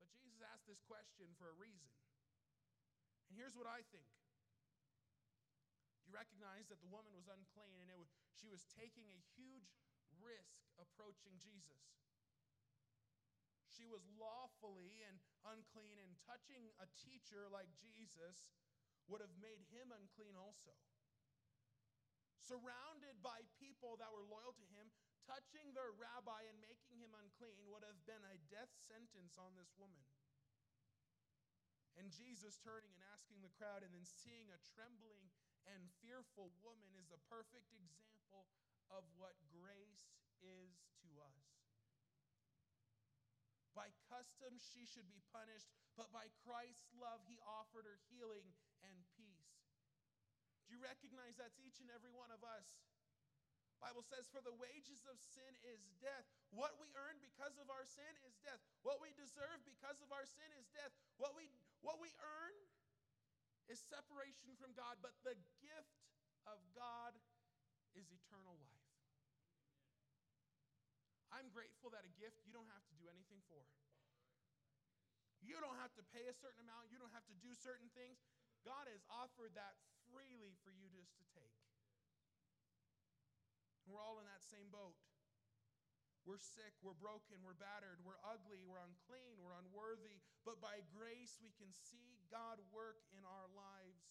But 0.00 0.08
Jesus 0.16 0.40
asked 0.40 0.64
this 0.64 0.80
question 0.88 1.36
for 1.36 1.52
a 1.52 1.56
reason. 1.60 1.92
And 3.28 3.36
here's 3.36 3.52
what 3.52 3.68
I 3.68 3.84
think. 3.92 4.08
You 6.08 6.16
recognize 6.16 6.64
that 6.72 6.80
the 6.80 6.88
woman 6.88 7.12
was 7.12 7.28
unclean 7.28 7.76
and 7.84 7.92
it 7.92 7.98
was, 8.00 8.08
she 8.32 8.48
was 8.48 8.64
taking 8.72 9.12
a 9.12 9.20
huge 9.36 9.68
risk 10.22 10.62
approaching 10.78 11.38
Jesus? 11.38 11.98
She 13.78 13.86
was 13.86 14.02
lawfully 14.18 15.06
and 15.06 15.22
unclean, 15.46 16.02
and 16.02 16.18
touching 16.26 16.66
a 16.82 16.90
teacher 16.98 17.46
like 17.46 17.70
Jesus 17.78 18.50
would 19.06 19.22
have 19.22 19.32
made 19.38 19.62
him 19.70 19.94
unclean 19.94 20.34
also. 20.34 20.74
Surrounded 22.42 23.22
by 23.22 23.46
people 23.60 23.94
that 24.02 24.10
were 24.10 24.26
loyal 24.26 24.56
to 24.58 24.66
him, 24.74 24.90
touching 25.22 25.70
their 25.76 25.94
rabbi 25.94 26.48
and 26.48 26.58
making 26.58 26.98
him 26.98 27.14
unclean 27.14 27.60
would 27.70 27.84
have 27.84 28.00
been 28.02 28.24
a 28.26 28.40
death 28.50 28.72
sentence 28.82 29.38
on 29.38 29.54
this 29.54 29.70
woman. 29.78 30.02
And 31.98 32.14
Jesus 32.14 32.58
turning 32.62 32.94
and 32.94 33.04
asking 33.10 33.42
the 33.42 33.52
crowd 33.58 33.82
and 33.82 33.90
then 33.90 34.06
seeing 34.06 34.50
a 34.50 34.64
trembling 34.74 35.30
and 35.66 35.90
fearful 35.98 36.54
woman 36.62 36.94
is 36.94 37.10
a 37.10 37.20
perfect 37.26 37.74
example 37.74 38.46
of 38.92 39.04
what 39.16 39.36
grace 39.52 40.08
is 40.40 40.72
to 41.04 41.10
us. 41.20 41.44
By 43.76 43.94
custom, 44.10 44.58
she 44.58 44.88
should 44.90 45.06
be 45.06 45.22
punished, 45.30 45.70
but 45.94 46.10
by 46.10 46.26
Christ's 46.42 46.90
love, 46.98 47.22
he 47.30 47.38
offered 47.46 47.86
her 47.86 48.02
healing 48.10 48.50
and 48.82 48.96
peace. 49.14 49.54
Do 50.66 50.74
you 50.74 50.82
recognize 50.82 51.38
that's 51.38 51.62
each 51.62 51.78
and 51.78 51.88
every 51.88 52.10
one 52.10 52.34
of 52.34 52.42
us? 52.42 52.66
Bible 53.78 54.02
says, 54.02 54.26
For 54.26 54.42
the 54.42 54.54
wages 54.58 55.06
of 55.06 55.14
sin 55.22 55.54
is 55.62 55.78
death. 56.02 56.26
What 56.50 56.74
we 56.82 56.90
earn 56.98 57.22
because 57.22 57.54
of 57.62 57.70
our 57.70 57.86
sin 57.86 58.10
is 58.26 58.34
death. 58.42 58.58
What 58.82 58.98
we 58.98 59.14
deserve 59.14 59.62
because 59.62 60.02
of 60.02 60.10
our 60.10 60.26
sin 60.26 60.50
is 60.58 60.66
death. 60.74 60.90
What 61.16 61.38
we, 61.38 61.46
what 61.80 62.02
we 62.02 62.10
earn 62.18 62.54
is 63.70 63.78
separation 63.86 64.58
from 64.58 64.74
God, 64.74 64.98
but 64.98 65.14
the 65.22 65.38
gift 65.62 66.02
of 66.50 66.58
God 66.74 67.14
is 67.94 68.10
eternal 68.10 68.58
life. 68.58 68.77
I'm 71.38 71.54
grateful 71.54 71.94
that 71.94 72.02
a 72.02 72.10
gift 72.18 72.42
you 72.42 72.50
don't 72.50 72.66
have 72.74 72.82
to 72.90 72.96
do 72.98 73.06
anything 73.06 73.38
for. 73.46 73.62
You 75.38 75.54
don't 75.62 75.78
have 75.78 75.94
to 75.94 76.02
pay 76.10 76.26
a 76.26 76.34
certain 76.34 76.66
amount, 76.66 76.90
you 76.90 76.98
don't 76.98 77.14
have 77.14 77.26
to 77.30 77.36
do 77.38 77.54
certain 77.54 77.86
things. 77.94 78.18
God 78.66 78.90
has 78.90 79.06
offered 79.06 79.54
that 79.54 79.78
freely 80.10 80.58
for 80.66 80.74
you 80.74 80.90
just 80.90 81.14
to 81.14 81.24
take. 81.30 81.54
We're 83.86 84.02
all 84.02 84.18
in 84.18 84.26
that 84.26 84.42
same 84.42 84.66
boat. 84.74 84.98
We're 86.26 86.42
sick, 86.42 86.74
we're 86.84 86.98
broken, 86.98 87.40
we're 87.40 87.56
battered, 87.56 88.02
we're 88.04 88.20
ugly, 88.20 88.60
we're 88.60 88.82
unclean, 88.82 89.40
we're 89.40 89.56
unworthy, 89.56 90.20
but 90.44 90.60
by 90.60 90.84
grace 90.92 91.40
we 91.40 91.54
can 91.56 91.72
see 91.72 92.20
God 92.28 92.60
work 92.68 93.00
in 93.16 93.24
our 93.24 93.48
lives. 93.56 94.04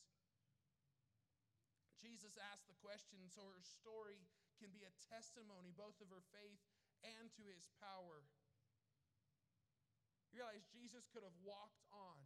Jesus 2.01 2.39
asked 2.49 2.65
the 2.65 2.81
question 2.81 3.29
so 3.29 3.45
her 3.45 3.61
story 3.61 4.25
can 4.57 4.73
be 4.73 4.81
a 4.81 4.97
testimony 5.13 5.69
both 5.77 6.01
of 6.01 6.09
her 6.09 6.25
faith 6.33 6.61
and 7.03 7.29
to 7.37 7.43
his 7.49 7.67
power. 7.81 8.25
You 10.31 10.41
realize 10.41 10.65
Jesus 10.69 11.05
could 11.09 11.25
have 11.25 11.37
walked 11.41 11.81
on, 11.89 12.21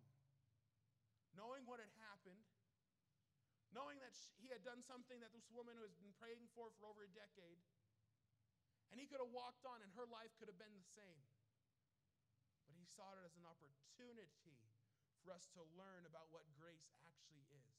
knowing 1.36 1.64
what 1.64 1.80
had 1.80 1.92
happened, 2.12 2.44
knowing 3.72 4.00
that 4.04 4.12
he 4.44 4.52
had 4.52 4.68
done 4.68 4.84
something 4.84 5.24
that 5.24 5.32
this 5.32 5.48
woman 5.52 5.80
who 5.80 5.88
has 5.88 5.96
been 5.96 6.12
praying 6.20 6.44
for 6.52 6.72
for 6.76 6.92
over 6.92 7.08
a 7.08 7.12
decade, 7.16 7.60
and 8.92 9.00
he 9.00 9.08
could 9.08 9.24
have 9.24 9.32
walked 9.32 9.64
on 9.64 9.80
and 9.80 9.92
her 9.96 10.04
life 10.12 10.36
could 10.36 10.52
have 10.52 10.60
been 10.60 10.76
the 10.76 10.92
same. 10.92 11.24
But 12.68 12.76
he 12.76 12.84
saw 12.84 13.16
it 13.16 13.24
as 13.24 13.40
an 13.40 13.48
opportunity 13.48 14.60
for 15.24 15.32
us 15.32 15.48
to 15.56 15.64
learn 15.80 16.04
about 16.04 16.28
what 16.36 16.44
grace 16.60 16.92
actually 17.08 17.48
is. 17.56 17.72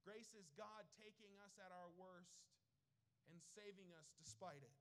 Grace 0.00 0.32
is 0.32 0.48
God 0.56 0.88
taking 0.96 1.36
us 1.44 1.60
at 1.60 1.74
our 1.74 1.92
worst 2.00 2.40
and 3.28 3.36
saving 3.42 3.92
us 3.92 4.08
despite 4.16 4.64
it. 4.64 4.76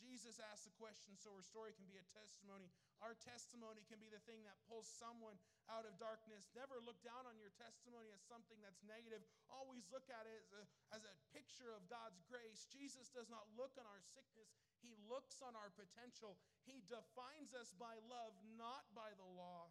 Jesus 0.00 0.40
asked 0.40 0.64
the 0.64 0.72
question 0.80 1.14
so 1.20 1.36
her 1.36 1.44
story 1.44 1.76
can 1.76 1.84
be 1.84 2.00
a 2.00 2.06
testimony. 2.08 2.72
Our 3.04 3.12
testimony 3.20 3.84
can 3.84 4.00
be 4.00 4.08
the 4.08 4.24
thing 4.24 4.40
that 4.48 4.56
pulls 4.64 4.88
someone 4.88 5.36
out 5.68 5.84
of 5.84 6.00
darkness. 6.00 6.48
Never 6.56 6.80
look 6.80 6.96
down 7.04 7.28
on 7.28 7.36
your 7.36 7.52
testimony 7.60 8.08
as 8.10 8.24
something 8.24 8.56
that's 8.64 8.80
negative. 8.82 9.20
Always 9.52 9.84
look 9.92 10.08
at 10.08 10.24
it 10.24 10.40
as 10.48 10.52
a, 10.56 10.64
as 10.96 11.02
a 11.04 11.14
picture 11.36 11.70
of 11.76 11.84
God's 11.92 12.24
grace. 12.24 12.64
Jesus 12.72 13.12
does 13.12 13.28
not 13.28 13.44
look 13.54 13.76
on 13.76 13.84
our 13.84 14.00
sickness, 14.00 14.56
He 14.80 14.96
looks 15.04 15.44
on 15.44 15.52
our 15.52 15.70
potential. 15.76 16.40
He 16.64 16.80
defines 16.88 17.52
us 17.52 17.76
by 17.76 18.00
love, 18.08 18.32
not 18.56 18.88
by 18.96 19.12
the 19.20 19.28
law. 19.36 19.68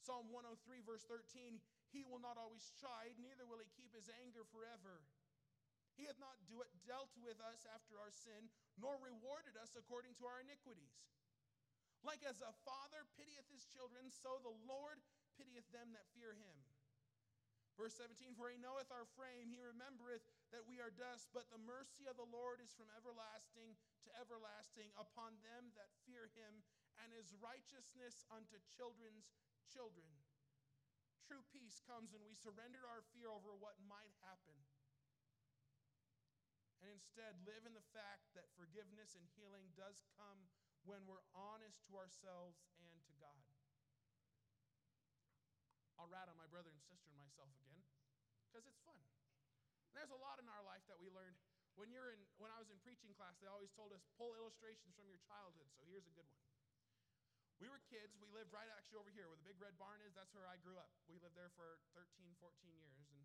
Psalm 0.00 0.28
103, 0.32 0.84
verse 0.84 1.04
13 1.08 1.60
He 1.92 2.04
will 2.04 2.20
not 2.20 2.40
always 2.40 2.72
chide, 2.80 3.16
neither 3.20 3.44
will 3.44 3.60
He 3.60 3.68
keep 3.76 3.92
His 3.92 4.08
anger 4.24 4.44
forever. 4.48 5.04
He 5.94 6.10
hath 6.10 6.18
not 6.18 6.36
do 6.50 6.62
dealt 6.84 7.14
with 7.22 7.38
us 7.40 7.64
after 7.70 7.96
our 7.96 8.10
sin, 8.10 8.50
nor 8.76 8.98
rewarded 8.98 9.54
us 9.56 9.78
according 9.78 10.18
to 10.18 10.26
our 10.26 10.42
iniquities. 10.42 10.94
Like 12.04 12.20
as 12.26 12.44
a 12.44 12.52
father 12.68 13.08
pitieth 13.16 13.48
his 13.48 13.64
children, 13.72 14.12
so 14.12 14.42
the 14.42 14.58
Lord 14.68 15.00
pitieth 15.40 15.64
them 15.72 15.96
that 15.96 16.10
fear 16.12 16.36
him. 16.36 16.56
Verse 17.74 17.96
17 17.98 18.38
For 18.38 18.52
he 18.52 18.60
knoweth 18.60 18.92
our 18.94 19.08
frame, 19.18 19.50
he 19.50 19.58
remembereth 19.58 20.22
that 20.54 20.68
we 20.68 20.78
are 20.78 20.94
dust, 20.94 21.32
but 21.34 21.50
the 21.50 21.62
mercy 21.62 22.06
of 22.06 22.14
the 22.20 22.28
Lord 22.28 22.62
is 22.62 22.70
from 22.76 22.92
everlasting 22.94 23.74
to 24.06 24.10
everlasting 24.20 24.92
upon 24.94 25.34
them 25.42 25.74
that 25.74 25.90
fear 26.06 26.30
him, 26.36 26.62
and 27.02 27.10
his 27.10 27.34
righteousness 27.42 28.22
unto 28.30 28.62
children's 28.70 29.34
children. 29.66 30.06
True 31.26 31.42
peace 31.50 31.82
comes 31.82 32.14
when 32.14 32.22
we 32.22 32.36
surrender 32.36 32.84
our 32.86 33.02
fear 33.10 33.32
over 33.32 33.56
what 33.56 33.80
might 33.88 34.14
happen 34.22 34.54
and 36.84 36.92
instead 36.92 37.32
live 37.48 37.64
in 37.64 37.72
the 37.72 37.88
fact 37.96 38.28
that 38.36 38.44
forgiveness 38.60 39.16
and 39.16 39.24
healing 39.32 39.72
does 39.72 40.04
come 40.20 40.36
when 40.84 41.00
we're 41.08 41.24
honest 41.32 41.80
to 41.88 41.96
ourselves 41.96 42.60
and 42.76 43.00
to 43.08 43.12
God. 43.16 43.40
I'll 45.96 46.12
rat 46.12 46.28
on 46.28 46.36
my 46.36 46.44
brother 46.52 46.68
and 46.68 46.84
sister 46.84 47.08
and 47.08 47.16
myself 47.16 47.48
again 47.56 47.80
because 48.44 48.68
it's 48.68 48.84
fun. 48.84 49.00
There's 49.96 50.12
a 50.12 50.20
lot 50.20 50.36
in 50.36 50.44
our 50.44 50.60
life 50.60 50.84
that 50.92 51.00
we 51.00 51.08
learned. 51.08 51.40
When, 51.80 51.88
you're 51.88 52.12
in, 52.12 52.20
when 52.36 52.52
I 52.52 52.60
was 52.60 52.68
in 52.68 52.76
preaching 52.84 53.16
class, 53.16 53.40
they 53.40 53.48
always 53.48 53.72
told 53.72 53.96
us 53.96 54.04
pull 54.20 54.36
illustrations 54.36 54.92
from 54.92 55.08
your 55.08 55.18
childhood. 55.24 55.72
So 55.80 55.88
here's 55.88 56.04
a 56.04 56.12
good 56.12 56.28
one. 56.28 56.44
We 57.64 57.72
were 57.72 57.80
kids. 57.88 58.12
We 58.20 58.28
lived 58.28 58.52
right 58.52 58.68
actually 58.76 59.00
over 59.00 59.08
here 59.08 59.32
where 59.32 59.40
the 59.40 59.48
big 59.48 59.56
red 59.56 59.80
barn 59.80 60.04
is. 60.04 60.12
That's 60.12 60.36
where 60.36 60.44
I 60.44 60.60
grew 60.60 60.76
up. 60.76 60.92
We 61.08 61.16
lived 61.16 61.32
there 61.32 61.54
for 61.56 61.80
13, 61.96 62.36
14 62.36 62.52
years. 62.76 62.92
And 63.08 63.24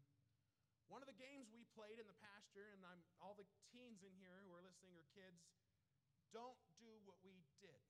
one 0.90 1.06
of 1.06 1.10
the 1.10 1.16
games 1.16 1.54
we 1.54 1.70
played 1.78 2.02
in 2.02 2.10
the 2.10 2.18
pasture, 2.18 2.74
and 2.74 2.82
I'm, 2.82 3.00
all 3.22 3.38
the 3.38 3.46
teens 3.70 4.02
in 4.02 4.14
here 4.18 4.42
who 4.44 4.52
are 4.58 4.66
listening 4.66 4.98
are 4.98 5.06
kids, 5.14 5.46
don't 6.34 6.58
do 6.82 6.90
what 7.06 7.22
we 7.22 7.46
did. 7.62 7.82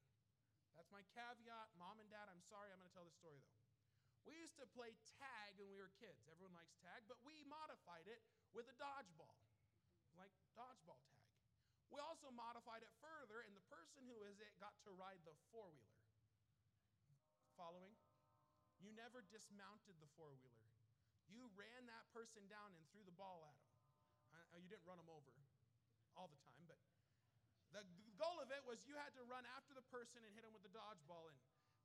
That's 0.76 0.92
my 0.92 1.04
caveat. 1.16 1.76
Mom 1.80 2.00
and 2.04 2.12
dad, 2.12 2.28
I'm 2.28 2.44
sorry, 2.44 2.72
I'm 2.72 2.80
going 2.80 2.92
to 2.92 2.96
tell 2.96 3.08
this 3.08 3.16
story 3.16 3.40
though. 3.40 3.60
We 4.28 4.36
used 4.36 4.60
to 4.60 4.68
play 4.76 4.94
tag 5.18 5.56
when 5.56 5.72
we 5.72 5.80
were 5.80 5.92
kids. 5.96 6.28
Everyone 6.28 6.54
likes 6.54 6.76
tag, 6.84 7.08
but 7.08 7.18
we 7.24 7.40
modified 7.48 8.06
it 8.06 8.20
with 8.52 8.68
a 8.68 8.76
dodgeball, 8.76 9.40
like 10.20 10.36
dodgeball 10.60 11.00
tag. 11.16 11.32
We 11.90 11.98
also 12.04 12.30
modified 12.30 12.86
it 12.86 12.94
further, 13.02 13.42
and 13.48 13.56
the 13.58 13.66
person 13.72 14.06
who 14.06 14.22
is 14.28 14.38
it 14.44 14.54
got 14.62 14.78
to 14.86 14.94
ride 14.94 15.24
the 15.26 15.34
four 15.50 15.72
wheeler. 15.74 16.06
Following? 17.58 17.96
You 18.78 18.94
never 18.94 19.26
dismounted 19.26 19.98
the 19.98 20.12
four 20.14 20.32
wheeler. 20.40 20.69
You 21.30 21.48
ran 21.56 21.86
that 21.88 22.06
person 22.12 22.46
down 22.50 22.74
and 22.74 22.82
threw 22.90 23.06
the 23.06 23.16
ball 23.16 23.46
at 23.46 23.56
him. 23.56 23.70
You 24.60 24.70
didn't 24.70 24.86
run 24.86 25.00
them 25.00 25.10
over 25.10 25.32
all 26.18 26.28
the 26.28 26.42
time, 26.44 26.64
but 26.68 26.78
the, 27.72 27.86
goal 28.20 28.44
of 28.44 28.52
it 28.52 28.60
was 28.68 28.84
you 28.84 29.00
had 29.00 29.16
to 29.16 29.24
run 29.24 29.48
after 29.56 29.72
the 29.72 29.86
person 29.88 30.20
and 30.20 30.36
hit 30.36 30.44
him 30.44 30.52
with 30.52 30.66
the 30.66 30.74
dodgeball. 30.76 31.32
And 31.32 31.38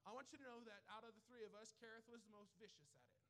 I 0.02 0.10
want 0.10 0.34
you 0.34 0.42
to 0.42 0.46
know 0.48 0.58
that 0.66 0.82
out 0.90 1.06
of 1.06 1.14
the 1.14 1.22
three 1.30 1.46
of 1.46 1.54
us, 1.54 1.70
Kareth 1.78 2.10
was 2.10 2.26
the 2.26 2.34
most 2.34 2.50
vicious 2.58 2.90
at 2.90 3.06
it. 3.06 3.22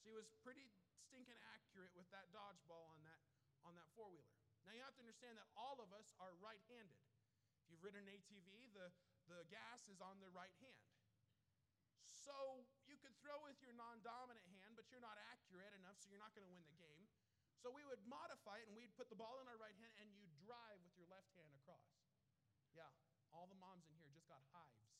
She 0.00 0.08
was 0.08 0.32
pretty 0.40 0.64
stinking 1.06 1.36
accurate 1.52 1.92
with 1.92 2.08
that 2.08 2.32
dodgeball 2.32 2.88
on 2.88 3.04
that 3.04 3.20
on 3.62 3.76
that 3.78 3.86
four 3.94 4.10
wheeler. 4.10 4.34
Now, 4.66 4.74
you 4.74 4.82
have 4.82 4.94
to 4.98 5.02
understand 5.02 5.38
that 5.38 5.46
all 5.58 5.78
of 5.82 5.90
us 5.94 6.14
are 6.18 6.34
right 6.42 6.62
handed. 6.70 6.98
If 7.62 7.70
you've 7.70 7.82
ridden 7.82 8.02
an 8.02 8.10
ATV, 8.10 8.74
the, 8.74 8.90
the 9.30 9.46
gas 9.50 9.86
is 9.86 10.02
on 10.02 10.18
the 10.18 10.30
right 10.34 10.54
hand. 10.62 10.82
So 12.22 12.62
you 12.86 12.94
could 13.02 13.14
throw 13.22 13.38
with 13.42 13.58
your 13.62 13.74
non 13.74 14.02
dominant 14.06 14.46
hand, 14.50 14.61
you're 14.92 15.02
not 15.02 15.16
accurate 15.32 15.72
enough, 15.72 15.96
so 15.98 16.12
you're 16.12 16.20
not 16.20 16.36
going 16.36 16.44
to 16.44 16.52
win 16.52 16.60
the 16.68 16.76
game. 16.76 17.08
So 17.64 17.72
we 17.72 17.86
would 17.88 18.02
modify 18.04 18.60
it 18.60 18.68
and 18.68 18.76
we'd 18.76 18.92
put 18.92 19.08
the 19.08 19.16
ball 19.16 19.40
in 19.40 19.46
our 19.48 19.56
right 19.56 19.74
hand 19.80 19.94
and 20.02 20.10
you 20.12 20.26
drive 20.42 20.82
with 20.84 20.92
your 21.00 21.08
left 21.08 21.32
hand 21.38 21.54
across. 21.56 21.94
Yeah, 22.76 22.90
all 23.32 23.48
the 23.48 23.56
moms 23.56 23.88
in 23.88 23.94
here 23.96 24.10
just 24.12 24.28
got 24.28 24.42
hives, 24.52 24.92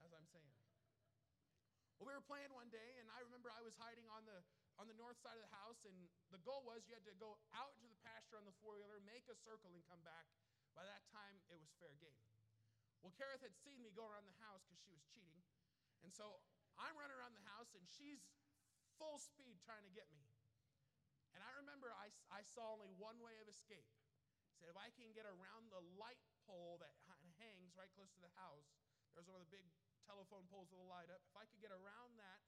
as 0.00 0.14
I'm 0.14 0.24
saying. 0.30 0.56
Well, 1.98 2.06
we 2.06 2.14
were 2.14 2.22
playing 2.22 2.54
one 2.54 2.70
day, 2.70 2.94
and 3.02 3.10
I 3.10 3.20
remember 3.26 3.50
I 3.50 3.58
was 3.60 3.74
hiding 3.74 4.06
on 4.14 4.22
the 4.24 4.40
on 4.78 4.86
the 4.86 4.94
north 4.94 5.18
side 5.18 5.34
of 5.34 5.42
the 5.42 5.50
house, 5.50 5.82
and 5.82 6.06
the 6.30 6.38
goal 6.46 6.62
was 6.62 6.86
you 6.86 6.94
had 6.94 7.02
to 7.02 7.16
go 7.18 7.34
out 7.50 7.74
into 7.74 7.90
the 7.90 7.98
pasture 8.06 8.38
on 8.38 8.46
the 8.46 8.54
four 8.62 8.78
wheeler, 8.78 9.02
make 9.02 9.26
a 9.26 9.34
circle, 9.34 9.74
and 9.74 9.82
come 9.90 9.98
back. 10.06 10.30
By 10.78 10.86
that 10.86 11.02
time, 11.10 11.42
it 11.50 11.58
was 11.58 11.66
fair 11.82 11.98
game. 11.98 12.22
Well, 13.02 13.10
Kareth 13.18 13.42
had 13.42 13.58
seen 13.58 13.82
me 13.82 13.90
go 13.90 14.06
around 14.06 14.30
the 14.30 14.38
house 14.38 14.62
because 14.62 14.78
she 14.78 14.94
was 14.94 15.02
cheating, 15.10 15.42
and 16.06 16.14
so 16.14 16.38
I'm 16.78 16.94
running 16.94 17.18
around 17.18 17.34
the 17.34 17.42
house, 17.50 17.74
and 17.74 17.82
she's 17.90 18.22
full 18.98 19.16
speed 19.16 19.62
trying 19.62 19.86
to 19.86 19.92
get 19.94 20.10
me. 20.12 20.26
And 21.32 21.40
I 21.40 21.54
remember 21.62 21.94
I, 21.94 22.10
I 22.34 22.42
saw 22.42 22.74
only 22.74 22.90
one 22.98 23.22
way 23.22 23.38
of 23.38 23.46
escape. 23.46 23.86
I 23.86 24.54
said, 24.58 24.68
if 24.68 24.78
I 24.78 24.90
can 24.98 25.14
get 25.14 25.22
around 25.22 25.70
the 25.70 25.80
light 25.94 26.18
pole 26.42 26.82
that 26.82 26.90
hangs 27.38 27.78
right 27.78 27.90
close 27.94 28.10
to 28.18 28.22
the 28.22 28.34
house, 28.34 28.74
there's 29.14 29.30
one 29.30 29.38
of 29.38 29.46
the 29.46 29.54
big 29.54 29.62
telephone 30.02 30.50
poles 30.50 30.66
with 30.74 30.82
a 30.82 30.88
light 30.90 31.08
up. 31.14 31.22
If 31.30 31.38
I 31.38 31.46
could 31.46 31.62
get 31.62 31.70
around 31.70 32.18
that, 32.18 32.42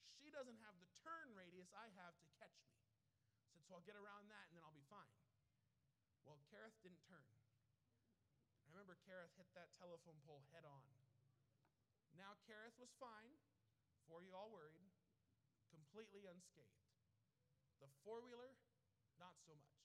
she 0.00 0.32
doesn't 0.32 0.56
have 0.64 0.74
the 0.80 0.88
turn 1.04 1.36
radius 1.36 1.70
I 1.76 1.92
have 2.00 2.16
to 2.24 2.28
catch 2.40 2.56
me. 2.64 2.72
I 2.72 3.46
said, 3.52 3.62
so 3.68 3.76
I'll 3.76 3.84
get 3.84 3.98
around 4.00 4.32
that 4.32 4.48
and 4.48 4.56
then 4.56 4.64
I'll 4.64 4.76
be 4.76 4.86
fine. 4.88 5.12
Well, 6.24 6.40
Kareth 6.48 6.76
didn't 6.80 7.04
turn. 7.04 7.28
I 8.64 8.72
remember 8.72 8.96
Kareth 9.04 9.36
hit 9.36 9.50
that 9.52 9.74
telephone 9.76 10.16
pole 10.24 10.46
head 10.54 10.64
on. 10.64 10.84
Now, 12.16 12.36
Kareth 12.44 12.76
was 12.76 12.92
fine, 13.00 13.32
for 14.06 14.20
you 14.20 14.34
all 14.34 14.50
worried, 14.50 14.89
completely 15.90 16.22
unscathed. 16.30 16.86
The 17.82 17.90
four 18.06 18.22
wheeler, 18.22 18.54
not 19.18 19.34
so 19.42 19.58
much. 19.58 19.82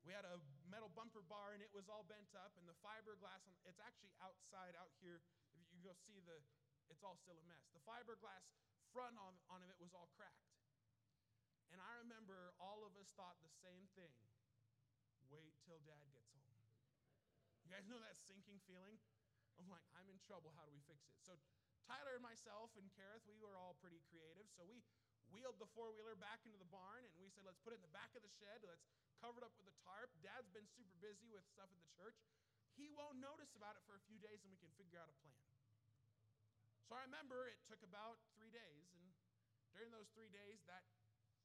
We 0.00 0.16
had 0.16 0.24
a 0.24 0.40
metal 0.64 0.88
bumper 0.96 1.20
bar 1.28 1.52
and 1.52 1.60
it 1.60 1.68
was 1.76 1.92
all 1.92 2.08
bent 2.08 2.32
up, 2.32 2.56
and 2.56 2.64
the 2.64 2.72
fiberglass, 2.80 3.44
on, 3.44 3.52
it's 3.68 3.76
actually 3.84 4.16
outside 4.24 4.72
out 4.80 4.96
here. 5.04 5.20
If 5.60 5.68
you 5.76 5.84
go 5.84 5.92
see 6.08 6.24
the, 6.24 6.40
it's 6.88 7.04
all 7.04 7.20
still 7.20 7.36
a 7.36 7.44
mess. 7.44 7.68
The 7.76 7.84
fiberglass 7.84 8.48
front 8.96 9.20
on, 9.20 9.36
on 9.52 9.60
it 9.60 9.76
was 9.76 9.92
all 9.92 10.08
cracked. 10.16 10.56
And 11.68 11.84
I 11.84 12.00
remember 12.00 12.56
all 12.56 12.80
of 12.88 12.96
us 12.96 13.12
thought 13.12 13.36
the 13.44 13.52
same 13.60 13.92
thing 13.92 14.16
wait 15.28 15.52
till 15.68 15.84
dad 15.84 16.08
gets 16.16 16.32
home. 16.32 16.64
You 17.62 17.70
guys 17.70 17.84
know 17.86 18.00
that 18.00 18.16
sinking 18.16 18.58
feeling? 18.64 18.96
I'm 19.60 19.68
like, 19.68 19.84
I'm 19.94 20.08
in 20.08 20.18
trouble. 20.24 20.56
How 20.56 20.64
do 20.64 20.72
we 20.72 20.80
fix 20.88 21.06
it? 21.12 21.20
So 21.22 21.36
Tyler 21.86 22.18
and 22.18 22.24
myself 22.24 22.70
and 22.74 22.86
Kareth, 22.94 23.22
we 23.26 23.38
were 23.38 23.54
all 23.54 23.78
pretty 23.78 24.02
creative. 24.10 24.46
So 24.54 24.66
we 24.66 24.82
wheeled 25.30 25.58
the 25.62 25.70
four 25.74 25.90
wheeler 25.94 26.18
back 26.18 26.42
into 26.46 26.58
the 26.58 26.68
barn 26.68 27.06
and 27.06 27.22
we 27.22 27.30
said, 27.30 27.46
let's 27.46 27.60
put 27.62 27.72
it 27.72 27.80
in 27.80 27.86
the 27.86 27.94
back 27.94 28.12
of 28.14 28.22
the 28.22 28.32
shed. 28.42 28.62
Let's 28.66 28.84
cover 29.18 29.40
it 29.40 29.44
up 29.46 29.54
with 29.58 29.70
a 29.70 29.76
tarp. 29.86 30.10
Dad's 30.20 30.50
been 30.50 30.66
super 30.74 30.94
busy 30.98 31.30
with 31.30 31.46
stuff 31.50 31.70
at 31.70 31.78
the 31.78 31.90
church. 31.94 32.18
He 32.74 32.90
won't 32.94 33.18
notice 33.18 33.52
about 33.54 33.74
it 33.78 33.82
for 33.84 33.98
a 33.98 34.02
few 34.06 34.18
days 34.18 34.42
and 34.42 34.50
we 34.50 34.58
can 34.58 34.70
figure 34.74 34.98
out 34.98 35.10
a 35.10 35.16
plan. 35.22 35.40
So 36.90 36.98
I 36.98 37.06
remember 37.06 37.46
it 37.46 37.62
took 37.70 37.82
about 37.86 38.18
three 38.34 38.50
days. 38.50 38.90
And 38.98 39.06
during 39.70 39.94
those 39.94 40.10
three 40.10 40.26
days, 40.34 40.58
that 40.66 40.82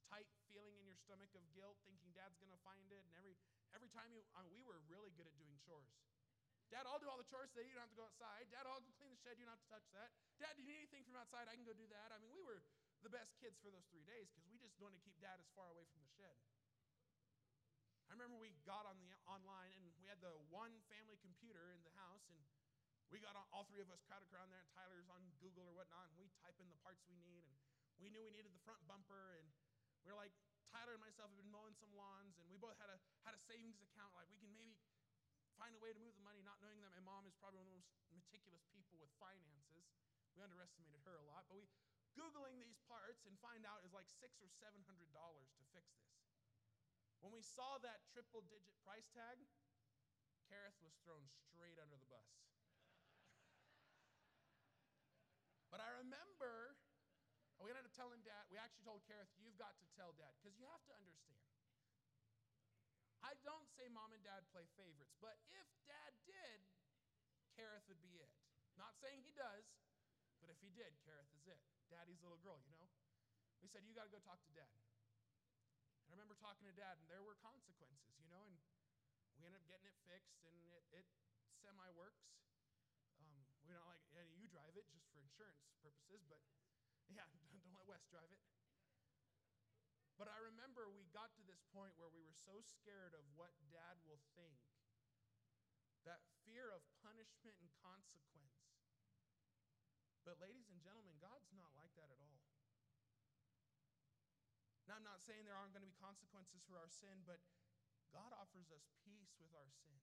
tight 0.10 0.26
feeling 0.50 0.74
in 0.82 0.90
your 0.90 0.98
stomach 0.98 1.30
of 1.38 1.46
guilt, 1.54 1.78
thinking 1.86 2.10
dad's 2.18 2.38
going 2.42 2.50
to 2.50 2.62
find 2.66 2.90
it. 2.90 3.06
And 3.06 3.14
every, 3.14 3.38
every 3.70 3.90
time 3.94 4.10
you, 4.10 4.26
I 4.34 4.42
mean, 4.42 4.58
we 4.58 4.66
were 4.66 4.82
really 4.90 5.14
good 5.14 5.30
at 5.30 5.38
doing 5.38 5.54
chores. 5.62 5.94
Dad, 6.74 6.90
I'll 6.90 6.98
do 6.98 7.06
all 7.06 7.22
the 7.22 7.30
chores 7.30 7.54
today. 7.54 7.70
You 7.70 7.78
don't 7.78 7.86
have 7.86 7.94
to 7.94 8.00
go 8.02 8.10
outside. 8.10 8.50
Dad, 8.50 8.66
I'll 8.66 8.82
go 8.82 8.90
clean 8.98 9.14
the 9.14 9.22
shed. 9.22 9.38
You 9.38 9.46
don't 9.46 9.54
have 9.54 9.62
to 9.62 9.70
touch 9.70 9.86
that. 9.94 10.10
Dad, 10.42 10.58
do 10.58 10.66
you 10.66 10.70
need 10.74 10.82
anything 10.82 11.06
from 11.06 11.14
outside? 11.22 11.46
I 11.46 11.54
can 11.54 11.62
go 11.62 11.78
do 11.78 11.86
that. 11.94 12.10
I 12.10 12.18
mean, 12.18 12.34
we 12.34 12.42
were 12.42 12.66
the 13.06 13.14
best 13.14 13.38
kids 13.38 13.62
for 13.62 13.70
those 13.70 13.86
three 13.94 14.02
days 14.02 14.34
because 14.34 14.50
we 14.50 14.58
just 14.58 14.74
wanted 14.82 14.98
to 14.98 15.04
keep 15.06 15.14
dad 15.22 15.38
as 15.38 15.46
far 15.54 15.70
away 15.70 15.86
from 15.94 16.02
the 16.02 16.10
shed. 16.18 16.34
I 18.10 18.18
remember 18.18 18.34
we 18.42 18.58
got 18.66 18.90
on 18.90 18.98
the 18.98 19.14
online 19.30 19.78
and 19.78 19.86
we 20.02 20.10
had 20.10 20.18
the 20.26 20.34
one 20.50 20.74
family 20.90 21.22
computer 21.22 21.70
in 21.70 21.86
the 21.86 21.94
house 22.02 22.26
and 22.34 22.42
we 23.14 23.22
got 23.22 23.38
all 23.54 23.70
three 23.70 23.86
of 23.86 23.94
us 23.94 24.02
crowded 24.10 24.34
around 24.34 24.50
there 24.50 24.58
and 24.58 24.70
Tyler's 24.74 25.06
on 25.14 25.22
Google 25.38 25.70
or 25.70 25.78
whatnot 25.78 26.10
and 26.10 26.18
we 26.18 26.34
type 26.42 26.58
in 26.58 26.66
the 26.66 26.82
parts 26.82 27.06
we 27.06 27.14
need 27.22 27.46
and 27.46 27.54
we 28.02 28.10
knew 28.10 28.26
we 28.26 28.34
needed 28.34 28.50
the 28.50 28.64
front 28.66 28.82
bumper 28.90 29.38
and 29.38 29.54
we 30.02 30.10
are 30.10 30.18
like 30.18 30.34
Tyler 30.74 30.98
and 30.98 31.04
myself 31.06 31.30
have 31.30 31.38
been 31.38 31.54
mowing 31.54 31.78
some 31.78 31.94
lawns 31.94 32.42
and 32.42 32.50
we 32.50 32.58
both 32.58 32.82
had 32.82 32.90
a 32.90 32.98
had 33.22 33.38
a 33.38 33.42
savings 33.46 33.78
account 33.86 34.18
like 34.18 34.26
we 34.34 34.42
can 34.42 34.50
maybe 34.50 34.74
find 35.62 35.78
a 35.78 35.82
way 35.82 35.94
to 35.94 36.02
move 36.02 36.18
the 36.18 36.26
money 36.26 36.42
not 36.42 36.58
knowing 36.58 36.82
that 36.82 36.90
my 36.90 37.06
mom 37.06 37.30
is 37.30 37.38
probably 37.38 37.62
one 37.62 37.70
of 37.70 37.74
the 37.74 37.86
most 37.86 37.94
meticulous 38.10 38.66
people 38.74 38.98
with 38.98 39.14
finances. 39.22 39.86
We 40.34 40.44
underestimated 40.44 41.00
her 41.08 41.16
a 41.16 41.26
lot, 41.32 41.48
but 41.48 41.56
we 41.56 41.70
Googling 42.16 42.64
these 42.64 42.80
parts 42.88 43.28
and 43.28 43.36
find 43.44 43.68
out 43.68 43.84
is 43.84 43.92
like 43.92 44.08
six 44.08 44.40
or 44.40 44.48
seven 44.48 44.80
hundred 44.88 45.12
dollars 45.12 45.52
to 45.60 45.68
fix 45.76 45.92
this. 46.00 46.16
When 47.20 47.36
we 47.36 47.44
saw 47.44 47.76
that 47.84 48.08
triple 48.12 48.42
digit 48.48 48.76
price 48.88 49.12
tag, 49.12 49.44
Kareth 50.48 50.80
was 50.80 50.96
thrown 51.04 51.28
straight 51.28 51.76
under 51.78 52.00
the 52.00 52.08
bus. 52.08 52.32
but 55.72 55.84
I 55.84 55.92
remember 56.00 56.80
we 57.60 57.72
ended 57.72 57.88
up 57.88 57.96
telling 57.96 58.20
dad, 58.22 58.46
we 58.52 58.60
actually 58.60 58.86
told 58.86 59.02
Kareth, 59.08 59.32
you've 59.40 59.58
got 59.58 59.74
to 59.80 59.88
tell 59.96 60.14
dad, 60.20 60.36
because 60.38 60.54
you 60.60 60.68
have 60.70 60.84
to 60.86 60.94
understand. 60.94 61.42
I 63.26 63.34
don't 63.42 63.66
say 63.74 63.90
mom 63.90 64.14
and 64.14 64.22
dad 64.22 64.46
play 64.54 64.70
favorites, 64.78 65.18
but 65.18 65.42
if 65.50 65.66
dad 65.90 66.14
did, 66.30 66.62
Kareth 67.58 67.90
would 67.90 68.04
be 68.06 68.22
it. 68.22 68.30
Not 68.78 68.94
saying 69.02 69.26
he 69.26 69.34
does, 69.34 69.66
but 70.44 70.54
if 70.54 70.62
he 70.62 70.70
did, 70.78 70.94
Kareth 71.02 71.32
is 71.34 71.50
it 71.50 71.58
daddy's 71.96 72.20
little 72.20 72.40
girl, 72.44 72.60
you 72.68 72.76
know? 72.76 72.92
We 73.64 73.72
said, 73.72 73.88
You 73.88 73.96
got 73.96 74.12
to 74.12 74.12
go 74.12 74.20
talk 74.20 74.44
to 74.44 74.52
dad. 74.52 74.76
And 76.04 76.12
I 76.12 76.20
remember 76.20 76.36
talking 76.36 76.68
to 76.68 76.76
dad, 76.76 77.00
and 77.00 77.08
there 77.08 77.24
were 77.24 77.40
consequences, 77.40 78.14
you 78.20 78.28
know, 78.28 78.44
and 78.46 78.60
we 79.40 79.48
ended 79.48 79.64
up 79.64 79.66
getting 79.66 79.88
it 79.88 79.96
fixed, 80.06 80.44
and 80.44 80.56
it, 80.76 80.84
it 81.02 81.08
semi 81.64 81.88
works. 81.96 82.28
Um, 83.18 83.48
we 83.64 83.72
don't 83.72 83.88
like 83.88 84.04
any 84.14 84.36
you 84.36 84.52
drive 84.52 84.76
it 84.76 84.86
just 84.92 85.08
for 85.10 85.24
insurance 85.24 85.64
purposes, 85.80 86.22
but 86.28 86.44
yeah, 87.16 87.26
don't 87.64 87.74
let 87.74 87.88
Wes 87.88 88.04
drive 88.12 88.30
it. 88.30 88.44
But 90.16 90.32
I 90.32 90.40
remember 90.40 90.88
we 90.88 91.04
got 91.12 91.36
to 91.36 91.44
this 91.44 91.60
point 91.76 91.92
where 92.00 92.08
we 92.08 92.24
were 92.24 92.38
so 92.48 92.64
scared 92.64 93.12
of 93.12 93.24
what 93.36 93.52
dad 93.72 94.00
will 94.08 94.22
think, 94.38 94.56
that 96.08 96.24
fear 96.48 96.72
of 96.72 96.86
punishment 97.04 97.58
and 97.60 97.68
consequence 97.82 98.75
but, 100.26 100.42
ladies 100.42 100.68
and 100.74 100.82
gentlemen, 100.82 101.14
God's 101.22 101.54
not 101.54 101.70
like 101.78 101.94
that 102.02 102.10
at 102.10 102.18
all. 102.18 102.42
Now, 104.90 104.98
I'm 104.98 105.06
not 105.06 105.22
saying 105.22 105.46
there 105.46 105.58
aren't 105.58 105.74
going 105.74 105.86
to 105.86 105.90
be 105.90 105.98
consequences 106.02 106.66
for 106.66 106.82
our 106.82 106.90
sin, 106.90 107.22
but 107.26 107.42
God 108.10 108.34
offers 108.34 108.70
us 108.74 108.86
peace 109.06 109.38
with 109.38 109.54
our 109.54 109.70
sin. 109.70 110.02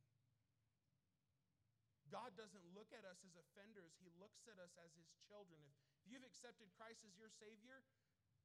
God 2.11 2.37
doesn't 2.37 2.67
look 2.77 2.93
at 2.93 3.09
us 3.09 3.25
as 3.25 3.35
offenders, 3.35 3.97
He 3.97 4.13
looks 4.21 4.45
at 4.47 4.61
us 4.61 4.77
as 4.79 4.93
His 4.95 5.09
children. 5.27 5.59
If, 5.65 5.75
you've 6.05 6.27
accepted 6.27 6.69
Christ 6.77 7.09
as 7.09 7.17
your 7.17 7.33
Savior, 7.33 7.83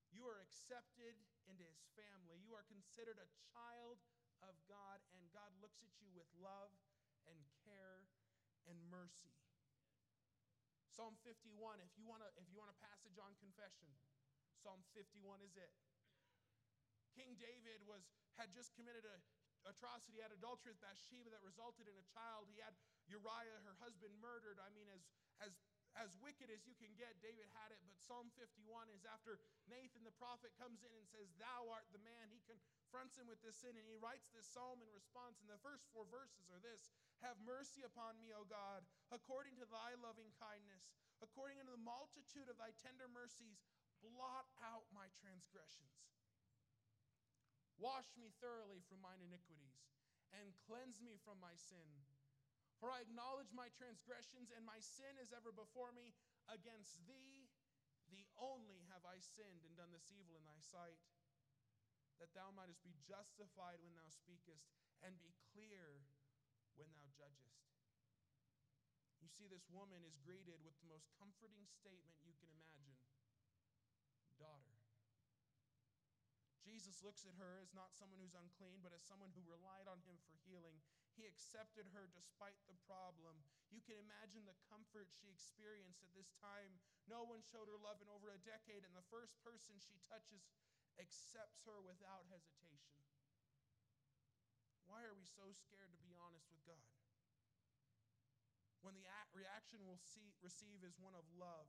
you 0.08 0.24
are 0.24 0.40
accepted 0.40 1.20
into 1.46 1.68
His 1.68 1.84
family. 1.94 2.40
You 2.40 2.56
are 2.56 2.64
considered 2.70 3.20
a 3.20 3.30
child 3.54 4.00
of 4.40 4.56
God, 4.72 5.04
and 5.18 5.26
God 5.36 5.52
looks 5.60 5.84
at 5.84 5.92
you 6.00 6.08
with 6.16 6.30
love 6.40 6.72
and 7.28 7.38
care 7.66 8.08
and 8.72 8.78
mercy. 8.88 9.36
Psalm 10.98 11.14
51, 11.22 11.78
if 11.86 11.94
you 11.94 12.10
want 12.10 12.26
a, 12.26 12.30
if 12.42 12.50
you 12.50 12.58
want 12.58 12.74
a 12.74 12.78
passage 12.82 13.22
on 13.22 13.38
confession, 13.38 13.86
Psalm 14.66 14.82
51 14.98 15.46
is 15.46 15.54
it. 15.54 15.70
King 17.14 17.38
David 17.38 17.86
was, 17.86 18.02
had 18.34 18.50
just 18.50 18.74
committed 18.74 19.06
a 19.06 19.22
atrocity, 19.70 20.18
had 20.18 20.34
adultery 20.34 20.74
with 20.74 20.82
Bathsheba 20.82 21.30
that 21.30 21.46
resulted 21.46 21.86
in 21.86 21.94
a 21.94 22.06
child. 22.18 22.50
He 22.50 22.58
had 22.58 22.74
Uriah, 23.06 23.62
her 23.62 23.78
husband, 23.78 24.10
murdered. 24.18 24.58
I 24.58 24.74
mean, 24.74 24.90
as, 24.90 25.06
as, 25.38 25.54
as 25.98 26.14
wicked 26.22 26.54
as 26.54 26.66
you 26.70 26.78
can 26.78 26.94
get, 26.94 27.18
David 27.20 27.50
had 27.58 27.74
it. 27.74 27.82
But 27.86 27.98
Psalm 27.98 28.30
51 28.38 28.94
is 28.94 29.04
after 29.10 29.42
Nathan 29.66 30.06
the 30.06 30.16
prophet 30.16 30.54
comes 30.58 30.86
in 30.86 30.94
and 30.94 31.06
says, 31.10 31.30
Thou 31.42 31.70
art 31.74 31.90
the 31.90 32.02
man. 32.06 32.30
He 32.30 32.42
confronts 32.46 33.18
him 33.18 33.26
with 33.26 33.42
this 33.42 33.58
sin, 33.58 33.74
and 33.74 33.86
he 33.90 33.98
writes 33.98 34.30
this 34.30 34.46
psalm 34.48 34.80
in 34.80 34.90
response. 34.94 35.42
And 35.42 35.50
the 35.50 35.62
first 35.66 35.90
four 35.92 36.06
verses 36.08 36.50
are 36.54 36.62
this 36.62 36.94
have 37.26 37.38
mercy 37.42 37.82
upon 37.82 38.22
me, 38.22 38.30
O 38.30 38.46
God, 38.46 38.86
according 39.10 39.58
to 39.58 39.66
thy 39.66 39.98
loving 39.98 40.30
kindness, 40.38 40.94
according 41.18 41.58
unto 41.58 41.74
the 41.74 41.82
multitude 41.82 42.46
of 42.46 42.62
thy 42.62 42.70
tender 42.78 43.10
mercies, 43.10 43.66
blot 44.06 44.46
out 44.62 44.86
my 44.94 45.10
transgressions. 45.18 45.98
Wash 47.82 48.10
me 48.18 48.34
thoroughly 48.38 48.86
from 48.86 49.02
mine 49.02 49.22
iniquities, 49.22 49.82
and 50.34 50.54
cleanse 50.66 51.02
me 51.02 51.18
from 51.26 51.42
my 51.42 51.58
sin. 51.58 51.90
For 52.78 52.94
I 52.94 53.02
acknowledge 53.02 53.50
my 53.54 53.74
transgressions, 53.74 54.54
and 54.54 54.62
my 54.62 54.78
sin 54.78 55.18
is 55.18 55.34
ever 55.34 55.50
before 55.50 55.90
me. 55.94 56.14
Against 56.48 57.02
thee, 57.10 57.50
thee 58.14 58.30
only, 58.38 58.86
have 58.94 59.04
I 59.04 59.18
sinned 59.20 59.66
and 59.66 59.74
done 59.74 59.90
this 59.92 60.14
evil 60.14 60.38
in 60.38 60.46
thy 60.46 60.62
sight 60.62 61.02
that 62.22 62.34
thou 62.34 62.50
mightest 62.54 62.82
be 62.82 62.98
justified 63.06 63.82
when 63.82 63.94
thou 63.94 64.10
speakest, 64.10 64.74
and 65.06 65.14
be 65.22 65.38
clear 65.54 66.06
when 66.74 66.90
thou 66.94 67.06
judgest. 67.14 67.62
You 69.22 69.30
see, 69.30 69.46
this 69.46 69.70
woman 69.70 70.02
is 70.02 70.18
greeted 70.22 70.62
with 70.66 70.78
the 70.82 70.90
most 70.90 71.10
comforting 71.18 71.70
statement 71.70 72.18
you 72.26 72.34
can 72.42 72.50
imagine 72.50 72.98
daughter. 74.38 74.78
Jesus 76.62 77.02
looks 77.02 77.26
at 77.26 77.38
her 77.42 77.58
as 77.58 77.74
not 77.74 77.98
someone 77.98 78.22
who's 78.22 78.38
unclean, 78.38 78.86
but 78.86 78.94
as 78.94 79.02
someone 79.02 79.34
who 79.34 79.42
relied 79.50 79.90
on 79.90 80.02
him 80.06 80.22
for 80.26 80.38
healing. 80.46 80.78
He 81.18 81.26
accepted 81.26 81.90
her 81.98 82.06
despite 82.14 82.62
the 82.70 82.78
problem. 82.86 83.42
You 83.74 83.82
can 83.82 83.98
imagine 83.98 84.46
the 84.46 84.62
comfort 84.70 85.10
she 85.10 85.34
experienced 85.34 86.06
at 86.06 86.14
this 86.14 86.30
time. 86.38 86.78
No 87.10 87.26
one 87.26 87.42
showed 87.42 87.66
her 87.66 87.82
love 87.82 87.98
in 88.06 88.08
over 88.14 88.30
a 88.30 88.38
decade, 88.46 88.86
and 88.86 88.94
the 88.94 89.10
first 89.10 89.34
person 89.42 89.82
she 89.82 89.98
touches 90.06 90.46
accepts 91.02 91.66
her 91.66 91.82
without 91.82 92.30
hesitation. 92.30 93.02
Why 94.86 95.02
are 95.10 95.18
we 95.18 95.26
so 95.26 95.50
scared 95.58 95.98
to 95.98 96.06
be 96.06 96.14
honest 96.14 96.46
with 96.54 96.62
God? 96.70 96.86
When 98.86 98.94
the 98.94 99.04
reaction 99.34 99.84
we'll 99.84 100.00
see, 100.00 100.32
receive 100.40 100.86
is 100.86 101.02
one 101.02 101.18
of 101.18 101.26
love. 101.34 101.68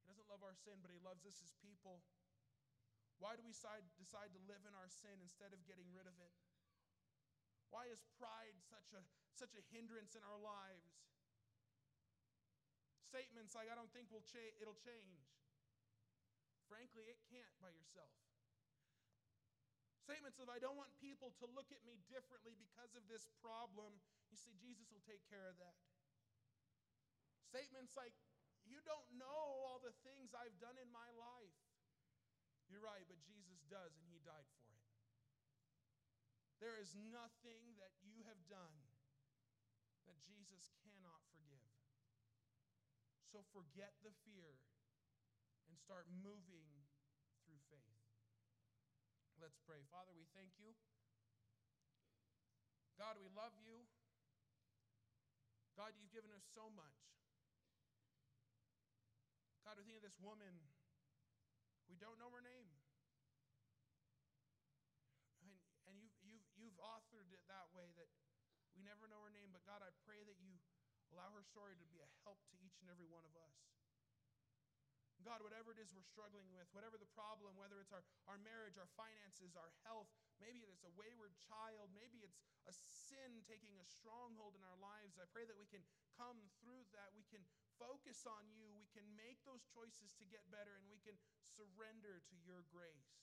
He 0.00 0.08
doesn't 0.08 0.26
love 0.26 0.40
our 0.40 0.56
sin, 0.56 0.80
but 0.80 0.90
He 0.90 0.98
loves 1.04 1.28
us 1.28 1.38
as 1.44 1.52
people. 1.60 2.00
Why 3.20 3.36
do 3.36 3.44
we 3.44 3.54
decide, 3.54 3.86
decide 4.00 4.32
to 4.34 4.40
live 4.50 4.64
in 4.66 4.74
our 4.74 4.90
sin 4.90 5.20
instead 5.22 5.52
of 5.54 5.62
getting 5.68 5.86
rid 5.94 6.08
of 6.08 6.16
it? 6.18 6.32
Why 7.74 7.90
is 7.90 8.06
pride 8.22 8.54
such 8.70 8.94
a, 8.94 9.02
such 9.34 9.58
a 9.58 9.62
hindrance 9.74 10.14
in 10.14 10.22
our 10.22 10.38
lives? 10.38 10.94
Statements 13.10 13.58
like, 13.58 13.66
I 13.66 13.74
don't 13.74 13.90
think 13.90 14.14
we'll 14.14 14.22
cha- 14.22 14.54
it'll 14.62 14.78
change. 14.78 15.26
Frankly, 16.70 17.02
it 17.10 17.18
can't 17.26 17.50
by 17.58 17.74
yourself. 17.74 18.14
Statements 20.06 20.38
of, 20.38 20.46
I 20.46 20.62
don't 20.62 20.78
want 20.78 20.94
people 21.02 21.34
to 21.42 21.50
look 21.50 21.74
at 21.74 21.82
me 21.82 21.98
differently 22.06 22.54
because 22.54 22.94
of 22.94 23.10
this 23.10 23.26
problem. 23.42 23.98
You 24.30 24.38
see, 24.38 24.54
Jesus 24.62 24.86
will 24.94 25.02
take 25.02 25.26
care 25.26 25.50
of 25.50 25.58
that. 25.58 25.74
Statements 27.50 27.98
like, 27.98 28.14
You 28.70 28.78
don't 28.86 29.10
know 29.18 29.66
all 29.66 29.82
the 29.82 29.96
things 30.06 30.30
I've 30.30 30.54
done 30.62 30.78
in 30.78 30.94
my 30.94 31.10
life. 31.18 31.58
You're 32.70 32.86
right, 32.86 33.02
but 33.10 33.18
Jesus 33.26 33.66
does, 33.66 33.98
and 33.98 34.06
He 34.14 34.22
died 34.22 34.46
for 34.54 34.62
it. 34.70 34.73
There 36.62 36.78
is 36.80 36.94
nothing 36.94 37.76
that 37.78 37.92
you 38.02 38.22
have 38.26 38.40
done 38.46 38.78
that 40.06 40.18
Jesus 40.24 40.70
cannot 40.84 41.20
forgive. 41.32 41.70
So 43.32 43.42
forget 43.50 43.94
the 44.06 44.14
fear 44.22 44.58
and 45.66 45.74
start 45.80 46.06
moving 46.22 46.70
through 47.42 47.60
faith. 47.72 47.98
Let's 49.42 49.58
pray. 49.66 49.82
Father, 49.90 50.14
we 50.14 50.30
thank 50.32 50.54
you. 50.62 50.72
God, 52.94 53.18
we 53.18 53.26
love 53.34 53.52
you. 53.58 53.82
God, 55.74 55.98
you've 55.98 56.14
given 56.14 56.30
us 56.30 56.46
so 56.54 56.70
much. 56.70 57.02
God, 59.66 59.74
we 59.74 59.82
think 59.82 59.98
of 59.98 60.06
this 60.06 60.20
woman 60.22 60.54
we 61.88 61.96
don't 62.00 62.16
know 62.16 62.32
her 62.32 62.44
name. 62.44 62.70
And, 65.44 65.52
and 65.88 65.94
you've, 66.00 66.16
you've, 66.24 66.46
you've 66.56 66.78
authored 66.80 67.28
it 67.30 67.44
that 67.46 67.68
way 67.76 67.92
that 68.00 68.08
we 68.74 68.82
never 69.04 69.20
know 69.20 69.28
her 69.28 69.36
name, 69.36 69.52
but 69.52 69.60
God, 69.68 69.84
I 69.84 69.92
pray 70.08 70.24
that 70.24 70.40
you 70.40 70.56
allow 71.12 71.28
her 71.36 71.44
story 71.44 71.76
to 71.76 71.84
be 71.92 72.00
a 72.00 72.08
help 72.24 72.40
to 72.48 72.56
each 72.64 72.80
and 72.80 72.88
every 72.88 73.04
one 73.04 73.28
of 73.28 73.36
us. 73.36 73.52
God, 75.20 75.44
whatever 75.44 75.76
it 75.76 75.80
is 75.80 75.92
we're 75.92 76.08
struggling 76.08 76.48
with, 76.56 76.64
whatever 76.72 76.96
the 76.96 77.08
problem, 77.12 77.52
whether 77.60 77.84
it's 77.84 77.92
our, 77.92 78.00
our 78.24 78.40
marriage, 78.40 78.80
our 78.80 78.88
finances, 78.96 79.60
our 79.60 79.76
health, 79.84 80.08
maybe 80.40 80.64
it's 80.64 80.88
a 80.88 80.92
wayward 80.96 81.36
child, 81.36 81.92
maybe 81.92 82.24
it's 82.24 82.40
a 82.64 82.72
sin 82.72 83.44
taking 83.44 83.76
a 83.76 83.84
stronghold 83.84 84.56
in 84.56 84.64
our 84.64 84.80
lives, 84.80 85.20
I 85.20 85.28
pray 85.28 85.44
that 85.44 85.60
we 85.60 85.68
can 85.68 85.84
come 86.16 86.40
through 86.64 86.88
that. 86.96 87.12
We 87.12 87.28
can 87.28 87.44
focus 87.76 88.24
on 88.24 88.48
you. 88.56 88.72
We 88.72 88.88
can 88.96 89.04
make 89.20 89.44
those 89.44 89.68
choices 89.68 90.16
to 90.16 90.24
get 90.24 90.48
better, 90.48 90.80
and 90.80 90.88
we 90.88 91.00
can 91.04 91.20
surrender 91.44 92.24
to 92.24 92.34
your 92.40 92.64
grace. 92.72 93.20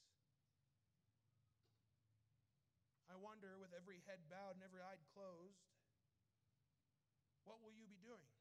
I 3.09 3.17
wonder, 3.17 3.57
with 3.57 3.75
every 3.75 3.99
head 4.07 4.23
bowed 4.32 4.55
and 4.55 4.63
every 4.63 4.79
eye 4.79 5.01
closed, 5.11 5.70
what 7.46 7.58
will 7.62 7.74
you 7.74 7.86
be 7.88 7.98
doing? 8.02 8.41